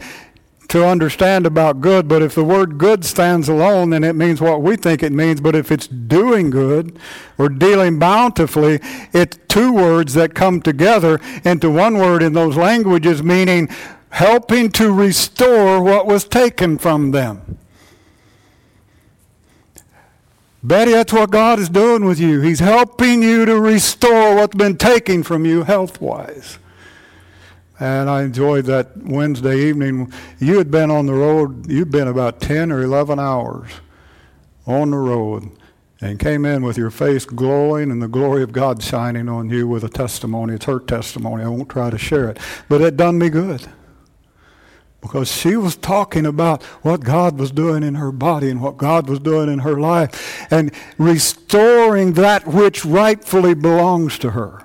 to 0.68 0.84
understand 0.84 1.46
about 1.46 1.80
good. 1.80 2.08
But 2.08 2.22
if 2.22 2.34
the 2.34 2.42
word 2.42 2.78
good 2.78 3.04
stands 3.04 3.48
alone, 3.48 3.90
then 3.90 4.02
it 4.02 4.14
means 4.14 4.40
what 4.40 4.62
we 4.62 4.76
think 4.76 5.02
it 5.02 5.12
means. 5.12 5.40
But 5.40 5.54
if 5.54 5.70
it's 5.70 5.86
doing 5.86 6.50
good 6.50 6.98
or 7.38 7.48
dealing 7.48 7.98
bountifully, 7.98 8.80
it's 9.12 9.38
two 9.48 9.72
words 9.72 10.14
that 10.14 10.34
come 10.34 10.62
together 10.62 11.20
into 11.44 11.70
one 11.70 11.98
word 11.98 12.22
in 12.22 12.32
those 12.32 12.56
languages, 12.56 13.22
meaning 13.22 13.68
helping 14.08 14.70
to 14.70 14.92
restore 14.92 15.82
what 15.82 16.06
was 16.06 16.24
taken 16.24 16.78
from 16.78 17.10
them. 17.10 17.58
Betty, 20.64 20.92
that's 20.92 21.12
what 21.12 21.30
God 21.30 21.58
is 21.58 21.68
doing 21.68 22.06
with 22.06 22.18
you. 22.18 22.40
He's 22.40 22.60
helping 22.60 23.22
you 23.22 23.44
to 23.44 23.60
restore 23.60 24.34
what's 24.34 24.56
been 24.56 24.78
taken 24.78 25.22
from 25.22 25.44
you 25.44 25.62
health 25.62 26.00
wise. 26.00 26.58
And 27.78 28.08
I 28.08 28.22
enjoyed 28.22 28.64
that 28.64 28.96
Wednesday 28.96 29.58
evening. 29.58 30.10
You 30.38 30.56
had 30.56 30.70
been 30.70 30.90
on 30.90 31.04
the 31.04 31.12
road, 31.12 31.70
you'd 31.70 31.90
been 31.90 32.08
about 32.08 32.40
10 32.40 32.72
or 32.72 32.82
11 32.82 33.18
hours 33.18 33.70
on 34.66 34.92
the 34.92 34.96
road 34.96 35.50
and 36.00 36.18
came 36.18 36.46
in 36.46 36.62
with 36.62 36.78
your 36.78 36.90
face 36.90 37.26
glowing 37.26 37.90
and 37.90 38.00
the 38.00 38.08
glory 38.08 38.42
of 38.42 38.52
God 38.52 38.82
shining 38.82 39.28
on 39.28 39.50
you 39.50 39.68
with 39.68 39.84
a 39.84 39.90
testimony. 39.90 40.54
It's 40.54 40.64
her 40.64 40.80
testimony. 40.80 41.44
I 41.44 41.48
won't 41.48 41.68
try 41.68 41.90
to 41.90 41.98
share 41.98 42.30
it. 42.30 42.38
But 42.70 42.80
it 42.80 42.96
done 42.96 43.18
me 43.18 43.28
good 43.28 43.68
because 45.04 45.30
she 45.30 45.54
was 45.54 45.76
talking 45.76 46.24
about 46.24 46.62
what 46.80 47.04
God 47.04 47.38
was 47.38 47.50
doing 47.50 47.82
in 47.82 47.96
her 47.96 48.10
body 48.10 48.48
and 48.48 48.62
what 48.62 48.78
God 48.78 49.06
was 49.06 49.18
doing 49.20 49.52
in 49.52 49.58
her 49.58 49.78
life 49.78 50.46
and 50.50 50.72
restoring 50.96 52.14
that 52.14 52.46
which 52.46 52.86
rightfully 52.86 53.52
belongs 53.52 54.18
to 54.20 54.30
her. 54.30 54.64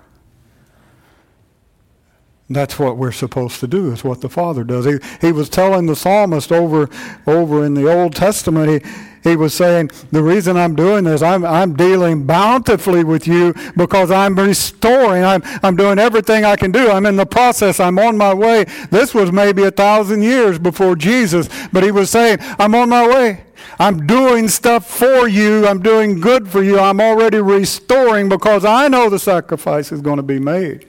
That's 2.52 2.80
what 2.80 2.98
we're 2.98 3.12
supposed 3.12 3.60
to 3.60 3.68
do. 3.68 3.92
It's 3.92 4.04
what 4.04 4.22
the 4.22 4.30
Father 4.30 4.64
does. 4.64 4.86
He, 4.86 4.98
he 5.22 5.32
was 5.32 5.50
telling 5.50 5.86
the 5.86 5.96
psalmist 5.96 6.52
over, 6.52 6.90
over 7.28 7.64
in 7.64 7.76
the 7.76 7.92
Old 7.92 8.16
Testament, 8.16 8.84
he, 8.84 9.30
he 9.30 9.36
was 9.36 9.54
saying, 9.54 9.92
The 10.12 10.24
reason 10.24 10.58
I'm 10.58 10.76
doing 10.76 11.04
this, 11.04 11.22
I'm, 11.22 11.46
I'm 11.46 11.76
dealing 11.76 12.26
bountifully 12.26 13.04
with 13.04 13.28
you 13.28 13.54
because 13.78 14.10
I'm 14.10 14.36
restoring. 14.36 15.24
I'm, 15.24 15.44
I'm 15.62 15.76
doing 15.76 16.00
everything 16.00 16.44
I 16.44 16.56
can 16.56 16.72
do. 16.72 16.90
I'm 16.90 17.06
in 17.06 17.18
the 17.18 17.26
process. 17.26 17.80
I'm 17.80 18.00
on 18.00 18.18
my 18.18 18.34
way. 18.34 18.66
This 18.90 19.14
was 19.14 19.32
maybe 19.32 19.64
a 19.66 19.72
thousand 19.72 20.24
years 20.24 20.58
before 20.58 20.96
Jesus, 20.96 21.50
but 21.72 21.84
he 21.84 21.92
was 21.92 22.10
saying, 22.10 22.40
I'm 22.58 22.74
on 22.74 22.90
my 22.90 23.08
way. 23.08 23.44
I'm 23.78 24.08
doing 24.08 24.48
stuff 24.48 24.90
for 24.90 25.28
you. 25.28 25.68
I'm 25.68 25.84
doing 25.84 26.20
good 26.20 26.50
for 26.50 26.64
you. 26.64 26.80
I'm 26.80 27.00
already 27.00 27.42
restoring 27.42 28.28
because 28.28 28.66
I 28.66 28.88
know 28.88 29.08
the 29.08 29.20
sacrifice 29.20 29.92
is 29.92 30.02
going 30.02 30.18
to 30.18 30.24
be 30.24 30.40
made 30.40 30.88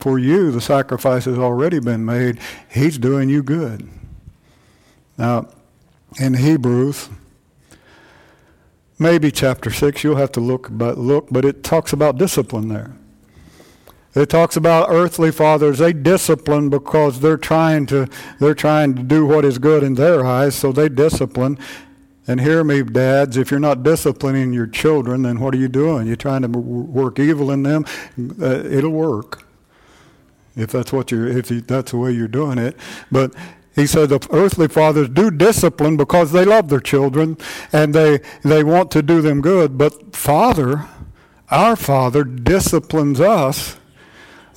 for 0.00 0.18
you, 0.18 0.50
the 0.50 0.60
sacrifice 0.60 1.24
has 1.24 1.38
already 1.38 1.78
been 1.78 2.04
made. 2.04 2.38
He's 2.70 2.98
doing 2.98 3.28
you 3.28 3.42
good. 3.42 3.88
Now, 5.18 5.48
in 6.18 6.34
Hebrews, 6.34 7.10
maybe 8.98 9.30
chapter 9.30 9.70
6, 9.70 10.02
you'll 10.02 10.16
have 10.16 10.32
to 10.32 10.40
look, 10.40 10.68
but 10.70 10.98
look, 10.98 11.28
but 11.30 11.44
it 11.44 11.62
talks 11.62 11.92
about 11.92 12.16
discipline 12.16 12.68
there. 12.68 12.96
It 14.14 14.28
talks 14.28 14.56
about 14.56 14.88
earthly 14.90 15.30
fathers. 15.30 15.78
They 15.78 15.92
discipline 15.92 16.68
because 16.68 17.20
they're 17.20 17.36
trying 17.36 17.86
to 17.86 18.08
they're 18.40 18.56
trying 18.56 18.96
to 18.96 19.04
do 19.04 19.24
what 19.24 19.44
is 19.44 19.58
good 19.58 19.84
in 19.84 19.94
their 19.94 20.24
eyes, 20.26 20.56
so 20.56 20.72
they 20.72 20.88
discipline. 20.88 21.58
And 22.26 22.40
hear 22.40 22.64
me, 22.64 22.82
dads, 22.82 23.36
if 23.36 23.50
you're 23.50 23.60
not 23.60 23.82
disciplining 23.82 24.52
your 24.52 24.66
children, 24.66 25.22
then 25.22 25.38
what 25.38 25.54
are 25.54 25.58
you 25.58 25.68
doing? 25.68 26.06
You're 26.06 26.16
trying 26.16 26.42
to 26.42 26.48
work 26.48 27.18
evil 27.18 27.50
in 27.50 27.62
them. 27.62 27.84
Uh, 28.18 28.64
it'll 28.64 28.90
work 28.90 29.44
if 30.56 30.70
that's 30.72 30.92
what 30.92 31.10
you're, 31.10 31.28
if 31.28 31.48
that's 31.48 31.92
the 31.92 31.96
way 31.96 32.12
you're 32.12 32.28
doing 32.28 32.58
it. 32.58 32.76
But 33.10 33.34
he 33.74 33.86
said 33.86 34.08
the 34.08 34.26
earthly 34.30 34.68
fathers 34.68 35.08
do 35.08 35.30
discipline 35.30 35.96
because 35.96 36.32
they 36.32 36.44
love 36.44 36.68
their 36.68 36.80
children 36.80 37.36
and 37.72 37.94
they, 37.94 38.20
they 38.42 38.64
want 38.64 38.90
to 38.92 39.02
do 39.02 39.20
them 39.22 39.40
good. 39.40 39.78
But 39.78 40.14
Father, 40.14 40.88
our 41.50 41.76
Father, 41.76 42.24
disciplines 42.24 43.20
us, 43.20 43.76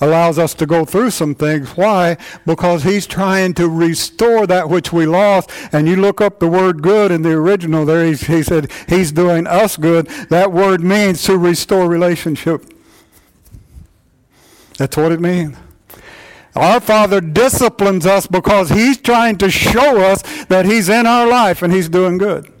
allows 0.00 0.38
us 0.38 0.52
to 0.54 0.66
go 0.66 0.84
through 0.84 1.10
some 1.10 1.34
things. 1.34 1.70
Why? 1.70 2.16
Because 2.44 2.82
He's 2.82 3.06
trying 3.06 3.54
to 3.54 3.68
restore 3.68 4.46
that 4.46 4.68
which 4.68 4.92
we 4.92 5.06
lost. 5.06 5.50
And 5.72 5.88
you 5.88 5.96
look 5.96 6.20
up 6.20 6.40
the 6.40 6.48
word 6.48 6.82
good 6.82 7.10
in 7.10 7.22
the 7.22 7.32
original 7.32 7.84
there, 7.84 8.04
he, 8.04 8.14
he 8.14 8.42
said 8.42 8.70
He's 8.88 9.12
doing 9.12 9.46
us 9.46 9.76
good. 9.76 10.06
That 10.28 10.52
word 10.52 10.82
means 10.82 11.22
to 11.24 11.38
restore 11.38 11.88
relationship. 11.88 12.64
That's 14.76 14.96
what 14.96 15.12
it 15.12 15.20
means. 15.20 15.56
Our 16.54 16.80
Father 16.80 17.20
disciplines 17.20 18.06
us 18.06 18.26
because 18.26 18.70
He's 18.70 18.98
trying 18.98 19.38
to 19.38 19.50
show 19.50 20.00
us 20.00 20.22
that 20.46 20.66
He's 20.66 20.88
in 20.88 21.06
our 21.06 21.26
life 21.26 21.62
and 21.62 21.72
He's 21.72 21.88
doing 21.88 22.18
good. 22.18 22.52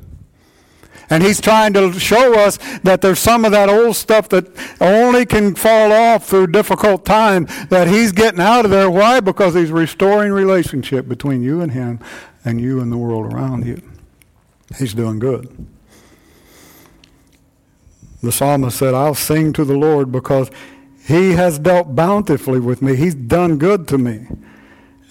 And 1.10 1.22
He's 1.22 1.40
trying 1.40 1.74
to 1.74 1.92
show 2.00 2.38
us 2.38 2.58
that 2.82 3.02
there's 3.02 3.20
some 3.20 3.44
of 3.44 3.52
that 3.52 3.68
old 3.68 3.94
stuff 3.94 4.28
that 4.30 4.46
only 4.80 5.26
can 5.26 5.54
fall 5.54 5.92
off 5.92 6.26
through 6.26 6.48
difficult 6.48 7.04
time 7.04 7.46
that 7.68 7.86
He's 7.86 8.10
getting 8.10 8.40
out 8.40 8.64
of 8.64 8.70
there. 8.70 8.90
Why? 8.90 9.20
Because 9.20 9.54
He's 9.54 9.70
restoring 9.70 10.32
relationship 10.32 11.06
between 11.06 11.42
you 11.42 11.60
and 11.60 11.72
Him 11.72 12.00
and 12.44 12.60
you 12.60 12.80
and 12.80 12.90
the 12.90 12.98
world 12.98 13.32
around 13.32 13.64
you. 13.66 13.80
He's 14.76 14.94
doing 14.94 15.20
good. 15.20 15.68
The 18.22 18.32
psalmist 18.32 18.78
said, 18.78 18.94
I'll 18.94 19.14
sing 19.14 19.52
to 19.52 19.64
the 19.64 19.76
Lord 19.76 20.10
because 20.10 20.50
he 21.06 21.32
has 21.32 21.58
dealt 21.58 21.94
bountifully 21.94 22.60
with 22.60 22.80
me. 22.80 22.96
He's 22.96 23.14
done 23.14 23.58
good 23.58 23.86
to 23.88 23.98
me. 23.98 24.26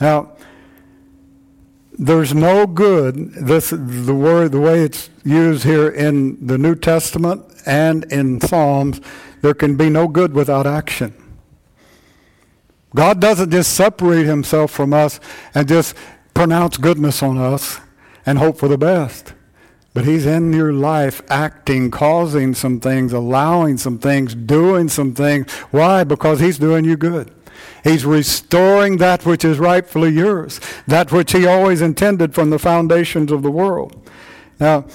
Now, 0.01 0.35
there's 1.91 2.33
no 2.33 2.65
good. 2.65 3.33
This 3.33 3.69
the 3.69 4.15
word, 4.15 4.51
the 4.51 4.59
way 4.59 4.81
it's 4.81 5.11
used 5.23 5.63
here 5.63 5.87
in 5.87 6.45
the 6.45 6.57
New 6.57 6.75
Testament 6.75 7.45
and 7.67 8.11
in 8.11 8.41
Psalms. 8.41 9.01
There 9.41 9.53
can 9.53 9.77
be 9.77 9.89
no 9.89 10.07
good 10.07 10.33
without 10.33 10.65
action. 10.65 11.13
God 12.95 13.19
doesn't 13.19 13.51
just 13.51 13.73
separate 13.73 14.25
Himself 14.25 14.71
from 14.71 14.93
us 14.93 15.19
and 15.53 15.67
just 15.67 15.95
pronounce 16.33 16.77
goodness 16.77 17.21
on 17.21 17.37
us 17.37 17.79
and 18.25 18.39
hope 18.39 18.57
for 18.57 18.67
the 18.67 18.77
best. 18.77 19.33
But 19.93 20.05
He's 20.05 20.25
in 20.25 20.53
your 20.53 20.73
life 20.73 21.21
acting, 21.29 21.91
causing 21.91 22.53
some 22.53 22.79
things, 22.79 23.13
allowing 23.13 23.77
some 23.77 23.99
things, 23.99 24.33
doing 24.33 24.89
some 24.89 25.13
things. 25.13 25.51
Why? 25.71 26.03
Because 26.03 26.39
He's 26.39 26.57
doing 26.57 26.85
you 26.85 26.97
good. 26.97 27.31
He's 27.83 28.05
restoring 28.05 28.97
that 28.97 29.25
which 29.25 29.45
is 29.45 29.59
rightfully 29.59 30.09
yours, 30.09 30.59
that 30.87 31.11
which 31.11 31.33
He 31.33 31.45
always 31.45 31.81
intended 31.81 32.33
from 32.33 32.49
the 32.49 32.59
foundations 32.59 33.31
of 33.31 33.43
the 33.43 33.51
world. 33.51 34.09
Now, 34.59 34.85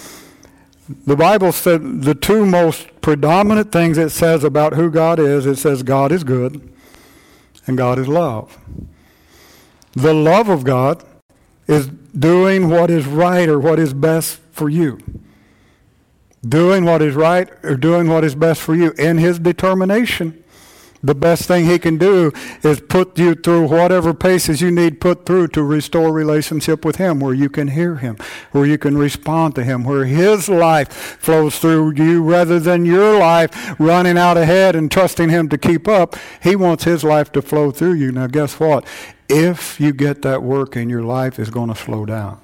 the 1.07 1.17
Bible 1.17 1.53
said 1.53 2.03
the 2.03 2.15
two 2.15 2.47
most 2.47 2.89
predominant 3.01 3.71
things 3.71 3.99
it 3.99 4.11
says 4.11 4.43
about 4.43 4.75
who 4.75 4.91
God 4.91 5.19
is 5.19 5.45
it 5.45 5.57
says 5.57 5.83
God 5.83 6.13
is 6.13 6.25
good 6.25 6.73
and 7.67 7.77
God 7.77 7.99
is 7.99 8.09
love. 8.09 8.57
The 9.93 10.15
love 10.15 10.49
of 10.49 10.65
God 10.65 11.05
is 11.67 11.89
doing 11.89 12.71
what 12.71 12.91
is 12.91 13.07
right 13.07 13.49
or 13.49 13.59
what 13.59 13.79
is 13.79 13.93
best 13.93 14.41
for 14.59 14.69
you. 14.69 14.99
Doing 16.47 16.85
what 16.85 17.01
is 17.01 17.15
right 17.15 17.49
or 17.63 17.77
doing 17.77 18.09
what 18.09 18.25
is 18.25 18.35
best 18.35 18.61
for 18.61 18.75
you 18.75 18.91
in 18.99 19.19
His 19.19 19.39
determination. 19.39 20.45
The 21.03 21.15
best 21.15 21.47
thing 21.47 21.67
he 21.67 21.79
can 21.79 21.97
do 21.97 22.33
is 22.65 22.81
put 22.81 23.19
you 23.19 23.37
through 23.37 23.69
whatever 23.69 24.13
paces 24.13 24.61
you 24.61 24.73
need 24.73 25.01
put 25.01 25.27
through 25.27 25.49
to 25.49 25.63
restore 25.63 26.13
relationship 26.13 26.85
with 26.85 26.97
him, 26.97 27.21
where 27.21 27.35
you 27.35 27.49
can 27.49 27.69
hear 27.69 27.97
him, 27.97 28.17
where 28.51 28.67
you 28.67 28.79
can 28.79 28.99
respond 28.99 29.55
to 29.55 29.65
him, 29.65 29.85
where 29.85 30.07
his 30.07 30.49
life 30.49 30.93
flows 30.93 31.59
through 31.61 31.95
you 31.95 32.23
rather 32.23 32.59
than 32.59 32.85
your 32.85 33.17
life 33.17 33.79
running 33.79 34.19
out 34.19 34.37
ahead 34.37 34.75
and 34.75 34.91
trusting 34.91 35.29
him 35.29 35.49
to 35.51 35.59
keep 35.59 35.87
up. 35.87 36.17
He 36.43 36.57
wants 36.57 36.83
his 36.83 37.05
life 37.05 37.31
to 37.33 37.43
flow 37.43 37.71
through 37.71 37.95
you. 37.95 38.11
Now, 38.11 38.27
guess 38.27 38.59
what? 38.59 38.85
If 39.29 39.79
you 39.79 39.93
get 39.93 40.23
that 40.23 40.43
work 40.43 40.75
in 40.75 40.91
your 40.91 41.03
life, 41.03 41.39
is 41.39 41.51
going 41.51 41.69
to 41.69 41.77
slow 41.77 42.07
down. 42.07 42.41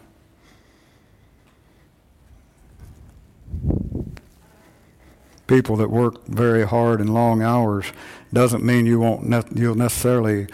People 5.46 5.76
that 5.76 5.90
work 5.90 6.26
very 6.26 6.66
hard 6.66 7.00
and 7.00 7.12
long 7.12 7.42
hours 7.42 7.86
doesn't 8.32 8.64
mean 8.64 8.86
you 8.86 8.98
won't 8.98 9.28
ne- 9.28 9.42
you'll 9.54 9.74
necessarily 9.74 10.46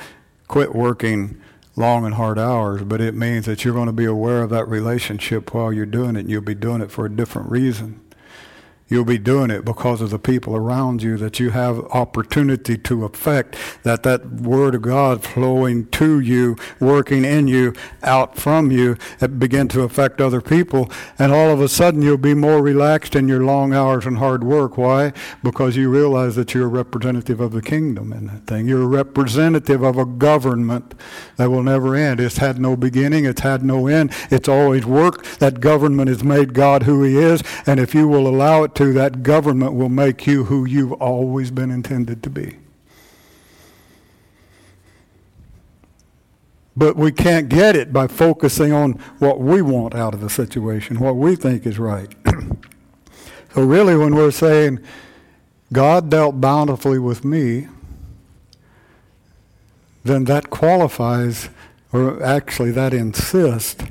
quit 0.49 0.75
working 0.75 1.41
long 1.77 2.05
and 2.05 2.15
hard 2.15 2.39
hours, 2.39 2.83
but 2.83 3.01
it 3.01 3.15
means 3.15 3.47
that 3.47 3.65
you're 3.65 3.75
going 3.75 3.87
to 3.87 3.93
be 3.93 4.05
aware 4.05 4.43
of 4.43 4.51
that 4.51 4.67
relationship 4.67 5.55
while 5.55 5.73
you're 5.73 5.87
doing 5.87 6.17
it, 6.17 6.21
and 6.21 6.31
you'll 6.31 6.43
be 6.43 6.55
doing 6.55 6.83
it 6.83 6.91
for 6.91 7.07
a 7.07 7.11
different 7.11 7.51
reason. 7.51 8.01
You'll 8.91 9.05
be 9.05 9.19
doing 9.19 9.53
it 9.53 9.65
because 9.65 10.01
of 10.01 10.11
the 10.11 10.19
people 10.19 10.57
around 10.57 11.01
you 11.01 11.17
that 11.19 11.39
you 11.39 11.51
have 11.51 11.79
opportunity 11.93 12.77
to 12.77 13.05
affect, 13.05 13.57
that 13.85 14.03
that 14.03 14.27
word 14.27 14.75
of 14.75 14.83
God 14.83 15.23
flowing 15.23 15.87
to 15.91 16.19
you, 16.19 16.57
working 16.81 17.25
in 17.25 17.47
you, 17.47 17.73
out 18.03 18.37
from 18.37 18.73
you, 18.73 18.97
that 19.21 19.39
begin 19.39 19.69
to 19.69 19.83
affect 19.83 20.21
other 20.21 20.41
people. 20.41 20.91
And 21.21 21.33
all 21.33 21.51
of 21.51 21.61
a 21.61 21.69
sudden 21.69 22.03
you'll 22.03 22.19
be 22.19 22.35
more 22.35 22.61
relaxed 22.61 23.15
in 23.15 23.29
your 23.29 23.45
long 23.45 23.73
hours 23.73 24.07
and 24.07 24.19
hard 24.19 24.43
work. 24.43 24.77
Why? 24.77 25.13
Because 25.45 25.77
you 25.77 25.89
realize 25.89 26.35
that 26.35 26.53
you're 26.53 26.67
a 26.67 26.69
representative 26.69 27.41
of 27.41 27.53
the 27.53 27.63
kingdom 27.63 28.13
in 28.13 28.27
that 28.27 28.49
thing. 28.49 28.67
You're 28.67 28.83
a 28.83 28.87
representative 28.87 29.85
of 29.85 29.99
a 29.99 30.05
government 30.05 30.95
that 31.37 31.49
will 31.49 31.63
never 31.63 31.95
end. 31.95 32.19
It's 32.19 32.39
had 32.39 32.59
no 32.59 32.77
beginning. 32.77 33.25
It's 33.25 33.43
had 33.43 33.63
no 33.63 33.87
end. 33.87 34.13
It's 34.33 34.49
always 34.49 34.85
worked. 34.85 35.39
That 35.39 35.61
government 35.61 36.09
has 36.09 36.25
made 36.25 36.55
God 36.55 36.83
who 36.83 37.05
he 37.05 37.17
is. 37.17 37.45
And 37.67 37.79
if 37.79 37.95
you 37.95 38.09
will 38.09 38.27
allow 38.27 38.65
it 38.65 38.75
to, 38.81 38.95
that 38.95 39.23
government 39.23 39.75
will 39.75 39.91
make 39.91 40.27
you 40.27 40.45
who 40.45 40.65
you've 40.65 40.95
always 40.95 41.51
been 41.51 41.71
intended 41.71 42.23
to 42.23 42.31
be. 42.31 42.57
But 46.75 46.97
we 46.97 47.13
can't 47.13 47.51
get 47.51 47.77
it 47.77 47.93
by 47.93 48.07
focusing 48.07 48.73
on 48.73 48.93
what 49.19 49.39
we 49.39 49.61
want 49.61 49.95
out 49.95 50.15
of 50.15 50.21
the 50.21 50.31
situation, 50.31 50.99
what 50.99 51.17
we 51.17 51.37
think 51.37 51.67
is 51.67 51.79
right. 51.79 52.09
so, 53.55 53.63
really, 53.63 53.99
when 53.99 54.15
we're 54.15 54.31
saying, 54.31 54.81
God 55.71 56.09
dealt 56.09 56.41
bountifully 56.41 56.99
with 56.99 57.23
me, 57.23 57.69
then 60.05 60.25
that 60.25 60.49
qualifies, 60.49 61.51
or 61.93 62.23
actually, 62.23 62.71
that 62.71 62.95
insists 62.95 63.85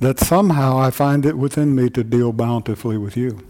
that 0.00 0.18
somehow 0.18 0.78
I 0.78 0.92
find 0.92 1.26
it 1.26 1.36
within 1.36 1.74
me 1.74 1.90
to 1.90 2.02
deal 2.02 2.32
bountifully 2.32 2.96
with 2.96 3.14
you. 3.14 3.47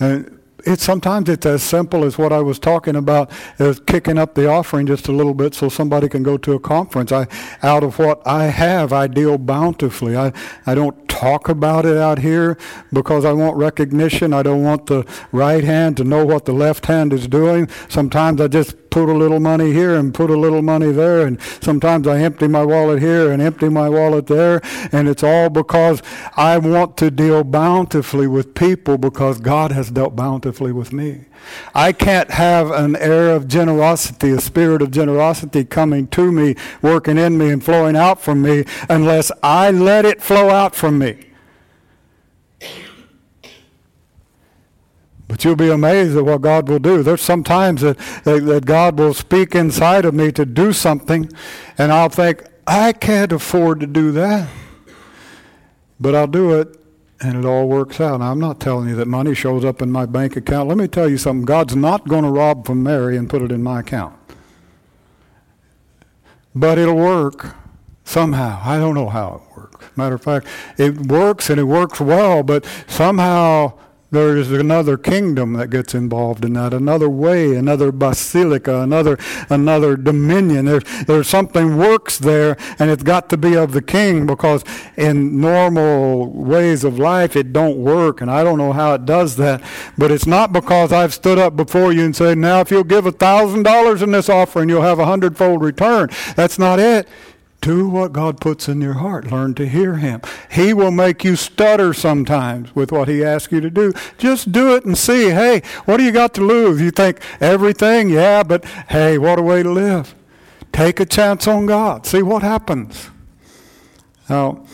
And 0.00 0.40
it 0.66 0.80
sometimes 0.80 1.28
it's 1.28 1.46
as 1.46 1.62
simple 1.62 2.04
as 2.04 2.16
what 2.16 2.32
I 2.32 2.40
was 2.40 2.58
talking 2.58 2.96
about 2.96 3.30
as 3.58 3.80
kicking 3.80 4.18
up 4.18 4.34
the 4.34 4.48
offering 4.48 4.86
just 4.86 5.08
a 5.08 5.12
little 5.12 5.34
bit 5.34 5.54
so 5.54 5.68
somebody 5.68 6.08
can 6.08 6.22
go 6.22 6.36
to 6.38 6.52
a 6.52 6.60
conference. 6.60 7.12
I 7.12 7.26
out 7.62 7.84
of 7.84 7.98
what 7.98 8.26
I 8.26 8.44
have 8.44 8.92
I 8.92 9.06
deal 9.06 9.36
bountifully. 9.36 10.16
I, 10.16 10.32
I 10.66 10.74
don't 10.74 11.03
talk 11.14 11.48
about 11.48 11.86
it 11.86 11.96
out 11.96 12.18
here 12.18 12.58
because 12.92 13.24
I 13.24 13.32
want 13.32 13.56
recognition. 13.56 14.32
I 14.32 14.42
don't 14.42 14.64
want 14.64 14.86
the 14.86 15.06
right 15.30 15.62
hand 15.62 15.96
to 15.98 16.04
know 16.04 16.26
what 16.26 16.44
the 16.44 16.52
left 16.52 16.86
hand 16.86 17.12
is 17.12 17.28
doing. 17.28 17.68
Sometimes 17.88 18.40
I 18.40 18.48
just 18.48 18.90
put 18.90 19.08
a 19.08 19.12
little 19.12 19.40
money 19.40 19.72
here 19.72 19.94
and 19.94 20.12
put 20.12 20.28
a 20.28 20.36
little 20.36 20.62
money 20.62 20.90
there. 20.90 21.24
And 21.26 21.40
sometimes 21.60 22.08
I 22.08 22.18
empty 22.18 22.48
my 22.48 22.64
wallet 22.64 23.00
here 23.00 23.30
and 23.30 23.40
empty 23.40 23.68
my 23.68 23.88
wallet 23.88 24.26
there. 24.26 24.60
And 24.90 25.08
it's 25.08 25.22
all 25.22 25.50
because 25.50 26.02
I 26.36 26.58
want 26.58 26.96
to 26.98 27.10
deal 27.10 27.44
bountifully 27.44 28.26
with 28.26 28.54
people 28.54 28.98
because 28.98 29.38
God 29.38 29.70
has 29.70 29.90
dealt 29.90 30.16
bountifully 30.16 30.72
with 30.72 30.92
me. 30.92 31.26
I 31.74 31.92
can't 31.92 32.30
have 32.30 32.70
an 32.70 32.96
air 32.96 33.30
of 33.30 33.48
generosity, 33.48 34.30
a 34.30 34.40
spirit 34.40 34.82
of 34.82 34.90
generosity 34.90 35.64
coming 35.64 36.06
to 36.08 36.30
me, 36.32 36.56
working 36.82 37.18
in 37.18 37.38
me, 37.38 37.50
and 37.50 37.64
flowing 37.64 37.96
out 37.96 38.20
from 38.20 38.42
me 38.42 38.64
unless 38.88 39.30
I 39.42 39.70
let 39.70 40.04
it 40.04 40.22
flow 40.22 40.50
out 40.50 40.74
from 40.74 40.98
me. 40.98 41.24
But 45.26 45.44
you'll 45.44 45.56
be 45.56 45.70
amazed 45.70 46.16
at 46.16 46.24
what 46.24 46.42
God 46.42 46.68
will 46.68 46.78
do. 46.78 47.02
There's 47.02 47.20
sometimes 47.20 47.80
that, 47.80 47.98
that, 48.24 48.44
that, 48.44 48.66
God 48.66 48.98
will 48.98 49.14
speak 49.14 49.54
inside 49.54 50.04
of 50.04 50.14
me 50.14 50.30
to 50.32 50.44
do 50.44 50.72
something, 50.72 51.30
and 51.78 51.90
I'll 51.90 52.08
think, 52.08 52.44
I 52.66 52.92
can't 52.92 53.32
afford 53.32 53.80
to 53.80 53.86
do 53.86 54.12
that. 54.12 54.48
But 55.98 56.14
I'll 56.14 56.26
do 56.26 56.60
it, 56.60 56.76
and 57.24 57.38
it 57.38 57.44
all 57.46 57.68
works 57.68 58.00
out. 58.00 58.20
Now, 58.20 58.30
I'm 58.30 58.38
not 58.38 58.60
telling 58.60 58.88
you 58.88 58.96
that 58.96 59.08
money 59.08 59.34
shows 59.34 59.64
up 59.64 59.80
in 59.80 59.90
my 59.90 60.04
bank 60.04 60.36
account. 60.36 60.68
Let 60.68 60.76
me 60.76 60.86
tell 60.86 61.08
you 61.08 61.16
something 61.16 61.44
God's 61.44 61.74
not 61.74 62.06
going 62.06 62.24
to 62.24 62.30
rob 62.30 62.66
from 62.66 62.82
Mary 62.82 63.16
and 63.16 63.28
put 63.28 63.42
it 63.42 63.50
in 63.50 63.62
my 63.62 63.80
account. 63.80 64.14
But 66.54 66.78
it'll 66.78 66.96
work 66.96 67.56
somehow. 68.04 68.60
I 68.64 68.78
don't 68.78 68.94
know 68.94 69.08
how 69.08 69.42
it 69.42 69.56
works. 69.56 69.86
Matter 69.96 70.16
of 70.16 70.22
fact, 70.22 70.46
it 70.76 71.06
works 71.06 71.48
and 71.48 71.58
it 71.58 71.64
works 71.64 72.00
well, 72.00 72.42
but 72.42 72.66
somehow 72.86 73.72
there 74.10 74.36
is 74.36 74.52
another 74.52 74.96
kingdom 74.96 75.54
that 75.54 75.70
gets 75.70 75.94
involved 75.94 76.44
in 76.44 76.52
that, 76.52 76.72
another 76.72 77.08
way, 77.08 77.56
another 77.56 77.90
basileia, 77.90 78.82
another 78.82 79.18
another 79.50 79.96
dominion. 79.96 80.66
There's 80.66 80.84
there's 81.06 81.28
something 81.28 81.76
works 81.76 82.18
there, 82.18 82.56
and 82.78 82.90
it's 82.90 83.02
got 83.02 83.28
to 83.30 83.36
be 83.36 83.56
of 83.56 83.72
the 83.72 83.82
king 83.82 84.26
because 84.26 84.64
in 84.96 85.40
normal 85.40 86.30
ways 86.30 86.84
of 86.84 86.98
life 86.98 87.34
it 87.34 87.52
don't 87.52 87.76
work, 87.76 88.20
and 88.20 88.30
I 88.30 88.44
don't 88.44 88.58
know 88.58 88.72
how 88.72 88.94
it 88.94 89.04
does 89.04 89.36
that. 89.36 89.62
But 89.98 90.10
it's 90.10 90.26
not 90.26 90.52
because 90.52 90.92
I've 90.92 91.12
stood 91.12 91.38
up 91.38 91.56
before 91.56 91.92
you 91.92 92.04
and 92.04 92.14
said, 92.14 92.38
"Now, 92.38 92.60
if 92.60 92.70
you'll 92.70 92.84
give 92.84 93.06
a 93.06 93.12
thousand 93.12 93.64
dollars 93.64 94.00
in 94.00 94.12
this 94.12 94.28
offering, 94.28 94.68
you'll 94.68 94.82
have 94.82 94.98
a 94.98 95.06
hundredfold 95.06 95.62
return." 95.62 96.08
That's 96.36 96.58
not 96.58 96.78
it. 96.78 97.08
Do 97.64 97.88
what 97.88 98.12
God 98.12 98.42
puts 98.42 98.68
in 98.68 98.82
your 98.82 98.92
heart. 98.92 99.32
Learn 99.32 99.54
to 99.54 99.66
hear 99.66 99.94
Him. 99.94 100.20
He 100.50 100.74
will 100.74 100.90
make 100.90 101.24
you 101.24 101.34
stutter 101.34 101.94
sometimes 101.94 102.76
with 102.76 102.92
what 102.92 103.08
He 103.08 103.24
asks 103.24 103.50
you 103.54 103.62
to 103.62 103.70
do. 103.70 103.94
Just 104.18 104.52
do 104.52 104.76
it 104.76 104.84
and 104.84 104.98
see. 104.98 105.30
Hey, 105.30 105.62
what 105.86 105.96
do 105.96 106.02
you 106.04 106.12
got 106.12 106.34
to 106.34 106.42
lose? 106.42 106.78
You 106.78 106.90
think 106.90 107.22
everything? 107.40 108.10
Yeah, 108.10 108.42
but 108.42 108.66
hey, 108.90 109.16
what 109.16 109.38
a 109.38 109.42
way 109.42 109.62
to 109.62 109.70
live. 109.72 110.14
Take 110.72 111.00
a 111.00 111.06
chance 111.06 111.48
on 111.48 111.64
God. 111.64 112.04
See 112.04 112.20
what 112.20 112.42
happens. 112.42 113.08
Now, 114.28 114.66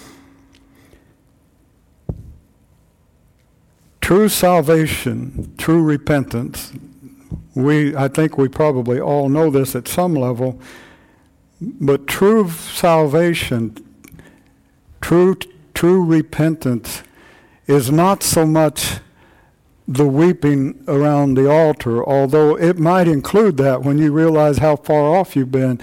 true 4.00 4.28
salvation, 4.28 5.54
true 5.58 5.84
repentance, 5.84 6.72
we, 7.54 7.94
I 7.94 8.08
think 8.08 8.36
we 8.36 8.48
probably 8.48 8.98
all 8.98 9.28
know 9.28 9.48
this 9.48 9.76
at 9.76 9.86
some 9.86 10.16
level 10.16 10.60
but 11.60 12.06
true 12.06 12.48
salvation, 12.50 13.76
true, 15.00 15.36
true 15.74 16.04
repentance 16.04 17.02
is 17.66 17.90
not 17.90 18.22
so 18.22 18.46
much 18.46 18.98
the 19.86 20.06
weeping 20.06 20.82
around 20.86 21.34
the 21.34 21.50
altar, 21.50 22.04
although 22.04 22.56
it 22.56 22.78
might 22.78 23.08
include 23.08 23.56
that 23.56 23.82
when 23.82 23.98
you 23.98 24.12
realize 24.12 24.58
how 24.58 24.76
far 24.76 25.16
off 25.16 25.34
you've 25.34 25.50
been. 25.50 25.80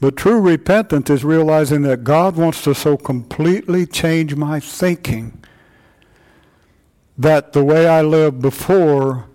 But 0.00 0.16
true 0.16 0.40
repentance 0.40 1.10
is 1.10 1.24
realizing 1.24 1.82
that 1.82 2.04
God 2.04 2.36
wants 2.36 2.62
to 2.62 2.74
so 2.74 2.96
completely 2.96 3.84
change 3.86 4.34
my 4.34 4.60
thinking 4.60 5.44
that 7.18 7.52
the 7.52 7.62
way 7.62 7.86
I 7.86 8.00
lived 8.00 8.40
before 8.40 9.26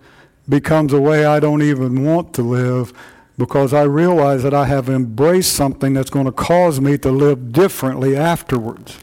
becomes 0.49 0.91
a 0.91 0.99
way 0.99 1.23
I 1.23 1.39
don't 1.39 1.61
even 1.61 2.03
want 2.03 2.33
to 2.33 2.41
live 2.41 2.93
because 3.37 3.73
I 3.73 3.83
realize 3.83 4.43
that 4.43 4.53
I 4.53 4.65
have 4.65 4.89
embraced 4.89 5.53
something 5.53 5.93
that's 5.93 6.09
going 6.09 6.25
to 6.25 6.31
cause 6.31 6.79
me 6.79 6.97
to 6.99 7.11
live 7.11 7.51
differently 7.51 8.15
afterwards. 8.15 8.99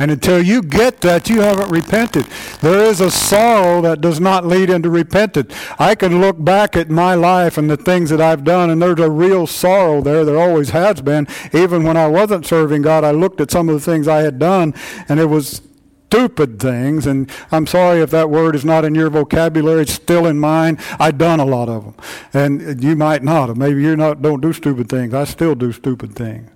And 0.00 0.10
until 0.10 0.42
you 0.42 0.62
get 0.62 1.02
that, 1.02 1.28
you 1.28 1.42
haven't 1.42 1.68
repented. 1.68 2.24
There 2.62 2.82
is 2.84 3.02
a 3.02 3.10
sorrow 3.10 3.82
that 3.82 4.00
does 4.00 4.18
not 4.18 4.46
lead 4.46 4.70
into 4.70 4.88
repentance. 4.88 5.54
I 5.78 5.94
can 5.94 6.22
look 6.22 6.42
back 6.42 6.74
at 6.74 6.88
my 6.88 7.14
life 7.14 7.58
and 7.58 7.68
the 7.68 7.76
things 7.76 8.08
that 8.08 8.20
I've 8.20 8.42
done, 8.42 8.70
and 8.70 8.80
there's 8.80 8.98
a 8.98 9.10
real 9.10 9.46
sorrow 9.46 10.00
there. 10.00 10.24
There 10.24 10.40
always 10.40 10.70
has 10.70 11.02
been. 11.02 11.28
Even 11.52 11.84
when 11.84 11.98
I 11.98 12.06
wasn't 12.06 12.46
serving 12.46 12.80
God, 12.80 13.04
I 13.04 13.10
looked 13.10 13.42
at 13.42 13.50
some 13.50 13.68
of 13.68 13.74
the 13.74 13.80
things 13.80 14.08
I 14.08 14.22
had 14.22 14.38
done, 14.38 14.72
and 15.06 15.20
it 15.20 15.26
was 15.26 15.60
stupid 16.10 16.58
things, 16.58 17.06
and 17.06 17.30
I'm 17.52 17.68
sorry 17.68 18.00
if 18.00 18.10
that 18.10 18.30
word 18.30 18.56
is 18.56 18.64
not 18.64 18.84
in 18.84 18.96
your 18.96 19.10
vocabulary, 19.10 19.82
it's 19.82 19.92
still 19.92 20.26
in 20.26 20.40
mine. 20.40 20.76
I've 20.98 21.18
done 21.18 21.38
a 21.38 21.44
lot 21.44 21.68
of 21.68 21.84
them. 21.84 21.94
And 22.34 22.82
you 22.82 22.96
might 22.96 23.22
not. 23.22 23.48
Or 23.48 23.54
maybe 23.54 23.80
you 23.80 23.94
not 23.94 24.20
don't 24.20 24.40
do 24.40 24.52
stupid 24.52 24.88
things. 24.88 25.14
I 25.14 25.22
still 25.22 25.54
do 25.54 25.70
stupid 25.70 26.16
things. 26.16 26.50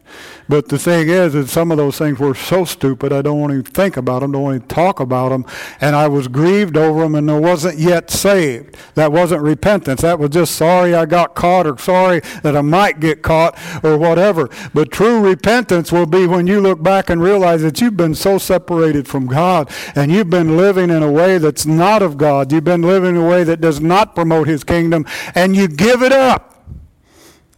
But 0.49 0.69
the 0.69 0.79
thing 0.79 1.09
is, 1.09 1.33
that 1.33 1.49
some 1.49 1.71
of 1.71 1.79
those 1.79 1.97
things 1.97 2.19
were 2.19 2.35
so 2.35 2.65
stupid, 2.65 3.13
I 3.13 3.23
don't 3.23 3.41
want 3.41 3.53
to 3.53 3.71
think 3.73 3.97
about 3.97 4.21
them, 4.21 4.33
don't 4.33 4.43
want 4.43 4.69
to 4.69 4.75
talk 4.75 5.01
about 5.01 5.31
them. 5.31 5.47
And 5.81 5.97
I 5.97 6.07
was 6.09 6.29
grieved 6.29 6.77
over 6.77 7.01
them, 7.01 7.15
and 7.15 7.31
I 7.31 7.39
wasn't 7.39 7.79
yet 7.79 8.11
saved. 8.11 8.77
That 8.95 9.11
wasn't 9.11 9.43
repentance. 9.43 10.03
That 10.03 10.19
was 10.19 10.31
just 10.31 10.55
sorry 10.55 10.95
I 10.95 11.07
got 11.07 11.35
caught, 11.35 11.67
or 11.67 11.79
sorry 11.79 12.21
that 12.43 12.57
I 12.57 12.61
might 12.61 13.01
get 13.01 13.23
caught, 13.23 13.59
or 13.83 13.97
whatever. 13.97 14.51
But 14.75 14.91
true 14.91 15.21
repentance 15.21 15.91
will 15.91 16.07
be 16.07 16.27
when 16.27 16.47
you 16.47 16.61
look 16.61 16.83
back 16.83 17.09
and 17.09 17.23
realize 17.23 17.63
that 17.63 17.81
you've 17.81 17.97
been 17.97 18.15
so 18.15 18.37
separated 18.37 19.09
from 19.09 19.27
God, 19.27 19.71
and 19.95 20.13
you've 20.13 20.31
been 20.31 20.57
living 20.57 20.91
in 20.91 21.03
a 21.03 21.11
way 21.11 21.39
that's 21.39 21.65
not 21.65 22.03
of 22.03 22.19
God. 22.19 22.53
You've 22.53 22.65
been 22.65 22.83
living 22.83 23.17
in 23.17 23.23
a 23.23 23.27
way 23.27 23.45
that 23.45 23.61
does 23.61 23.81
not 23.81 24.15
promote 24.15 24.47
His 24.47 24.63
kingdom, 24.63 25.07
and 25.35 25.57
you 25.57 25.69
give 25.69 26.03
it 26.03 26.13
up 26.13 26.54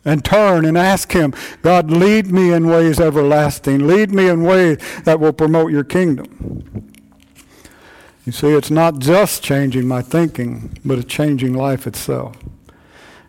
and 0.07 0.25
turn 0.25 0.64
and 0.64 0.79
ask 0.79 1.12
Him, 1.12 1.35
God, 1.61 1.90
lead 1.90 2.29
me 2.29 2.53
in 2.53 2.69
ways 2.69 2.99
everlasting. 2.99 3.87
Lead 3.87 4.12
me 4.12 4.29
in 4.29 4.45
ways 4.45 4.79
that 5.05 5.21
will 5.21 5.35
promote 5.35 5.73
your 5.73 5.85
kingdom. 5.85 6.92
You 8.25 8.33
see, 8.33 8.49
it's 8.49 8.71
not 8.71 8.99
just 8.99 9.42
changing 9.42 9.87
my 9.87 10.01
thinking, 10.01 10.79
but 10.85 10.99
it's 10.99 11.12
changing 11.12 11.53
life 11.55 11.87
itself. 11.87 12.37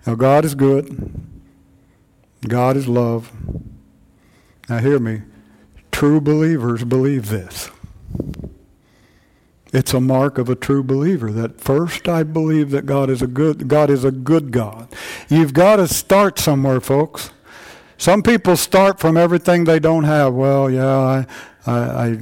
Now, 0.06 0.16
God 0.16 0.46
is 0.46 0.56
good. 0.56 1.12
God 2.48 2.78
is 2.78 2.88
love. 2.88 3.32
Now, 4.70 4.78
hear 4.78 5.00
me. 5.00 5.24
True 5.92 6.22
believers 6.22 6.84
believe 6.84 7.30
this. 7.30 7.70
It's 9.74 9.94
a 9.94 10.00
mark 10.00 10.38
of 10.38 10.50
a 10.50 10.56
true 10.56 10.84
believer 10.84 11.32
that 11.32 11.60
first 11.60 12.08
I 12.08 12.24
believe 12.24 12.72
that 12.72 12.86
God 12.86 13.10
is 13.10 13.22
a 13.22 13.28
good 13.28 13.68
God 13.68 13.90
is 13.90 14.04
a 14.04 14.12
good 14.12 14.52
God. 14.52 14.94
You've 15.30 15.54
got 15.54 15.78
to 15.78 15.88
start 15.88 16.40
somewhere, 16.40 16.80
folks. 16.80 17.32
Some 17.98 18.22
people 18.22 18.56
start 18.56 19.00
from 19.00 19.18
everything 19.18 19.64
they 19.64 19.80
don't 19.80 20.04
have. 20.04 20.34
Well, 20.34 20.70
yeah, 20.70 20.98
I, 20.98 21.26
I, 21.66 22.18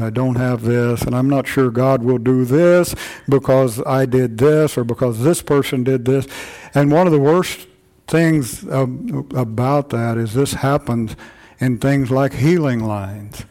I, 0.00 0.10
don't 0.10 0.36
have 0.36 0.62
this, 0.62 1.02
and 1.02 1.14
I'm 1.14 1.28
not 1.28 1.46
sure 1.46 1.70
God 1.70 2.02
will 2.02 2.18
do 2.18 2.46
this 2.46 2.94
because 3.28 3.80
I 3.84 4.06
did 4.06 4.38
this 4.38 4.78
or 4.78 4.84
because 4.84 5.22
this 5.22 5.42
person 5.42 5.84
did 5.84 6.06
this. 6.06 6.26
And 6.74 6.90
one 6.90 7.06
of 7.06 7.12
the 7.12 7.20
worst 7.20 7.68
things 8.06 8.64
about 8.64 9.90
that 9.90 10.16
is 10.16 10.32
this 10.32 10.54
happens 10.54 11.14
in 11.60 11.78
things 11.78 12.10
like 12.10 12.32
healing 12.32 12.80
lines. 12.80 13.44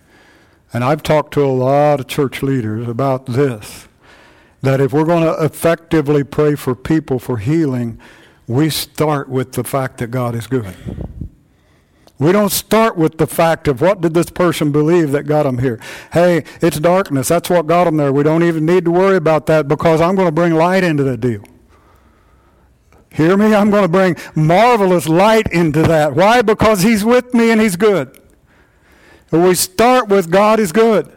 And 0.73 0.83
I've 0.83 1.03
talked 1.03 1.33
to 1.33 1.45
a 1.45 1.47
lot 1.47 1.99
of 1.99 2.07
church 2.07 2.43
leaders 2.43 2.87
about 2.87 3.25
this 3.25 3.87
that 4.61 4.81
if 4.81 4.91
we're 4.91 5.05
going 5.05 5.23
to 5.23 5.43
effectively 5.43 6.23
pray 6.23 6.55
for 6.55 6.75
people 6.75 7.19
for 7.19 7.37
healing, 7.37 7.99
we 8.47 8.69
start 8.69 9.29
with 9.29 9.53
the 9.53 9.63
fact 9.63 9.97
that 9.99 10.07
God 10.07 10.35
is 10.35 10.47
good. 10.47 10.75
We 12.19 12.31
don't 12.31 12.51
start 12.51 12.97
with 12.97 13.19
the 13.19 13.27
fact 13.27 13.67
of 13.67 13.79
what 13.79 14.01
did 14.01 14.15
this 14.15 14.31
person 14.31 14.71
believe 14.71 15.11
that 15.11 15.23
got 15.23 15.43
them 15.43 15.59
here. 15.59 15.79
Hey, 16.11 16.43
it's 16.61 16.79
darkness. 16.79 17.27
That's 17.27 17.49
what 17.49 17.67
got 17.67 17.83
them 17.83 17.97
there. 17.97 18.11
We 18.11 18.23
don't 18.23 18.41
even 18.41 18.65
need 18.65 18.85
to 18.85 18.91
worry 18.91 19.17
about 19.17 19.45
that 19.45 19.67
because 19.67 20.01
I'm 20.01 20.15
going 20.15 20.27
to 20.27 20.31
bring 20.31 20.55
light 20.55 20.83
into 20.83 21.03
the 21.03 21.15
deal. 21.15 21.43
Hear 23.11 23.37
me? 23.37 23.53
I'm 23.53 23.69
going 23.69 23.83
to 23.83 23.89
bring 23.89 24.15
marvelous 24.35 25.07
light 25.07 25.47
into 25.51 25.83
that. 25.83 26.15
Why? 26.15 26.41
Because 26.41 26.81
He's 26.81 27.05
with 27.05 27.33
me 27.33 27.51
and 27.51 27.61
He's 27.61 27.75
good. 27.75 28.19
We 29.31 29.55
start 29.55 30.07
with 30.07 30.31
God 30.31 30.59
is 30.59 30.71
good. 30.71 31.13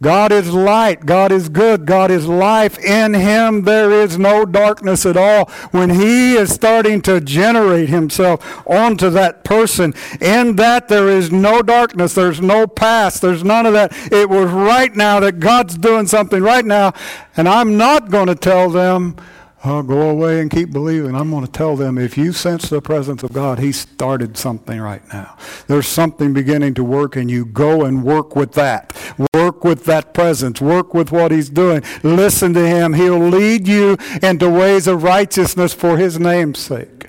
God 0.00 0.30
is 0.30 0.52
light. 0.52 1.06
God 1.06 1.32
is 1.32 1.48
good. 1.48 1.84
God 1.84 2.10
is 2.12 2.26
life. 2.26 2.78
In 2.78 3.14
Him 3.14 3.62
there 3.62 3.90
is 3.90 4.16
no 4.16 4.44
darkness 4.44 5.04
at 5.04 5.16
all. 5.16 5.46
When 5.72 5.90
He 5.90 6.34
is 6.34 6.54
starting 6.54 7.02
to 7.02 7.20
generate 7.20 7.88
Himself 7.88 8.62
onto 8.66 9.10
that 9.10 9.42
person, 9.42 9.94
in 10.20 10.54
that 10.56 10.88
there 10.88 11.08
is 11.08 11.32
no 11.32 11.62
darkness. 11.62 12.14
There's 12.14 12.40
no 12.40 12.66
past. 12.66 13.22
There's 13.22 13.42
none 13.42 13.66
of 13.66 13.72
that. 13.72 13.92
It 14.12 14.28
was 14.30 14.50
right 14.50 14.94
now 14.94 15.18
that 15.20 15.40
God's 15.40 15.76
doing 15.76 16.06
something 16.06 16.42
right 16.42 16.64
now. 16.64 16.92
And 17.36 17.48
I'm 17.48 17.76
not 17.76 18.08
going 18.08 18.28
to 18.28 18.36
tell 18.36 18.70
them, 18.70 19.16
oh, 19.64 19.82
go 19.82 20.08
away 20.08 20.40
and 20.40 20.50
keep 20.50 20.72
believing. 20.72 21.14
I'm 21.14 21.30
going 21.30 21.44
to 21.44 21.50
tell 21.50 21.76
them 21.76 21.98
if 21.98 22.16
you 22.16 22.32
sense 22.32 22.68
the 22.68 22.80
presence 22.80 23.22
of 23.22 23.32
God, 23.32 23.58
He 23.58 23.72
started 23.72 24.36
something 24.36 24.80
right 24.80 25.02
now. 25.12 25.36
There's 25.66 25.86
something 25.86 26.32
beginning 26.32 26.74
to 26.74 26.84
work, 26.84 27.16
and 27.16 27.30
you 27.30 27.44
go 27.44 27.84
and 27.84 28.04
work 28.04 28.36
with 28.36 28.52
that. 28.52 28.96
Work 29.34 29.64
with 29.64 29.84
that 29.84 30.14
presence. 30.14 30.60
Work 30.60 30.94
with 30.94 31.10
what 31.10 31.32
He's 31.32 31.50
doing. 31.50 31.82
Listen 32.02 32.54
to 32.54 32.66
Him. 32.66 32.92
He'll 32.94 33.18
lead 33.18 33.66
you 33.66 33.96
into 34.22 34.48
ways 34.48 34.86
of 34.86 35.02
righteousness 35.02 35.74
for 35.74 35.96
His 35.96 36.18
name's 36.18 36.58
sake. 36.58 37.06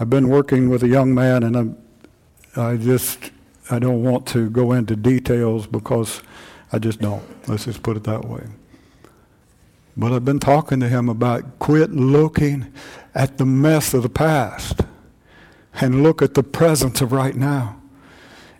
I've 0.00 0.10
been 0.10 0.28
working 0.28 0.70
with 0.70 0.82
a 0.82 0.88
young 0.88 1.14
man, 1.14 1.42
and 1.42 1.56
I'm, 1.56 1.78
I 2.56 2.76
just 2.76 3.30
I 3.70 3.78
don't 3.78 4.02
want 4.02 4.26
to 4.28 4.50
go 4.50 4.72
into 4.72 4.96
details 4.96 5.66
because 5.66 6.20
I 6.72 6.78
just 6.78 7.00
don't. 7.00 7.22
Let's 7.48 7.64
just 7.64 7.82
put 7.82 7.96
it 7.96 8.04
that 8.04 8.24
way. 8.24 8.44
But 9.96 10.12
I've 10.12 10.24
been 10.24 10.40
talking 10.40 10.80
to 10.80 10.88
him 10.88 11.08
about 11.08 11.58
quit 11.58 11.92
looking 11.92 12.72
at 13.14 13.38
the 13.38 13.46
mess 13.46 13.94
of 13.94 14.02
the 14.02 14.08
past 14.08 14.80
and 15.74 16.02
look 16.02 16.20
at 16.22 16.34
the 16.34 16.42
presence 16.42 17.00
of 17.00 17.12
right 17.12 17.34
now. 17.34 17.80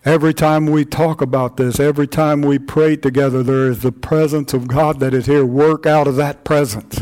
Every 0.05 0.33
time 0.33 0.67
we 0.67 0.85
talk 0.85 1.19
about 1.19 1.57
this, 1.57 1.79
every 1.79 2.07
time 2.07 2.41
we 2.41 2.59
pray 2.59 2.95
together, 2.95 3.41
there 3.41 3.67
is 3.67 3.81
the 3.81 3.91
presence 3.91 4.53
of 4.53 4.67
God 4.67 4.99
that 4.99 5.13
is 5.13 5.25
here. 5.25 5.43
Work 5.45 5.85
out 5.85 6.07
of 6.07 6.15
that 6.17 6.43
presence 6.43 7.01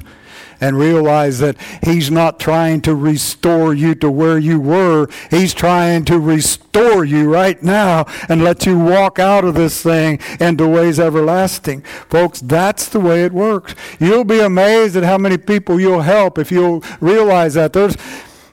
and 0.63 0.79
realize 0.79 1.39
that 1.39 1.57
He's 1.83 2.09
not 2.09 2.39
trying 2.39 2.81
to 2.83 2.95
restore 2.95 3.73
you 3.73 3.93
to 3.95 4.09
where 4.09 4.37
you 4.37 4.61
were. 4.61 5.09
He's 5.29 5.53
trying 5.53 6.05
to 6.05 6.17
restore 6.17 7.03
you 7.03 7.29
right 7.29 7.61
now 7.61 8.05
and 8.29 8.43
let 8.43 8.65
you 8.65 8.79
walk 8.79 9.19
out 9.19 9.43
of 9.43 9.55
this 9.55 9.83
thing 9.83 10.19
into 10.39 10.65
ways 10.65 11.01
everlasting. 11.01 11.81
Folks, 12.09 12.39
that's 12.39 12.87
the 12.87 13.01
way 13.01 13.25
it 13.25 13.33
works. 13.33 13.75
You'll 13.99 14.23
be 14.23 14.39
amazed 14.39 14.95
at 14.95 15.03
how 15.03 15.17
many 15.17 15.37
people 15.37 15.81
you'll 15.81 16.01
help 16.01 16.37
if 16.37 16.49
you'll 16.49 16.81
realize 17.01 17.55
that. 17.55 17.73
There's 17.73 17.97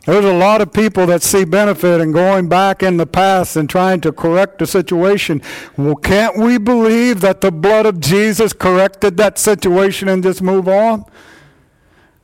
there's 0.06 0.24
a 0.24 0.32
lot 0.32 0.60
of 0.60 0.72
people 0.72 1.06
that 1.06 1.22
see 1.22 1.44
benefit 1.44 2.00
in 2.00 2.10
going 2.10 2.48
back 2.48 2.82
in 2.82 2.96
the 2.96 3.06
past 3.06 3.54
and 3.54 3.70
trying 3.70 4.00
to 4.00 4.10
correct 4.10 4.58
the 4.58 4.66
situation. 4.66 5.42
Well, 5.76 5.94
can't 5.94 6.38
we 6.38 6.58
believe 6.58 7.20
that 7.20 7.42
the 7.42 7.52
blood 7.52 7.86
of 7.86 8.00
Jesus 8.00 8.52
corrected 8.52 9.18
that 9.18 9.38
situation 9.38 10.08
and 10.08 10.22
just 10.22 10.42
move 10.42 10.66
on? 10.66 11.04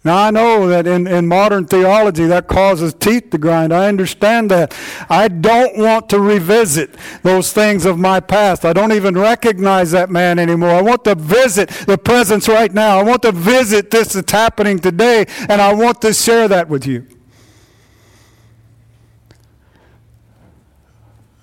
Now, 0.07 0.19
I 0.19 0.31
know 0.31 0.69
that 0.69 0.87
in, 0.87 1.09
in 1.09 1.27
modern 1.27 1.67
theology 1.67 2.27
that 2.27 2.47
causes 2.47 2.95
teeth 2.95 3.31
to 3.31 3.39
grind. 3.39 3.73
I 3.73 3.89
understand 3.89 4.53
that. 4.53 4.73
I 5.11 5.27
don't 5.27 5.77
want 5.79 6.09
to 6.11 6.21
revisit 6.21 6.95
those 7.25 7.53
things 7.53 7.85
of 7.85 7.99
my 7.99 8.21
past. 8.21 8.65
I 8.65 8.73
don't 8.73 8.93
even 8.93 9.19
recognize 9.19 9.91
that 9.91 10.09
man 10.09 10.39
anymore. 10.39 10.71
I 10.71 10.81
want 10.81 11.03
to 11.07 11.17
visit 11.17 11.71
the 11.89 11.99
presence 11.99 12.49
right 12.49 12.73
now. 12.73 13.01
I 13.01 13.03
want 13.03 13.23
to 13.23 13.33
visit 13.33 13.91
this 13.91 14.13
that's 14.13 14.31
happening 14.31 14.79
today, 14.79 15.27
and 15.49 15.61
I 15.61 15.75
want 15.75 16.01
to 16.03 16.15
share 16.15 16.47
that 16.47 16.69
with 16.69 16.87
you. 16.87 17.05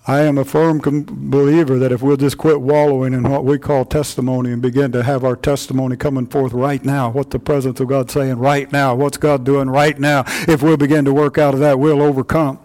I 0.05 0.23
am 0.23 0.37
a 0.37 0.43
firm 0.43 0.81
believer 0.81 1.79
that 1.79 1.93
if 1.93 2.01
we'll 2.01 2.17
just 2.17 2.37
quit 2.37 2.59
wallowing 2.59 3.13
in 3.13 3.23
what 3.23 3.45
we 3.45 3.57
call 3.57 3.85
testimony 3.85 4.51
and 4.51 4.61
begin 4.61 4.91
to 4.91 5.01
have 5.01 5.23
our 5.23 5.37
testimony 5.37 5.95
coming 5.95 6.27
forth 6.27 6.51
right 6.51 6.83
now, 6.83 7.09
what 7.09 7.29
the 7.29 7.39
presence 7.39 7.79
of 7.79 7.87
God 7.87 8.11
saying 8.11 8.37
right 8.37 8.69
now, 8.69 8.95
what's 8.95 9.15
God 9.15 9.45
doing 9.45 9.69
right 9.69 9.97
now, 9.97 10.25
if 10.45 10.61
we'll 10.61 10.75
begin 10.75 11.05
to 11.05 11.13
work 11.13 11.37
out 11.37 11.53
of 11.53 11.61
that, 11.61 11.79
we'll 11.79 12.01
overcome. 12.01 12.59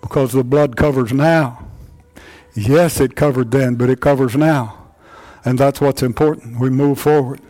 Because 0.00 0.32
the 0.32 0.42
blood 0.42 0.76
covers 0.76 1.12
now. 1.12 1.66
Yes, 2.54 2.98
it 2.98 3.14
covered 3.14 3.50
then, 3.50 3.74
but 3.74 3.90
it 3.90 4.00
covers 4.00 4.34
now. 4.34 4.78
And 5.44 5.58
that's 5.58 5.78
what's 5.78 6.02
important. 6.02 6.58
We 6.58 6.70
move 6.70 6.98
forward. 6.98 7.40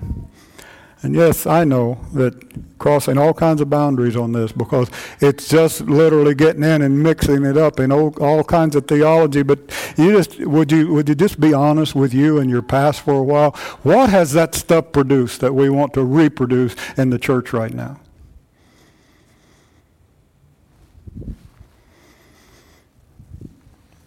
And 1.02 1.14
yes, 1.14 1.46
I 1.46 1.64
know 1.64 1.98
that 2.12 2.78
crossing 2.78 3.16
all 3.16 3.32
kinds 3.32 3.62
of 3.62 3.70
boundaries 3.70 4.16
on 4.16 4.32
this 4.32 4.52
because 4.52 4.90
it's 5.20 5.48
just 5.48 5.82
literally 5.82 6.34
getting 6.34 6.62
in 6.62 6.82
and 6.82 7.02
mixing 7.02 7.44
it 7.44 7.56
up 7.56 7.80
in 7.80 7.90
all, 7.90 8.14
all 8.22 8.44
kinds 8.44 8.76
of 8.76 8.86
theology. 8.86 9.42
But 9.42 9.60
you 9.96 10.12
just 10.12 10.38
would 10.40 10.70
you 10.70 10.92
would 10.92 11.08
you 11.08 11.14
just 11.14 11.40
be 11.40 11.54
honest 11.54 11.94
with 11.94 12.12
you 12.12 12.38
and 12.38 12.50
your 12.50 12.60
past 12.60 13.00
for 13.00 13.14
a 13.14 13.22
while? 13.22 13.52
What 13.82 14.10
has 14.10 14.32
that 14.32 14.54
stuff 14.54 14.92
produced 14.92 15.40
that 15.40 15.54
we 15.54 15.70
want 15.70 15.94
to 15.94 16.04
reproduce 16.04 16.76
in 16.98 17.08
the 17.08 17.18
church 17.18 17.54
right 17.54 17.72
now? 17.72 17.98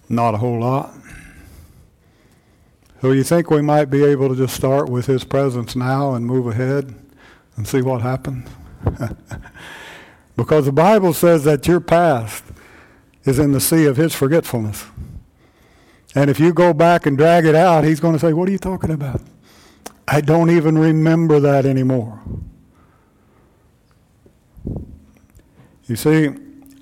Not 0.10 0.36
a 0.36 0.38
whole 0.38 0.60
lot. 0.60 0.94
So 3.04 3.12
you 3.12 3.26
think 3.26 3.52
we 3.52 3.62
might 3.62 3.90
be 3.90 4.02
able 4.06 4.30
to 4.30 4.36
just 4.38 4.56
start 4.56 4.88
with 4.88 5.08
His 5.08 5.26
presence 5.26 5.76
now 5.76 6.14
and 6.14 6.26
move 6.26 6.48
ahead 6.48 6.96
and 7.58 7.68
see 7.68 7.82
what 7.82 8.02
happens? 8.02 8.48
because 10.38 10.64
the 10.64 10.72
Bible 10.72 11.12
says 11.12 11.44
that 11.44 11.68
your 11.68 11.82
past 11.82 12.46
is 13.26 13.40
in 13.40 13.52
the 13.52 13.60
sea 13.60 13.88
of 13.88 13.98
His 13.98 14.16
forgetfulness. 14.16 14.86
And 16.16 16.30
if 16.30 16.40
you 16.40 16.54
go 16.54 16.74
back 16.74 17.06
and 17.06 17.18
drag 17.18 17.46
it 17.46 17.56
out, 17.56 17.84
He's 17.84 18.00
going 18.00 18.14
to 18.14 18.20
say, 18.20 18.32
What 18.32 18.48
are 18.48 18.54
you 18.54 18.58
talking 18.58 18.92
about? 18.92 19.20
I 20.08 20.22
don't 20.22 20.50
even 20.50 20.78
remember 20.78 21.42
that 21.42 21.66
anymore. 21.66 22.22
You 25.88 25.98
see, 25.98 26.30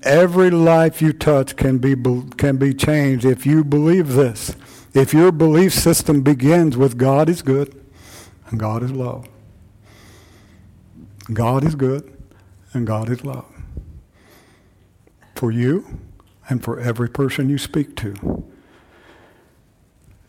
every 0.04 0.50
life 0.50 1.02
you 1.02 1.12
touch 1.12 1.56
can 1.56 1.78
be, 1.78 1.96
can 2.36 2.58
be 2.58 2.74
changed 2.74 3.24
if 3.24 3.44
you 3.44 3.64
believe 3.64 4.12
this. 4.12 4.54
If 4.94 5.14
your 5.14 5.32
belief 5.32 5.72
system 5.72 6.22
begins 6.22 6.76
with 6.76 6.98
God 6.98 7.28
is 7.28 7.42
good 7.42 7.82
and 8.48 8.60
God 8.60 8.82
is 8.82 8.92
love. 8.92 9.26
God 11.32 11.64
is 11.64 11.74
good 11.74 12.12
and 12.72 12.86
God 12.86 13.08
is 13.08 13.24
love. 13.24 13.46
For 15.34 15.50
you 15.50 15.98
and 16.48 16.62
for 16.62 16.78
every 16.78 17.08
person 17.08 17.48
you 17.48 17.58
speak 17.58 17.96
to. 17.96 18.44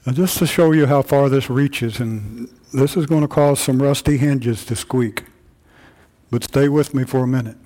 Now 0.06 0.14
just 0.14 0.38
to 0.40 0.48
show 0.48 0.72
you 0.72 0.86
how 0.86 1.02
far 1.02 1.30
this 1.30 1.50
reaches, 1.50 2.00
and 2.00 2.50
this 2.74 2.98
is 2.98 3.06
going 3.06 3.22
to 3.22 3.28
cause 3.28 3.60
some 3.60 3.82
rusty 3.82 4.18
hinges 4.18 4.66
to 4.66 4.76
squeak, 4.76 5.24
but 6.30 6.44
stay 6.44 6.68
with 6.68 6.94
me 6.94 7.06
for 7.06 7.20
a 7.20 7.28
minute. 7.28 7.58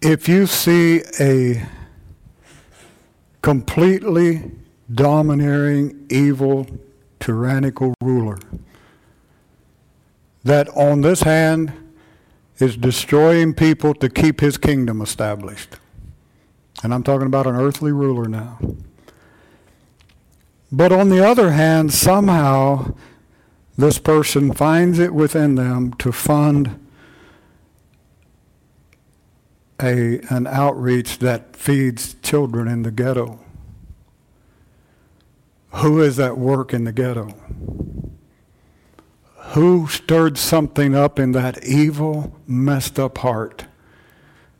If 0.00 0.28
you 0.28 0.46
see 0.46 1.02
a 1.18 1.66
completely 3.46 4.50
domineering, 4.92 6.04
evil, 6.10 6.66
tyrannical 7.20 7.94
ruler 8.02 8.36
that 10.42 10.68
on 10.70 11.02
this 11.02 11.22
hand 11.22 11.72
is 12.58 12.76
destroying 12.76 13.54
people 13.54 13.94
to 13.94 14.08
keep 14.08 14.40
his 14.40 14.58
kingdom 14.58 15.00
established. 15.00 15.76
And 16.82 16.92
I'm 16.92 17.04
talking 17.04 17.28
about 17.28 17.46
an 17.46 17.54
earthly 17.54 17.92
ruler 17.92 18.28
now. 18.28 18.58
But 20.72 20.90
on 20.90 21.08
the 21.08 21.24
other 21.24 21.52
hand, 21.52 21.94
somehow 21.94 22.96
this 23.78 24.00
person 24.00 24.54
finds 24.54 24.98
it 24.98 25.14
within 25.14 25.54
them 25.54 25.92
to 25.98 26.10
fund 26.10 26.84
a, 29.80 30.20
an 30.30 30.46
outreach 30.46 31.18
that 31.18 31.56
feeds 31.56 32.14
children 32.22 32.68
in 32.68 32.82
the 32.82 32.90
ghetto. 32.90 33.40
Who 35.74 36.00
is 36.00 36.18
at 36.18 36.38
work 36.38 36.72
in 36.72 36.84
the 36.84 36.92
ghetto? 36.92 37.34
Who 39.50 39.86
stirred 39.88 40.38
something 40.38 40.94
up 40.94 41.18
in 41.18 41.32
that 41.32 41.64
evil, 41.64 42.34
messed 42.46 42.98
up 42.98 43.18
heart 43.18 43.66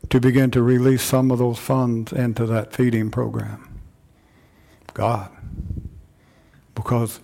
to 0.09 0.19
begin 0.19 0.51
to 0.51 0.61
release 0.61 1.03
some 1.03 1.31
of 1.31 1.39
those 1.39 1.59
funds 1.59 2.13
into 2.13 2.45
that 2.45 2.73
feeding 2.73 3.09
program? 3.09 3.79
God. 4.93 5.31
Because 6.75 7.19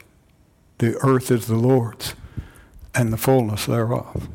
the 0.80 0.98
earth 1.04 1.32
is 1.32 1.48
the 1.48 1.56
Lord's 1.56 2.16
and 2.96 3.14
the 3.14 3.18
fullness 3.18 3.66
thereof. 3.66 4.28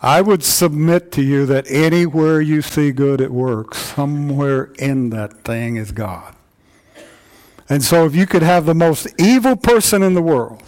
I 0.00 0.20
would 0.20 0.44
submit 0.44 1.10
to 1.12 1.22
you 1.22 1.44
that 1.46 1.68
anywhere 1.68 2.40
you 2.40 2.62
see 2.62 2.92
good 2.92 3.20
at 3.20 3.30
work, 3.30 3.74
somewhere 3.74 4.70
in 4.78 5.10
that 5.10 5.42
thing 5.42 5.76
is 5.76 5.90
God. 5.90 6.34
And 7.68 7.82
so 7.82 8.06
if 8.06 8.14
you 8.14 8.26
could 8.26 8.42
have 8.42 8.64
the 8.64 8.74
most 8.74 9.08
evil 9.18 9.56
person 9.56 10.02
in 10.02 10.14
the 10.14 10.22
world, 10.22 10.62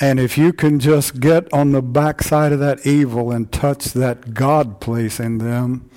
and 0.00 0.18
if 0.18 0.36
you 0.36 0.52
can 0.52 0.78
just 0.78 1.20
get 1.20 1.50
on 1.52 1.72
the 1.72 1.82
backside 1.82 2.52
of 2.52 2.58
that 2.60 2.86
evil 2.86 3.30
and 3.30 3.50
touch 3.50 3.92
that 3.92 4.34
God 4.34 4.80
place 4.80 5.20
in 5.20 5.38
them 5.38 5.88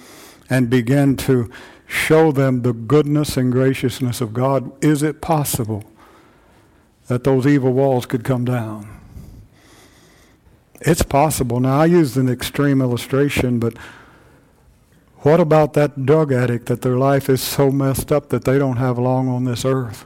and 0.50 0.70
begin 0.70 1.18
to 1.18 1.50
show 1.88 2.32
them 2.32 2.62
the 2.62 2.74
goodness 2.74 3.36
and 3.36 3.52
graciousness 3.52 4.22
of 4.22 4.34
God, 4.34 4.72
is 4.84 5.04
it 5.04 5.22
possible 5.22 5.84
that 7.08 7.24
those 7.24 7.48
evil 7.48 7.74
walls 7.74 8.06
could 8.06 8.24
come 8.24 8.46
down? 8.46 8.99
It's 10.82 11.04
possible. 11.04 11.60
Now, 11.60 11.82
I 11.82 11.86
used 11.86 12.16
an 12.18 12.30
extreme 12.30 12.82
illustration, 12.82 13.60
but 13.60 13.76
what 15.20 15.40
about 15.40 15.74
that 15.74 16.06
drug 16.06 16.32
addict 16.32 16.68
that 16.68 16.82
their 16.82 16.98
life 16.98 17.30
is 17.30 17.42
so 17.42 17.70
messed 17.70 18.12
up 18.12 18.30
that 18.30 18.46
they 18.46 18.58
don't 18.58 18.78
have 18.78 18.98
long 18.98 19.28
on 19.28 19.44
this 19.44 19.66
earth? 19.66 20.06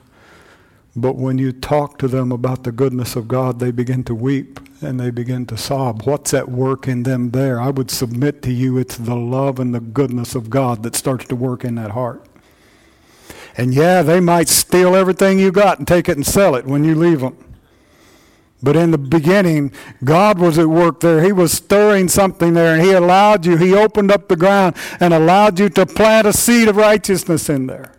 But 0.96 1.16
when 1.16 1.38
you 1.38 1.52
talk 1.52 1.98
to 2.00 2.08
them 2.08 2.32
about 2.32 2.64
the 2.64 2.72
goodness 2.72 3.16
of 3.16 3.28
God, 3.28 3.60
they 3.60 3.72
begin 3.72 4.04
to 4.06 4.16
weep 4.16 4.60
and 4.82 5.00
they 5.00 5.10
begin 5.12 5.46
to 5.48 5.58
sob. 5.58 6.04
What's 6.04 6.34
at 6.34 6.50
work 6.50 6.88
in 6.88 7.04
them 7.04 7.32
there? 7.32 7.60
I 7.60 7.70
would 7.70 7.90
submit 7.90 8.42
to 8.44 8.52
you 8.52 8.78
it's 8.78 8.98
the 8.98 9.16
love 9.16 9.60
and 9.60 9.74
the 9.74 9.80
goodness 9.80 10.36
of 10.36 10.50
God 10.50 10.84
that 10.84 10.96
starts 10.96 11.26
to 11.28 11.36
work 11.36 11.64
in 11.64 11.76
that 11.76 11.92
heart. 11.92 12.26
And 13.56 13.74
yeah, 13.74 14.02
they 14.02 14.20
might 14.20 14.50
steal 14.50 14.96
everything 14.96 15.40
you 15.40 15.52
got 15.52 15.78
and 15.78 15.88
take 15.88 16.10
it 16.10 16.18
and 16.18 16.26
sell 16.26 16.56
it 16.56 16.66
when 16.66 16.84
you 16.84 16.96
leave 16.96 17.22
them. 17.22 17.38
But 18.64 18.78
in 18.78 18.92
the 18.92 18.98
beginning, 18.98 19.74
God 20.06 20.40
was 20.40 20.58
at 20.58 20.68
work 20.68 21.02
there. 21.02 21.22
He 21.22 21.34
was 21.34 21.52
stirring 21.52 22.08
something 22.08 22.54
there, 22.54 22.76
and 22.76 22.82
He 22.82 22.94
allowed 22.94 23.46
you, 23.46 23.58
He 23.58 23.74
opened 23.76 24.10
up 24.10 24.30
the 24.30 24.38
ground 24.38 24.78
and 25.02 25.14
allowed 25.14 25.60
you 25.60 25.68
to 25.70 25.86
plant 25.86 26.26
a 26.26 26.34
seed 26.34 26.70
of 26.70 26.78
righteousness 26.78 27.50
in 27.50 27.68
there. 27.68 27.94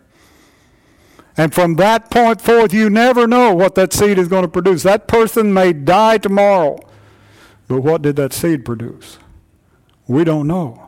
And 1.37 1.53
from 1.53 1.75
that 1.75 2.09
point 2.09 2.41
forth, 2.41 2.73
you 2.73 2.89
never 2.89 3.27
know 3.27 3.53
what 3.53 3.75
that 3.75 3.93
seed 3.93 4.17
is 4.17 4.27
going 4.27 4.41
to 4.41 4.47
produce. 4.47 4.81
That 4.83 5.07
person 5.07 5.53
may 5.53 5.71
die 5.71 6.17
tomorrow, 6.17 6.79
but 7.67 7.81
what 7.81 8.01
did 8.01 8.15
that 8.15 8.33
seed 8.33 8.65
produce? 8.65 9.19
We 10.07 10.23
don't 10.23 10.47
know. 10.47 10.87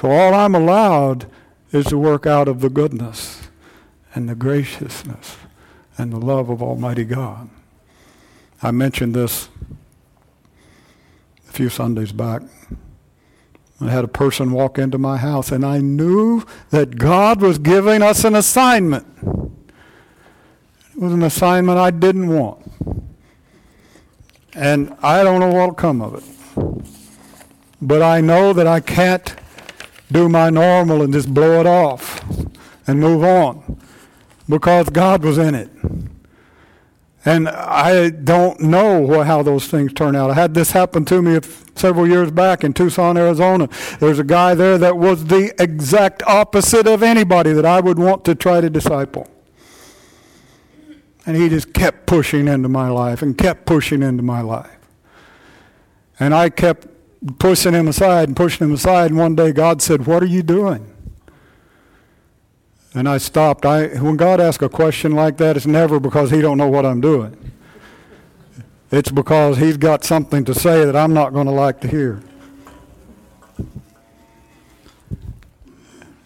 So 0.00 0.10
all 0.10 0.34
I'm 0.34 0.54
allowed 0.54 1.26
is 1.70 1.86
to 1.86 1.98
work 1.98 2.26
out 2.26 2.48
of 2.48 2.60
the 2.60 2.70
goodness 2.70 3.48
and 4.14 4.28
the 4.28 4.34
graciousness 4.34 5.36
and 5.96 6.12
the 6.12 6.18
love 6.18 6.50
of 6.50 6.62
Almighty 6.62 7.04
God. 7.04 7.48
I 8.62 8.70
mentioned 8.70 9.14
this 9.14 9.48
a 11.48 11.52
few 11.52 11.68
Sundays 11.68 12.12
back. 12.12 12.42
I 13.80 13.90
had 13.90 14.04
a 14.04 14.08
person 14.08 14.52
walk 14.52 14.78
into 14.78 14.96
my 14.96 15.18
house, 15.18 15.52
and 15.52 15.64
I 15.64 15.78
knew 15.78 16.42
that 16.70 16.96
God 16.96 17.42
was 17.42 17.58
giving 17.58 18.00
us 18.00 18.24
an 18.24 18.34
assignment. 18.34 19.06
It 20.94 20.98
was 20.98 21.12
an 21.12 21.22
assignment 21.22 21.78
I 21.78 21.90
didn't 21.90 22.28
want. 22.28 22.72
And 24.54 24.96
I 25.02 25.22
don't 25.22 25.40
know 25.40 25.52
what'll 25.52 25.74
come 25.74 26.00
of 26.00 26.14
it. 26.14 26.86
But 27.82 28.00
I 28.00 28.22
know 28.22 28.54
that 28.54 28.66
I 28.66 28.80
can't 28.80 29.34
do 30.10 30.30
my 30.30 30.48
normal 30.48 31.02
and 31.02 31.12
just 31.12 31.34
blow 31.34 31.60
it 31.60 31.66
off 31.66 32.24
and 32.86 32.98
move 32.98 33.22
on 33.22 33.78
because 34.48 34.88
God 34.88 35.22
was 35.22 35.36
in 35.36 35.54
it. 35.54 35.68
And 37.26 37.48
I 37.48 38.10
don't 38.10 38.60
know 38.60 39.24
how 39.24 39.42
those 39.42 39.66
things 39.66 39.92
turn 39.92 40.14
out. 40.14 40.30
I 40.30 40.34
had 40.34 40.54
this 40.54 40.70
happen 40.70 41.04
to 41.06 41.20
me 41.20 41.40
several 41.74 42.06
years 42.06 42.30
back 42.30 42.62
in 42.62 42.72
Tucson, 42.72 43.16
Arizona. 43.16 43.68
There's 43.98 44.20
a 44.20 44.24
guy 44.24 44.54
there 44.54 44.78
that 44.78 44.96
was 44.96 45.24
the 45.24 45.52
exact 45.60 46.22
opposite 46.22 46.86
of 46.86 47.02
anybody 47.02 47.52
that 47.52 47.66
I 47.66 47.80
would 47.80 47.98
want 47.98 48.24
to 48.26 48.36
try 48.36 48.60
to 48.60 48.70
disciple. 48.70 49.28
And 51.26 51.36
he 51.36 51.48
just 51.48 51.74
kept 51.74 52.06
pushing 52.06 52.46
into 52.46 52.68
my 52.68 52.88
life 52.88 53.22
and 53.22 53.36
kept 53.36 53.66
pushing 53.66 54.04
into 54.04 54.22
my 54.22 54.40
life. 54.40 54.70
And 56.20 56.32
I 56.32 56.48
kept 56.48 56.86
pushing 57.40 57.72
him 57.72 57.88
aside 57.88 58.28
and 58.28 58.36
pushing 58.36 58.68
him 58.68 58.74
aside. 58.74 59.10
And 59.10 59.18
one 59.18 59.34
day 59.34 59.50
God 59.50 59.82
said, 59.82 60.06
What 60.06 60.22
are 60.22 60.26
you 60.26 60.44
doing? 60.44 60.95
And 62.96 63.06
I 63.06 63.18
stopped. 63.18 63.66
I, 63.66 63.88
when 64.00 64.16
God 64.16 64.40
asks 64.40 64.62
a 64.62 64.70
question 64.70 65.12
like 65.12 65.36
that, 65.36 65.54
it's 65.54 65.66
never 65.66 66.00
because 66.00 66.30
he 66.30 66.40
don't 66.40 66.56
know 66.56 66.66
what 66.66 66.86
I'm 66.86 67.02
doing. 67.02 67.52
It's 68.90 69.10
because 69.10 69.58
he's 69.58 69.76
got 69.76 70.02
something 70.02 70.46
to 70.46 70.54
say 70.54 70.82
that 70.86 70.96
I'm 70.96 71.12
not 71.12 71.34
going 71.34 71.46
to 71.46 71.52
like 71.52 71.82
to 71.82 71.88
hear. 71.88 72.22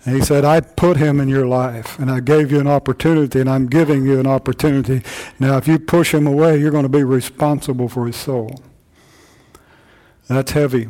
And 0.05 0.15
he 0.15 0.23
said, 0.23 0.45
I 0.45 0.61
put 0.61 0.97
him 0.97 1.21
in 1.21 1.29
your 1.29 1.45
life, 1.45 1.99
and 1.99 2.09
I 2.09 2.21
gave 2.21 2.53
you 2.53 2.61
an 2.61 2.69
opportunity, 2.69 3.41
and 3.41 3.51
I'm 3.51 3.67
giving 3.67 4.07
you 4.07 4.21
an 4.21 4.29
opportunity. 4.29 5.03
Now, 5.41 5.57
if 5.57 5.67
you 5.67 5.77
push 5.77 6.15
him 6.15 6.25
away, 6.25 6.59
you're 6.59 6.71
going 6.71 6.85
to 6.85 6.89
be 6.89 7.03
responsible 7.03 7.89
for 7.89 8.07
his 8.07 8.17
soul. 8.17 8.63
That's 10.29 10.53
heavy. 10.53 10.87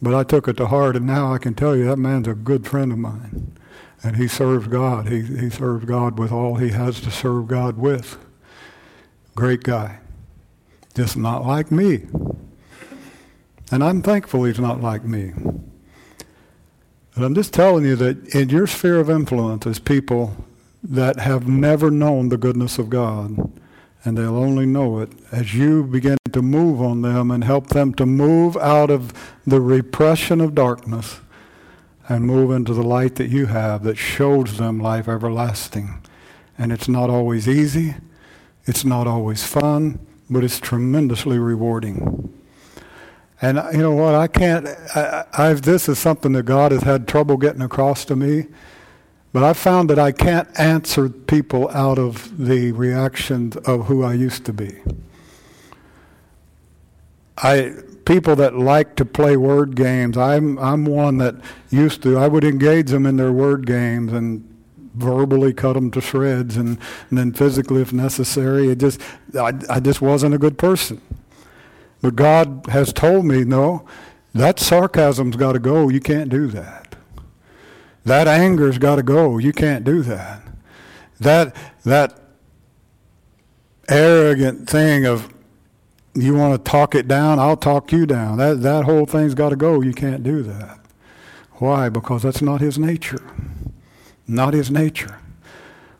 But 0.00 0.14
I 0.14 0.24
took 0.24 0.48
it 0.48 0.56
to 0.56 0.68
heart, 0.68 0.96
and 0.96 1.06
now 1.06 1.30
I 1.30 1.36
can 1.36 1.54
tell 1.54 1.76
you 1.76 1.84
that 1.84 1.98
man's 1.98 2.26
a 2.26 2.34
good 2.34 2.66
friend 2.66 2.90
of 2.90 2.96
mine. 2.98 3.53
And 4.04 4.16
he 4.16 4.28
served 4.28 4.70
God. 4.70 5.08
He, 5.08 5.22
he 5.22 5.48
serves 5.48 5.86
God 5.86 6.18
with 6.18 6.30
all 6.30 6.56
he 6.56 6.68
has 6.68 7.00
to 7.00 7.10
serve 7.10 7.48
God 7.48 7.78
with. 7.78 8.18
Great 9.34 9.62
guy. 9.62 9.98
Just 10.94 11.16
not 11.16 11.46
like 11.46 11.72
me. 11.72 12.02
And 13.72 13.82
I'm 13.82 14.02
thankful 14.02 14.44
he's 14.44 14.60
not 14.60 14.82
like 14.82 15.04
me. 15.04 15.32
But 17.14 17.24
I'm 17.24 17.34
just 17.34 17.54
telling 17.54 17.84
you 17.84 17.96
that 17.96 18.34
in 18.34 18.50
your 18.50 18.66
sphere 18.66 19.00
of 19.00 19.08
influence 19.08 19.66
is 19.66 19.78
people 19.78 20.36
that 20.82 21.18
have 21.18 21.48
never 21.48 21.90
known 21.90 22.28
the 22.28 22.36
goodness 22.36 22.78
of 22.78 22.90
God. 22.90 23.50
And 24.04 24.18
they'll 24.18 24.36
only 24.36 24.66
know 24.66 25.00
it 25.00 25.12
as 25.32 25.54
you 25.54 25.82
begin 25.82 26.18
to 26.32 26.42
move 26.42 26.82
on 26.82 27.00
them 27.00 27.30
and 27.30 27.42
help 27.42 27.68
them 27.68 27.94
to 27.94 28.04
move 28.04 28.54
out 28.58 28.90
of 28.90 29.14
the 29.46 29.62
repression 29.62 30.42
of 30.42 30.54
darkness 30.54 31.20
and 32.08 32.24
move 32.24 32.50
into 32.50 32.74
the 32.74 32.82
light 32.82 33.14
that 33.16 33.28
you 33.30 33.46
have 33.46 33.82
that 33.84 33.96
shows 33.96 34.58
them 34.58 34.78
life 34.78 35.08
everlasting. 35.08 36.04
And 36.58 36.72
it's 36.72 36.88
not 36.88 37.10
always 37.10 37.48
easy, 37.48 37.96
it's 38.66 38.84
not 38.84 39.06
always 39.06 39.44
fun, 39.44 39.98
but 40.30 40.44
it's 40.44 40.60
tremendously 40.60 41.38
rewarding. 41.38 42.32
And 43.42 43.58
you 43.72 43.78
know 43.78 43.92
what? 43.94 44.14
I 44.14 44.26
can't. 44.26 44.66
I, 44.94 45.24
I've, 45.36 45.62
this 45.62 45.88
is 45.88 45.98
something 45.98 46.32
that 46.32 46.44
God 46.44 46.72
has 46.72 46.82
had 46.82 47.06
trouble 47.06 47.36
getting 47.36 47.62
across 47.62 48.04
to 48.06 48.16
me. 48.16 48.46
But 49.32 49.42
I 49.42 49.52
found 49.52 49.90
that 49.90 49.98
I 49.98 50.12
can't 50.12 50.48
answer 50.58 51.08
people 51.08 51.68
out 51.70 51.98
of 51.98 52.38
the 52.38 52.70
reactions 52.72 53.56
of 53.56 53.86
who 53.86 54.04
I 54.04 54.14
used 54.14 54.44
to 54.46 54.52
be. 54.52 54.80
I 57.36 57.74
people 58.04 58.36
that 58.36 58.54
like 58.56 58.96
to 58.96 59.04
play 59.04 59.36
word 59.36 59.76
games. 59.76 60.16
I'm 60.16 60.58
I'm 60.58 60.84
one 60.84 61.18
that 61.18 61.36
used 61.70 62.02
to. 62.02 62.18
I 62.18 62.28
would 62.28 62.44
engage 62.44 62.90
them 62.90 63.06
in 63.06 63.16
their 63.16 63.32
word 63.32 63.66
games 63.66 64.12
and 64.12 64.48
verbally 64.94 65.52
cut 65.52 65.72
them 65.72 65.90
to 65.90 66.00
shreds, 66.00 66.56
and, 66.56 66.78
and 67.10 67.18
then 67.18 67.32
physically 67.32 67.82
if 67.82 67.92
necessary. 67.92 68.68
It 68.68 68.78
just 68.78 69.00
I, 69.38 69.52
I 69.68 69.80
just 69.80 70.00
wasn't 70.00 70.34
a 70.34 70.38
good 70.38 70.58
person. 70.58 71.00
But 72.00 72.16
God 72.16 72.66
has 72.68 72.92
told 72.92 73.24
me, 73.24 73.44
no, 73.44 73.86
that 74.34 74.60
sarcasm's 74.60 75.36
got 75.36 75.52
to 75.52 75.58
go. 75.58 75.88
You 75.88 76.00
can't 76.00 76.28
do 76.28 76.48
that. 76.48 76.96
That 78.04 78.28
anger's 78.28 78.78
got 78.78 78.96
to 78.96 79.02
go. 79.02 79.38
You 79.38 79.52
can't 79.52 79.84
do 79.84 80.02
that. 80.02 80.42
That 81.18 81.56
that 81.84 82.20
arrogant 83.88 84.68
thing 84.68 85.06
of 85.06 85.33
you 86.14 86.34
want 86.34 86.64
to 86.64 86.70
talk 86.70 86.94
it 86.94 87.08
down, 87.08 87.38
I'll 87.38 87.56
talk 87.56 87.92
you 87.92 88.06
down. 88.06 88.38
That 88.38 88.62
that 88.62 88.84
whole 88.84 89.06
thing's 89.06 89.34
got 89.34 89.50
to 89.50 89.56
go. 89.56 89.80
You 89.80 89.92
can't 89.92 90.22
do 90.22 90.42
that. 90.42 90.78
Why? 91.54 91.88
Because 91.88 92.22
that's 92.22 92.42
not 92.42 92.60
his 92.60 92.78
nature. 92.78 93.22
Not 94.26 94.54
his 94.54 94.70
nature. 94.70 95.20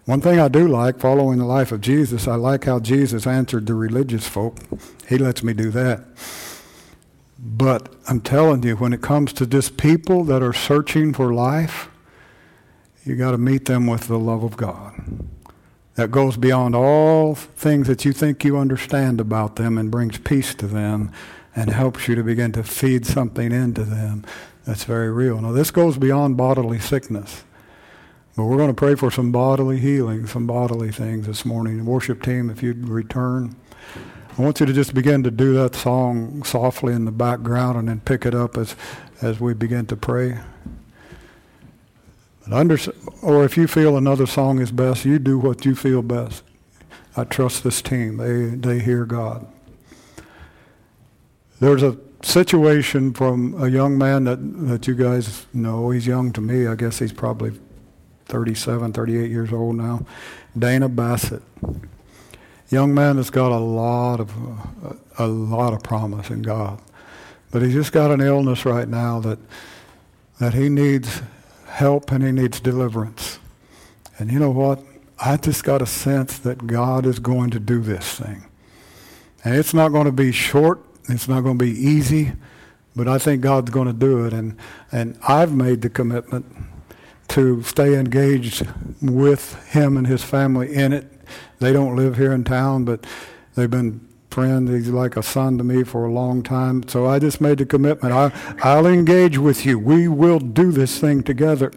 One 0.05 0.21
thing 0.21 0.39
I 0.39 0.49
do 0.49 0.69
like, 0.69 0.99
following 0.99 1.39
the 1.39 1.47
life 1.47 1.73
of 1.73 1.81
Jesus, 1.81 2.29
I 2.29 2.35
like 2.35 2.65
how 2.65 2.79
Jesus 2.79 3.27
answered 3.27 3.67
the 3.67 3.75
religious 3.75 4.29
folk. 4.29 4.59
He 5.09 5.17
lets 5.17 5.43
me 5.43 5.55
do 5.55 5.71
that. 5.71 6.05
But 7.39 7.95
I'm 8.09 8.21
telling 8.21 8.62
you, 8.62 8.77
when 8.77 8.93
it 8.93 9.01
comes 9.01 9.33
to 9.35 9.47
just 9.47 9.77
people 9.77 10.25
that 10.25 10.43
are 10.43 10.53
searching 10.53 11.15
for 11.15 11.33
life, 11.33 11.89
you 13.05 13.17
got 13.17 13.31
to 13.31 13.39
meet 13.39 13.65
them 13.65 13.87
with 13.87 14.09
the 14.09 14.19
love 14.19 14.45
of 14.45 14.57
God. 14.57 14.95
That 15.95 16.11
goes 16.11 16.36
beyond 16.36 16.74
all 16.74 17.34
things 17.34 17.86
that 17.86 18.05
you 18.05 18.12
think 18.12 18.45
you 18.45 18.59
understand 18.59 19.20
about 19.20 19.57
them 19.57 19.78
and 19.78 19.90
brings 19.90 20.18
peace 20.18 20.55
to 20.57 20.66
them 20.66 21.12
and 21.55 21.70
helps 21.70 22.09
you 22.09 22.16
to 22.16 22.22
begin 22.24 22.51
to 22.53 22.64
feed 22.64 23.07
something 23.07 23.53
into 23.53 23.84
them 23.84 24.24
that's 24.64 24.84
very 24.84 25.11
real. 25.11 25.40
Now, 25.40 25.53
this 25.53 25.70
goes 25.70 25.99
beyond 25.99 26.36
bodily 26.36 26.78
sickness. 26.78 27.45
But 28.36 28.45
we're 28.45 28.57
going 28.57 28.68
to 28.68 28.74
pray 28.74 28.95
for 28.95 29.11
some 29.11 29.30
bodily 29.30 29.78
healing, 29.78 30.26
some 30.26 30.47
bodily 30.47 30.90
things 30.90 31.26
this 31.26 31.45
morning. 31.45 31.84
Worship 31.84 32.22
team, 32.22 32.51
if 32.51 32.62
you'd 32.62 32.88
return. 32.88 33.55
I 34.36 34.42
want 34.42 34.59
you 34.59 34.66
to 34.66 34.72
just 34.72 34.95
begin 34.95 35.22
to 35.22 35.30
do 35.30 35.55
that 35.55 35.76
song 35.76 36.42
softly 36.42 36.95
in 36.95 37.05
the 37.05 37.12
background 37.12 37.78
and 37.78 37.88
then 37.88 38.01
pick 38.01 38.26
it 38.26 38.34
up 38.34 38.57
as, 38.57 38.74
as 39.22 39.38
we 39.38 39.55
begin 39.55 39.86
to 39.86 39.97
pray. 39.97 40.38
Under, 42.51 42.78
or 43.22 43.45
if 43.45 43.57
you 43.57 43.66
feel 43.66 43.97
another 43.97 44.26
song 44.26 44.61
is 44.61 44.70
best, 44.70 45.05
you 45.05 45.18
do 45.18 45.38
what 45.38 45.64
you 45.64 45.74
feel 45.74 46.03
best. 46.03 46.42
I 47.16 47.24
trust 47.24 47.64
this 47.64 47.80
team. 47.80 48.18
They, 48.18 48.57
they 48.57 48.80
hear 48.80 49.05
God. 49.05 49.47
There's 51.61 51.82
a 51.82 51.97
situation 52.22 53.12
from 53.14 53.62
a 53.62 53.68
young 53.68 53.97
man 53.97 54.24
that, 54.24 54.36
that 54.68 54.86
you 54.86 54.95
guys 54.95 55.47
know. 55.55 55.90
He's 55.90 56.07
young 56.07 56.32
to 56.32 56.40
me. 56.40 56.66
I 56.66 56.74
guess 56.74 56.99
he's 56.99 57.12
probably 57.12 57.53
37, 58.26 58.92
38 58.92 59.30
years 59.30 59.53
old 59.53 59.76
now, 59.76 60.05
Dana 60.59 60.88
Bassett. 60.88 61.42
Young 62.70 62.95
man 62.95 63.16
that's 63.16 63.30
got 63.30 63.53
a 63.53 63.59
lot 63.59 64.20
of 64.20 64.32
uh, 64.84 64.95
a 65.18 65.26
lot 65.26 65.72
of 65.72 65.82
promise 65.82 66.30
in 66.30 66.42
God, 66.42 66.80
but 67.51 67.62
he's 67.62 67.74
just 67.74 67.92
got 67.92 68.11
an 68.11 68.20
illness 68.20 68.64
right 68.64 68.88
now 68.88 69.20
that 69.20 69.38
that 70.40 70.55
he 70.55 70.68
needs 70.68 71.22
help 71.75 72.12
and 72.12 72.22
he 72.22 72.31
needs 72.31 72.61
deliverance. 72.61 73.41
And 74.18 74.31
you 74.31 74.39
know 74.39 74.51
what? 74.51 74.81
I 75.18 75.37
just 75.37 75.64
got 75.64 75.83
a 75.83 75.87
sense 75.87 76.39
that 76.39 76.68
God 76.68 77.05
is 77.05 77.18
going 77.18 77.51
to 77.51 77.59
do 77.59 77.81
this 77.81 78.20
thing. 78.20 78.45
And 79.45 79.57
it's 79.57 79.75
not 79.75 79.89
going 79.89 80.07
to 80.07 80.12
be 80.12 80.31
short, 80.31 80.81
it's 81.09 81.29
not 81.29 81.41
going 81.41 81.59
to 81.59 81.64
be 81.64 81.72
easy, 81.72 82.33
but 82.95 83.09
I 83.09 83.18
think 83.18 83.43
God's 83.43 83.70
going 83.70 83.89
to 83.89 83.93
do 83.93 84.25
it. 84.25 84.33
And, 84.33 84.57
and 84.93 85.18
I've 85.27 85.53
made 85.53 85.83
the 85.83 85.91
commitment 85.91 86.47
to 87.29 87.62
stay 87.64 87.99
engaged 87.99 88.68
with 89.03 89.61
him 89.72 89.97
and 89.97 90.07
his 90.07 90.22
family 90.22 90.72
in 90.72 90.93
it. 90.93 91.11
They 91.59 91.72
don't 91.72 91.97
live 91.97 92.16
here 92.16 92.33
in 92.33 92.45
town, 92.45 92.85
but 92.85 93.05
they've 93.57 93.70
been 93.70 94.07
friends. 94.35 94.68
He's 94.68 94.89
like 94.89 95.16
a 95.16 95.22
son 95.22 95.59
to 95.59 95.64
me 95.64 95.85
for 95.85 96.05
a 96.05 96.12
long 96.12 96.43
time. 96.43 96.87
So 96.89 97.07
I 97.07 97.20
just 97.20 97.41
made 97.41 97.59
the 97.59 97.66
commitment. 97.66 98.12
I, 98.12 98.32
I'll 98.62 98.87
engage 98.87 99.39
with 99.39 99.64
you. 99.64 99.78
We 99.78 100.09
will 100.09 100.41
do 100.41 100.72
this 100.72 100.99
thing 100.99 101.22
together. 101.22 101.70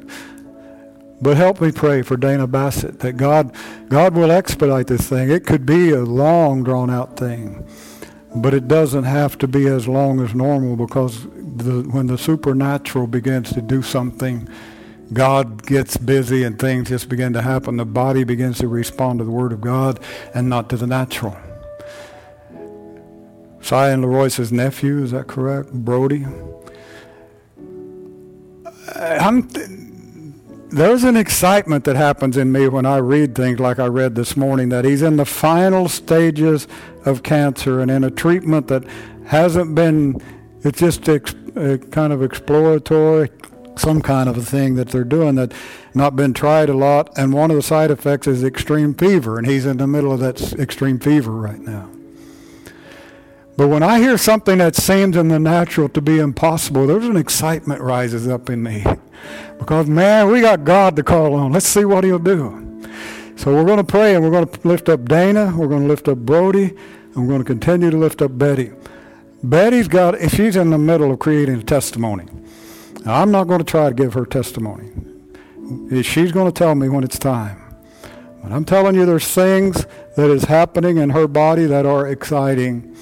But 1.21 1.37
help 1.37 1.61
me 1.61 1.71
pray 1.71 2.01
for 2.01 2.17
Dana 2.17 2.47
Bassett 2.47 2.99
that 2.99 3.13
God, 3.13 3.55
God 3.89 4.15
will 4.15 4.31
expedite 4.31 4.87
this 4.87 5.07
thing. 5.07 5.29
It 5.29 5.45
could 5.45 5.65
be 5.67 5.91
a 5.91 6.01
long, 6.01 6.63
drawn 6.63 6.89
out 6.89 7.15
thing, 7.15 7.67
but 8.35 8.55
it 8.55 8.67
doesn't 8.67 9.03
have 9.03 9.37
to 9.39 9.47
be 9.47 9.67
as 9.67 9.87
long 9.87 10.19
as 10.19 10.33
normal 10.33 10.75
because 10.75 11.23
the, 11.25 11.87
when 11.91 12.07
the 12.07 12.17
supernatural 12.17 13.05
begins 13.07 13.51
to 13.53 13.61
do 13.61 13.83
something, 13.83 14.49
God 15.13 15.65
gets 15.65 15.97
busy 15.97 16.43
and 16.43 16.59
things 16.59 16.89
just 16.89 17.07
begin 17.07 17.33
to 17.33 17.41
happen. 17.41 17.77
The 17.77 17.85
body 17.85 18.23
begins 18.23 18.57
to 18.59 18.67
respond 18.67 19.19
to 19.19 19.25
the 19.25 19.31
Word 19.31 19.53
of 19.53 19.61
God 19.61 19.99
and 20.33 20.49
not 20.49 20.69
to 20.69 20.77
the 20.77 20.87
natural. 20.87 21.37
Cyan 23.67 24.01
Leroy's 24.01 24.49
nephew, 24.49 25.03
is 25.03 25.11
that 25.11 25.27
correct? 25.27 25.73
Brody. 25.73 26.25
I'm, 28.95 29.49
there's 30.69 31.03
an 31.03 31.17
excitement 31.17 31.83
that 31.83 31.97
happens 31.97 32.37
in 32.37 32.53
me 32.53 32.69
when 32.69 32.85
I 32.85 32.95
read 32.95 33.35
things 33.35 33.59
like 33.59 33.77
I 33.77 33.87
read 33.87 34.15
this 34.15 34.37
morning 34.37 34.69
that 34.69 34.85
he's 34.85 35.01
in 35.01 35.17
the 35.17 35.25
final 35.25 35.89
stages 35.89 36.65
of 37.05 37.23
cancer 37.23 37.81
and 37.81 37.91
in 37.91 38.05
a 38.05 38.09
treatment 38.09 38.69
that 38.69 38.85
hasn't 39.25 39.75
been, 39.75 40.21
it's 40.61 40.79
just 40.79 41.09
ex, 41.09 41.35
uh, 41.57 41.75
kind 41.91 42.13
of 42.13 42.23
exploratory, 42.23 43.29
some 43.75 44.01
kind 44.01 44.29
of 44.29 44.37
a 44.37 44.41
thing 44.43 44.75
that 44.75 44.87
they're 44.87 45.03
doing 45.03 45.35
that 45.35 45.51
not 45.93 46.15
been 46.15 46.33
tried 46.33 46.69
a 46.69 46.73
lot. 46.73 47.11
And 47.17 47.33
one 47.33 47.51
of 47.51 47.57
the 47.57 47.63
side 47.63 47.91
effects 47.91 48.27
is 48.27 48.45
extreme 48.45 48.93
fever, 48.93 49.37
and 49.37 49.45
he's 49.45 49.65
in 49.65 49.75
the 49.75 49.87
middle 49.87 50.13
of 50.13 50.21
that 50.21 50.53
extreme 50.53 50.99
fever 50.99 51.33
right 51.33 51.59
now. 51.59 51.89
But 53.57 53.69
when 53.69 53.81
I 53.81 53.99
hear 53.99 54.17
something 54.19 54.59
that 54.59 54.75
seems 54.75 55.17
in 55.17 55.29
the 55.29 55.39
natural 55.39 55.89
to 55.89 56.01
be 56.01 56.19
impossible, 56.19 56.85
there's 56.85 57.07
an 57.07 57.17
excitement 57.17 57.81
rises 57.81 58.27
up 58.27 58.51
in 58.51 58.61
me. 58.61 58.85
Because, 59.57 59.87
man, 59.87 60.31
we 60.31 60.41
got 60.41 60.63
God 60.63 60.95
to 60.95 61.03
call 61.03 61.33
on. 61.33 61.51
Let's 61.51 61.67
see 61.67 61.83
what 61.83 62.03
he'll 62.03 62.19
do. 62.19 62.63
So 63.35 63.53
we're 63.53 63.65
going 63.65 63.77
to 63.77 63.83
pray 63.83 64.13
and 64.13 64.23
we're 64.23 64.31
going 64.31 64.47
to 64.47 64.67
lift 64.67 64.89
up 64.89 65.05
Dana. 65.05 65.53
We're 65.57 65.67
going 65.67 65.81
to 65.81 65.87
lift 65.87 66.07
up 66.07 66.19
Brody. 66.19 66.75
And 67.15 67.15
we're 67.15 67.29
going 67.29 67.39
to 67.39 67.45
continue 67.45 67.89
to 67.89 67.97
lift 67.97 68.21
up 68.21 68.37
Betty. 68.37 68.71
Betty's 69.43 69.87
got, 69.87 70.19
she's 70.29 70.55
in 70.55 70.69
the 70.69 70.77
middle 70.77 71.11
of 71.11 71.17
creating 71.17 71.59
a 71.59 71.63
testimony. 71.63 72.25
Now, 73.05 73.21
I'm 73.21 73.31
not 73.31 73.45
going 73.45 73.59
to 73.59 73.65
try 73.65 73.89
to 73.89 73.95
give 73.95 74.13
her 74.13 74.25
testimony. 74.25 74.91
She's 76.03 76.31
going 76.31 76.51
to 76.51 76.57
tell 76.57 76.75
me 76.75 76.89
when 76.89 77.03
it's 77.03 77.17
time. 77.17 77.59
But 78.43 78.51
I'm 78.51 78.65
telling 78.65 78.93
you, 78.95 79.05
there's 79.05 79.27
things 79.27 79.87
that 80.15 80.29
is 80.29 80.43
happening 80.43 80.97
in 80.97 81.09
her 81.09 81.27
body 81.27 81.65
that 81.65 81.87
are 81.87 82.07
exciting. 82.07 82.95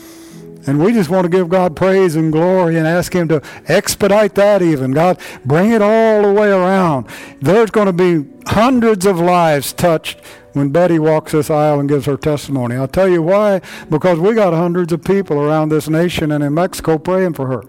And 0.68 0.84
we 0.84 0.93
just 0.93 1.09
want 1.09 1.26
to 1.26 1.30
give 1.30 1.49
God 1.49 1.76
praise 1.76 2.16
and 2.16 2.32
glory 2.32 2.78
and 2.78 2.88
ask 2.88 3.13
Him 3.13 3.28
to 3.28 3.41
expedite 3.68 4.36
that 4.36 4.61
even. 4.61 4.91
God, 4.91 5.20
bring 5.45 5.72
it 5.72 5.82
all 5.82 6.24
the 6.24 6.34
way 6.34 6.49
around. 6.49 7.07
There's 7.41 7.72
going 7.72 7.88
to 7.88 7.93
be 7.93 8.28
hundreds 8.47 9.05
of 9.05 9.20
lives 9.20 9.74
touched 9.74 10.20
when 10.53 10.70
Betty 10.70 10.97
walks 10.99 11.34
this 11.34 11.49
aisle 11.49 11.80
and 11.80 11.89
gives 11.89 12.05
her 12.05 12.18
testimony. 12.18 12.76
I'll 12.76 12.88
tell 12.88 13.09
you 13.09 13.22
why. 13.22 13.61
Because 13.89 14.20
we 14.20 14.34
got 14.34 14.53
hundreds 14.53 14.93
of 14.93 15.03
people 15.03 15.39
around 15.39 15.70
this 15.70 15.89
nation 15.89 16.32
and 16.32 16.43
in 16.43 16.53
Mexico 16.53 16.97
praying 16.97 17.34
for 17.34 17.47
her. 17.47 17.63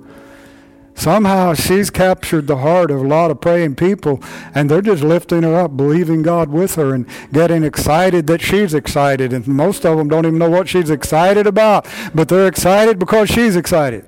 Somehow 0.97 1.53
she's 1.53 1.91
captured 1.91 2.47
the 2.47 2.57
heart 2.57 2.91
of 2.91 3.03
a 3.03 3.07
lot 3.07 3.31
of 3.31 3.41
praying 3.41 3.77
people, 3.77 4.21
and 4.55 4.71
they're 4.71 4.81
just 4.81 5.03
lifting 5.05 5.43
her 5.43 5.55
up, 5.55 5.77
believing 5.77 6.23
God 6.23 6.49
with 6.49 6.75
her, 6.77 6.95
and 6.95 7.07
getting 7.33 7.65
excited 7.65 8.27
that 8.29 8.41
she's 8.41 8.73
excited. 8.73 9.33
And 9.33 9.47
most 9.47 9.85
of 9.85 9.99
them 9.99 10.09
don't 10.09 10.25
even 10.25 10.39
know 10.39 10.49
what 10.49 10.71
she's 10.71 10.89
excited 10.89 11.47
about, 11.47 11.87
but 12.15 12.29
they're 12.29 12.49
excited 12.49 12.99
because 12.99 13.29
she's 13.29 13.57
excited. 13.57 14.07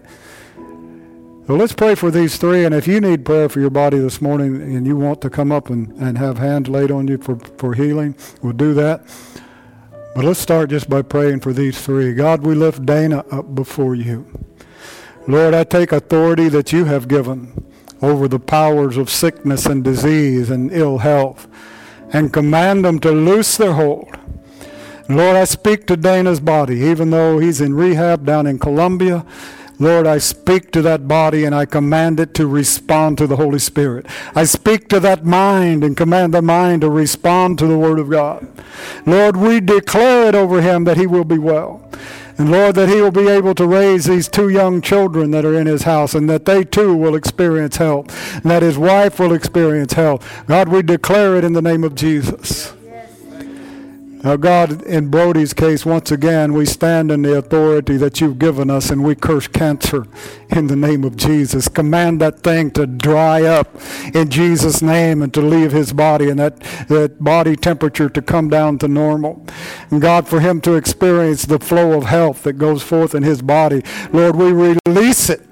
So 1.46 1.56
let's 1.56 1.74
pray 1.74 1.94
for 1.94 2.10
these 2.10 2.36
three. 2.38 2.64
And 2.64 2.74
if 2.74 2.86
you 2.86 3.00
need 3.00 3.24
prayer 3.24 3.48
for 3.48 3.60
your 3.60 3.70
body 3.70 3.98
this 3.98 4.20
morning 4.20 4.56
and 4.56 4.86
you 4.86 4.96
want 4.96 5.20
to 5.22 5.30
come 5.30 5.52
up 5.52 5.70
and, 5.70 5.92
and 5.96 6.16
have 6.16 6.38
hands 6.38 6.68
laid 6.68 6.90
on 6.90 7.06
you 7.06 7.18
for, 7.18 7.36
for 7.58 7.74
healing, 7.74 8.16
we'll 8.42 8.52
do 8.54 8.72
that. 8.74 9.02
But 10.14 10.24
let's 10.24 10.40
start 10.40 10.70
just 10.70 10.90
by 10.90 11.02
praying 11.02 11.40
for 11.40 11.52
these 11.52 11.80
three. 11.80 12.12
God, 12.12 12.44
we 12.44 12.54
lift 12.54 12.84
Dana 12.84 13.24
up 13.30 13.54
before 13.54 13.94
you. 13.94 14.26
Lord, 15.28 15.52
I 15.52 15.62
take 15.62 15.92
authority 15.92 16.48
that 16.48 16.72
you 16.72 16.86
have 16.86 17.06
given 17.06 17.52
over 18.00 18.28
the 18.28 18.38
powers 18.38 18.96
of 18.96 19.10
sickness 19.10 19.66
and 19.66 19.84
disease 19.84 20.48
and 20.48 20.72
ill 20.72 20.98
health 20.98 21.46
and 22.14 22.32
command 22.32 22.82
them 22.82 22.98
to 23.00 23.12
loose 23.12 23.58
their 23.58 23.74
hold. 23.74 24.16
Lord, 25.06 25.36
I 25.36 25.44
speak 25.44 25.86
to 25.88 25.98
Dana's 25.98 26.40
body, 26.40 26.76
even 26.76 27.10
though 27.10 27.38
he's 27.38 27.60
in 27.60 27.74
rehab 27.74 28.24
down 28.24 28.46
in 28.46 28.58
Colombia. 28.58 29.26
Lord, 29.78 30.06
I 30.06 30.16
speak 30.16 30.70
to 30.72 30.80
that 30.82 31.06
body 31.06 31.44
and 31.44 31.54
I 31.54 31.66
command 31.66 32.20
it 32.20 32.32
to 32.34 32.46
respond 32.46 33.18
to 33.18 33.26
the 33.26 33.36
Holy 33.36 33.58
Spirit. 33.58 34.06
I 34.34 34.44
speak 34.44 34.88
to 34.88 35.00
that 35.00 35.26
mind 35.26 35.84
and 35.84 35.94
command 35.94 36.32
the 36.32 36.40
mind 36.40 36.80
to 36.80 36.88
respond 36.88 37.58
to 37.58 37.66
the 37.66 37.78
Word 37.78 37.98
of 37.98 38.08
God. 38.08 38.48
Lord, 39.04 39.36
we 39.36 39.60
declare 39.60 40.28
it 40.28 40.34
over 40.34 40.62
him 40.62 40.84
that 40.84 40.96
he 40.96 41.06
will 41.06 41.24
be 41.24 41.38
well. 41.38 41.86
And 42.38 42.52
Lord, 42.52 42.76
that 42.76 42.88
he 42.88 43.00
will 43.00 43.10
be 43.10 43.28
able 43.28 43.54
to 43.56 43.66
raise 43.66 44.04
these 44.04 44.28
two 44.28 44.48
young 44.48 44.80
children 44.80 45.32
that 45.32 45.44
are 45.44 45.58
in 45.58 45.66
his 45.66 45.82
house 45.82 46.14
and 46.14 46.30
that 46.30 46.44
they 46.44 46.64
too 46.64 46.96
will 46.96 47.16
experience 47.16 47.76
help. 47.76 48.10
And 48.34 48.44
that 48.44 48.62
his 48.62 48.78
wife 48.78 49.18
will 49.18 49.32
experience 49.32 49.94
help. 49.94 50.22
God, 50.46 50.68
we 50.68 50.82
declare 50.82 51.36
it 51.36 51.44
in 51.44 51.52
the 51.52 51.62
name 51.62 51.82
of 51.82 51.96
Jesus. 51.96 52.77
Now, 54.24 54.34
God, 54.34 54.82
in 54.82 55.10
Brody's 55.10 55.54
case, 55.54 55.86
once 55.86 56.10
again, 56.10 56.52
we 56.52 56.66
stand 56.66 57.12
in 57.12 57.22
the 57.22 57.36
authority 57.36 57.96
that 57.98 58.20
you've 58.20 58.38
given 58.38 58.68
us 58.68 58.90
and 58.90 59.04
we 59.04 59.14
curse 59.14 59.46
cancer 59.46 60.06
in 60.48 60.66
the 60.66 60.74
name 60.74 61.04
of 61.04 61.16
Jesus. 61.16 61.68
Command 61.68 62.20
that 62.20 62.40
thing 62.40 62.72
to 62.72 62.86
dry 62.86 63.44
up 63.44 63.68
in 64.12 64.28
Jesus' 64.28 64.82
name 64.82 65.22
and 65.22 65.32
to 65.34 65.40
leave 65.40 65.70
his 65.70 65.92
body 65.92 66.28
and 66.30 66.38
that, 66.40 66.58
that 66.88 67.22
body 67.22 67.54
temperature 67.54 68.08
to 68.08 68.20
come 68.20 68.48
down 68.48 68.78
to 68.78 68.88
normal. 68.88 69.46
And 69.90 70.02
God, 70.02 70.26
for 70.26 70.40
him 70.40 70.60
to 70.62 70.74
experience 70.74 71.44
the 71.44 71.60
flow 71.60 71.96
of 71.96 72.04
health 72.04 72.42
that 72.42 72.54
goes 72.54 72.82
forth 72.82 73.14
in 73.14 73.22
his 73.22 73.40
body, 73.40 73.82
Lord, 74.12 74.34
we 74.34 74.52
release 74.52 75.30
it 75.30 75.42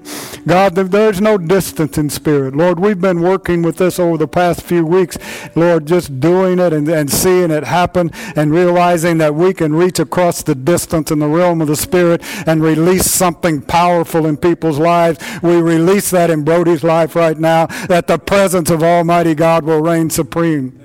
God, 0.47 0.75
there's 0.75 1.19
no 1.19 1.37
distance 1.37 1.97
in 1.97 2.09
spirit. 2.09 2.55
Lord, 2.55 2.79
we've 2.79 3.01
been 3.01 3.19
working 3.21 3.63
with 3.63 3.75
this 3.77 3.99
over 3.99 4.17
the 4.17 4.29
past 4.29 4.61
few 4.61 4.85
weeks. 4.85 5.17
Lord, 5.55 5.85
just 5.85 6.21
doing 6.21 6.59
it 6.59 6.71
and, 6.71 6.87
and 6.87 7.11
seeing 7.11 7.51
it 7.51 7.65
happen 7.65 8.11
and 8.33 8.53
realizing 8.53 8.66
that 8.73 9.33
we 9.35 9.53
can 9.53 9.73
reach 9.73 9.99
across 9.99 10.43
the 10.43 10.55
distance 10.55 11.11
in 11.11 11.19
the 11.19 11.27
realm 11.27 11.61
of 11.61 11.67
the 11.67 11.75
spirit 11.75 12.21
and 12.47 12.61
release 12.61 13.09
something 13.09 13.61
powerful 13.61 14.25
in 14.25 14.37
people's 14.37 14.79
lives. 14.79 15.19
We 15.41 15.61
release 15.61 16.11
that 16.11 16.29
in 16.29 16.43
Brody's 16.43 16.83
life 16.83 17.15
right 17.15 17.37
now, 17.37 17.67
that 17.87 18.07
the 18.07 18.17
presence 18.17 18.69
of 18.69 18.83
Almighty 18.83 19.35
God 19.35 19.63
will 19.63 19.81
reign 19.81 20.09
supreme. 20.09 20.79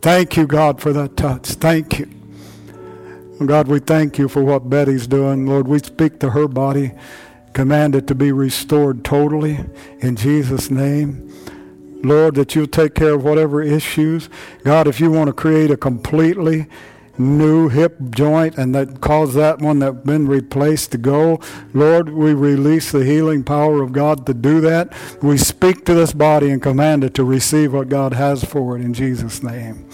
Thank 0.00 0.36
you, 0.36 0.46
God, 0.46 0.80
for 0.80 0.92
that 0.92 1.16
touch. 1.16 1.46
Thank 1.48 1.98
you. 1.98 2.08
God, 3.44 3.68
we 3.68 3.78
thank 3.78 4.18
you 4.18 4.28
for 4.28 4.42
what 4.42 4.68
Betty's 4.68 5.06
doing. 5.06 5.46
Lord, 5.46 5.68
we 5.68 5.78
speak 5.78 6.18
to 6.20 6.30
her 6.30 6.48
body 6.48 6.92
command 7.58 7.96
it 7.96 8.06
to 8.06 8.14
be 8.14 8.30
restored 8.30 9.04
totally 9.04 9.58
in 9.98 10.14
Jesus' 10.14 10.70
name. 10.70 11.27
Lord, 12.02 12.34
that 12.36 12.54
you'll 12.54 12.66
take 12.66 12.94
care 12.94 13.14
of 13.14 13.24
whatever 13.24 13.62
issues. 13.62 14.28
God, 14.64 14.86
if 14.86 15.00
you 15.00 15.10
want 15.10 15.28
to 15.28 15.32
create 15.32 15.70
a 15.70 15.76
completely 15.76 16.66
new 17.16 17.68
hip 17.68 17.96
joint 18.10 18.56
and 18.56 18.72
that 18.74 19.00
cause 19.00 19.34
that 19.34 19.58
one 19.58 19.80
that's 19.80 20.04
been 20.04 20.28
replaced 20.28 20.92
to 20.92 20.98
go, 20.98 21.40
Lord, 21.74 22.10
we 22.10 22.32
release 22.34 22.92
the 22.92 23.04
healing 23.04 23.42
power 23.42 23.82
of 23.82 23.92
God 23.92 24.26
to 24.26 24.34
do 24.34 24.60
that. 24.60 24.92
We 25.22 25.36
speak 25.36 25.84
to 25.86 25.94
this 25.94 26.12
body 26.12 26.50
and 26.50 26.62
command 26.62 27.04
it 27.04 27.14
to 27.14 27.24
receive 27.24 27.72
what 27.72 27.88
God 27.88 28.14
has 28.14 28.44
for 28.44 28.76
it 28.76 28.82
in 28.82 28.94
Jesus' 28.94 29.42
name. 29.42 29.88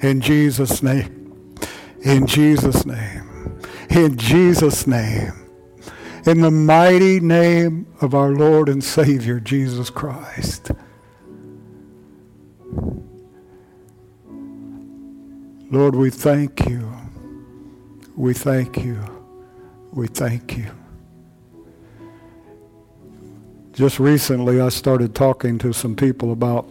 In 0.00 0.20
Jesus' 0.20 0.82
name. 0.82 1.56
In 2.02 2.26
Jesus' 2.26 2.84
name. 2.84 3.60
In 3.90 4.16
Jesus' 4.16 4.86
name 4.86 5.32
in 6.24 6.40
the 6.40 6.50
mighty 6.50 7.18
name 7.18 7.86
of 8.00 8.14
our 8.14 8.30
Lord 8.30 8.68
and 8.68 8.82
Savior, 8.82 9.40
Jesus 9.40 9.90
Christ. 9.90 10.70
Lord, 15.70 15.94
we 15.94 16.10
thank 16.10 16.68
you. 16.68 16.92
We 18.14 18.34
thank 18.34 18.84
you. 18.84 18.98
We 19.92 20.06
thank 20.06 20.56
you. 20.56 20.70
Just 23.72 23.98
recently, 23.98 24.60
I 24.60 24.68
started 24.68 25.14
talking 25.14 25.58
to 25.58 25.72
some 25.72 25.96
people 25.96 26.30
about 26.30 26.68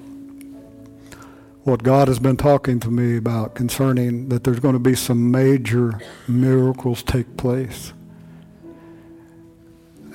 what 1.64 1.84
God 1.84 2.08
has 2.08 2.20
been 2.20 2.38
talking 2.38 2.80
to 2.80 2.90
me 2.90 3.18
about 3.18 3.56
concerning 3.56 4.30
that 4.30 4.44
there's 4.44 4.60
going 4.60 4.74
to 4.74 4.80
be 4.80 4.96
some 4.96 5.32
major 5.32 6.00
miracles 6.28 7.04
take 7.04 7.38
place. 7.38 7.94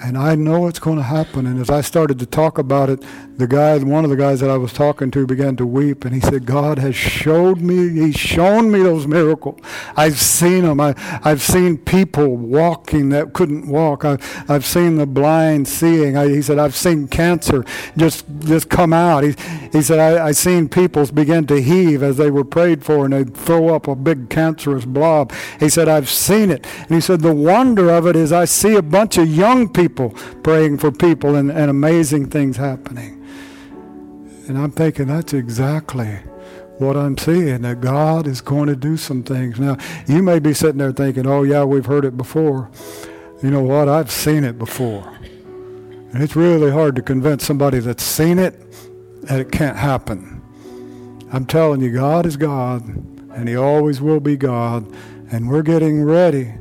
And 0.03 0.19
I 0.19 0.35
know 0.35 0.67
it's 0.67 0.79
going 0.79 0.99
to 0.99 1.03
happen. 1.03 1.47
And 1.47 1.59
as 1.59 1.71
I 1.71 1.81
started 1.81 2.19
to 2.19 2.27
talk 2.27 2.59
about 2.59 2.91
it, 2.91 3.03
the 3.39 3.47
guy, 3.47 3.79
one 3.79 4.05
of 4.05 4.11
the 4.11 4.17
guys 4.17 4.41
that 4.41 4.51
I 4.51 4.57
was 4.57 4.73
talking 4.73 5.11
to 5.11 5.27
began 5.27 5.57
to 5.57 5.67
weep. 5.67 6.05
And 6.05 6.15
he 6.15 6.21
said, 6.21 6.45
God 6.45 6.79
has 6.79 6.95
showed 6.95 7.61
me, 7.61 7.89
he's 7.89 8.17
shown 8.17 8.71
me 8.71 8.83
those 8.83 9.07
miracles. 9.07 9.59
I've 9.97 10.19
seen 10.19 10.65
them. 10.65 10.81
I, 10.81 10.95
I've 11.25 11.41
seen 11.41 11.79
people 11.79 12.37
walking 12.37 13.09
that 13.11 13.33
couldn't 13.33 13.69
walk. 13.69 14.05
I, 14.05 14.19
I've 14.49 14.67
seen 14.67 14.97
the 14.97 15.07
blind 15.07 15.67
seeing. 15.67 16.17
I, 16.17 16.29
he 16.29 16.43
said, 16.43 16.59
I've 16.59 16.77
seen 16.77 17.09
cancer 17.09 17.65
just, 17.97 18.27
just 18.41 18.69
come 18.69 18.93
out. 18.93 19.25
He, 19.25 19.35
he 19.73 19.83
said, 19.83 19.99
I, 19.99 20.27
I 20.27 20.33
seen 20.33 20.69
people 20.69 21.07
begin 21.07 21.47
to 21.47 21.61
heave 21.61 22.03
as 22.03 22.19
they 22.19 22.31
were 22.31 22.45
prayed 22.45 22.85
for 22.85 23.05
and 23.05 23.15
they'd 23.15 23.35
throw 23.35 23.75
up 23.75 23.89
a 23.89 23.95
big 23.95 24.29
cancerous 24.29 24.85
blob. 24.85 25.33
He 25.59 25.71
said, 25.71 25.89
I've 25.89 26.11
seen 26.11 26.51
it. 26.51 26.67
And 26.81 26.91
he 26.91 27.01
said, 27.01 27.21
the 27.21 27.35
wonder 27.35 27.91
of 27.91 28.07
it 28.07 28.17
is 28.17 28.33
I 28.33 28.45
see 28.45 28.77
a 28.77 28.83
bunch 28.83 29.17
of 29.17 29.29
young 29.29 29.69
people 29.73 29.86
people 29.87 30.11
praying 30.43 30.79
for 30.79 30.91
people 30.91 31.37
and, 31.37 31.51
and 31.51 31.71
amazing 31.71 32.29
things 32.29 32.57
happening. 32.57 33.25
And 34.49 34.59
I'm 34.59 34.73
thinking 34.73 35.07
that's 35.07 35.33
exactly 35.33 36.19
what 36.79 36.97
I'm 36.97 37.17
seeing, 37.17 37.63
that 37.63 37.81
God 37.81 38.27
is 38.27 38.41
going 38.41 38.67
to 38.67 38.77
do 38.77 38.97
some 38.97 39.23
things. 39.23 39.61
Now, 39.61 39.77
you 40.07 40.23
may 40.23 40.41
be 40.41 40.55
sitting 40.55 40.79
there 40.79 40.93
thinking, 40.93 41.27
oh, 41.27 41.45
yeah, 41.45 41.63
we've 41.65 41.87
heard 41.87 42.05
it 42.05 42.17
before. 42.17 42.69
You 43.43 43.51
know 43.51 43.63
what? 43.63 43.89
I've 43.89 44.11
seen 44.11 44.43
it 44.43 44.59
before. 44.59 45.09
And 46.13 46.23
it's 46.23 46.35
really 46.35 46.71
hard 46.71 46.97
to 46.97 47.03
convince 47.03 47.45
somebody 47.45 47.79
that's 47.79 48.03
seen 48.03 48.39
it 48.39 48.61
that 49.23 49.41
it 49.41 49.53
can't 49.53 49.77
happen. 49.77 50.43
I'm 51.33 51.47
telling 51.47 51.81
you, 51.81 51.93
God 51.93 52.27
is 52.27 52.37
God, 52.37 52.85
and 52.87 53.49
He 53.49 53.57
always 53.57 54.01
will 54.01 54.21
be 54.21 54.37
God. 54.37 54.93
And 55.31 55.49
we're 55.49 55.63
getting 55.63 56.03
ready 56.03 56.55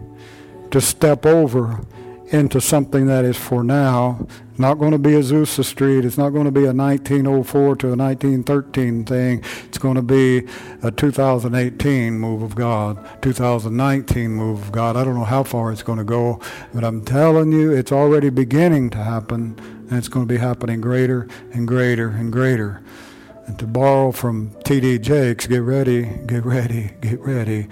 to 0.72 0.80
step 0.80 1.26
over 1.26 1.82
into 2.28 2.60
something 2.60 3.06
that 3.08 3.24
is 3.24 3.38
for 3.38 3.64
now. 3.64 4.28
Not 4.58 4.76
going 4.76 4.92
to 4.92 4.98
be 4.98 5.12
Azusa 5.12 5.64
Street. 5.66 6.06
It's 6.06 6.18
not 6.18 6.30
going 6.30 6.46
to 6.46 6.52
be 6.52 6.66
a 6.66 6.74
1904 6.74 7.76
to 7.78 7.88
a 7.88 7.96
1913 7.96 9.06
thing. 9.06 9.44
It's 9.66 9.78
going 9.78 9.96
to 9.96 10.02
be 10.02 10.48
a 10.82 10.92
2018 10.92 12.18
move 12.18 12.42
of 12.42 12.56
God, 12.56 13.22
2019 13.22 14.32
move 14.32 14.62
of 14.62 14.72
God. 14.72 14.96
I 14.96 15.04
don't 15.04 15.16
know 15.16 15.26
how 15.26 15.44
far 15.44 15.72
it's 15.72 15.84
going 15.84 15.98
to 15.98 16.06
go, 16.06 16.40
but 16.74 16.84
I'm 16.84 17.04
telling 17.04 17.52
you, 17.52 17.72
it's 17.72 17.92
already 17.92 18.30
beginning 18.30 18.90
to 18.92 18.98
happen, 18.98 19.56
and 19.90 19.94
it's 19.94 20.08
going 20.08 20.26
to 20.26 20.34
be 20.34 20.40
happening 20.40 20.80
greater 20.82 21.28
and 21.52 21.68
greater 21.68 22.10
and 22.10 22.32
greater. 22.32 22.82
And 23.48 23.60
to 23.60 23.68
borrow 23.68 24.12
from 24.12 24.56
T.D. 24.64 25.00
Jakes, 25.00 25.48
get 25.48 25.62
ready, 25.62 26.06
get 26.26 26.46
ready, 26.46 26.94
get 27.02 27.20
ready. 27.20 27.68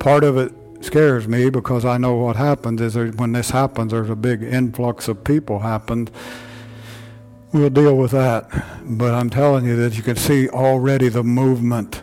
Part 0.00 0.24
of 0.24 0.36
it 0.36 0.52
scares 0.80 1.28
me 1.28 1.50
because 1.50 1.84
I 1.84 1.98
know 1.98 2.14
what 2.14 2.36
happens 2.36 2.80
is 2.80 2.94
there, 2.94 3.08
when 3.08 3.32
this 3.32 3.50
happens, 3.50 3.92
there's 3.92 4.10
a 4.10 4.16
big 4.16 4.42
influx 4.42 5.08
of 5.08 5.24
people 5.24 5.60
happened. 5.60 6.10
We'll 7.52 7.70
deal 7.70 7.96
with 7.96 8.12
that. 8.12 8.48
But 8.84 9.14
I'm 9.14 9.30
telling 9.30 9.64
you 9.66 9.76
that 9.76 9.96
you 9.96 10.02
can 10.02 10.16
see 10.16 10.48
already 10.48 11.08
the 11.08 11.24
movement. 11.24 12.02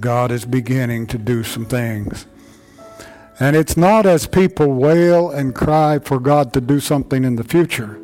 God 0.00 0.30
is 0.30 0.44
beginning 0.44 1.06
to 1.08 1.18
do 1.18 1.42
some 1.42 1.66
things. 1.66 2.26
And 3.40 3.56
it's 3.56 3.76
not 3.76 4.06
as 4.06 4.26
people 4.26 4.72
wail 4.72 5.30
and 5.30 5.54
cry 5.54 5.98
for 5.98 6.20
God 6.20 6.52
to 6.52 6.60
do 6.60 6.80
something 6.80 7.24
in 7.24 7.36
the 7.36 7.44
future. 7.44 7.98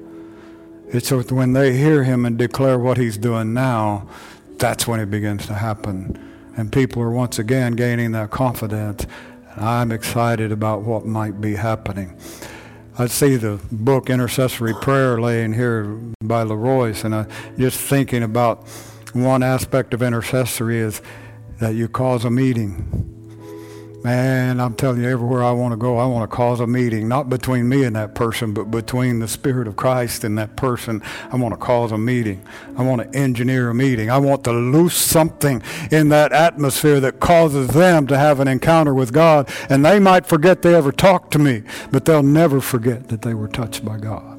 It's 0.89 1.11
when 1.13 1.53
they 1.53 1.77
hear 1.77 2.05
him 2.05 2.25
and 2.25 2.39
declare 2.39 2.79
what 2.79 2.97
he's 2.97 3.19
doing 3.19 3.53
now, 3.53 4.09
that's 4.57 4.87
when 4.87 5.01
it 5.01 5.11
begins 5.11 5.47
to 5.47 5.55
happen. 5.55 6.19
And 6.57 6.73
people 6.73 7.03
are 7.03 7.11
once 7.11 7.39
again 7.39 7.75
gaining 7.75 8.13
that 8.13 8.31
confidence 8.31 9.07
I'm 9.61 9.93
excited 9.93 10.53
about 10.53 10.83
what 10.83 11.05
might 11.05 11.41
be 11.41 11.55
happening. 11.55 12.19
I 12.99 13.07
see 13.07 13.37
the 13.37 13.61
book 13.71 14.11
Intercessory 14.11 14.75
Prayer 14.75 15.21
laying 15.21 15.53
here 15.53 15.85
by 16.23 16.43
Leroyce, 16.45 17.05
and 17.05 17.15
I 17.15 17.27
just 17.57 17.81
thinking 17.81 18.23
about 18.23 18.67
one 19.13 19.43
aspect 19.43 19.95
of 19.95 20.03
intercessory 20.03 20.79
is 20.79 21.01
that 21.61 21.75
you 21.75 21.89
cause 21.89 22.25
a 22.25 22.31
meeting. 22.31 23.18
Man, 24.05 24.61
I'm 24.61 24.75
telling 24.75 25.03
you, 25.03 25.09
everywhere 25.09 25.43
I 25.43 25.51
want 25.51 25.73
to 25.73 25.77
go, 25.77 25.99
I 25.99 26.07
want 26.07 26.31
to 26.31 26.35
cause 26.35 26.61
a 26.61 26.69
meeting, 26.69 27.09
not 27.09 27.29
between 27.29 27.69
me 27.69 27.83
and 27.83 27.97
that 27.97 28.15
person, 28.15 28.55
but 28.55 28.71
between 28.71 29.19
the 29.19 29.27
Spirit 29.27 29.67
of 29.67 29.75
Christ 29.75 30.23
and 30.23 30.39
that 30.39 30.55
person. 30.55 31.03
I 31.33 31.37
want 31.37 31.53
to 31.53 31.59
cause 31.59 31.91
a 31.91 31.99
meeting. 31.99 32.47
I 32.77 32.85
want 32.85 33.03
to 33.03 33.19
engineer 33.19 33.71
a 33.71 33.75
meeting. 33.75 34.09
I 34.09 34.19
want 34.19 34.45
to 34.45 34.53
loose 34.53 34.95
something 34.95 35.63
in 35.91 36.11
that 36.11 36.33
atmosphere 36.33 37.01
that 37.01 37.19
causes 37.19 37.69
them 37.69 38.07
to 38.07 38.17
have 38.17 38.39
an 38.39 38.47
encounter 38.47 38.95
with 38.95 39.13
God. 39.13 39.51
And 39.69 39.85
they 39.85 39.99
might 39.99 40.27
forget 40.27 40.63
they 40.63 40.77
ever 40.77 40.93
talked 40.93 41.33
to 41.33 41.41
me, 41.41 41.65
but 41.91 42.05
they'll 42.05 42.23
never 42.23 42.61
forget 42.61 43.09
that 43.09 43.23
they 43.23 43.35
were 43.35 43.49
touched 43.49 43.85
by 43.85 43.99
God. 43.99 44.38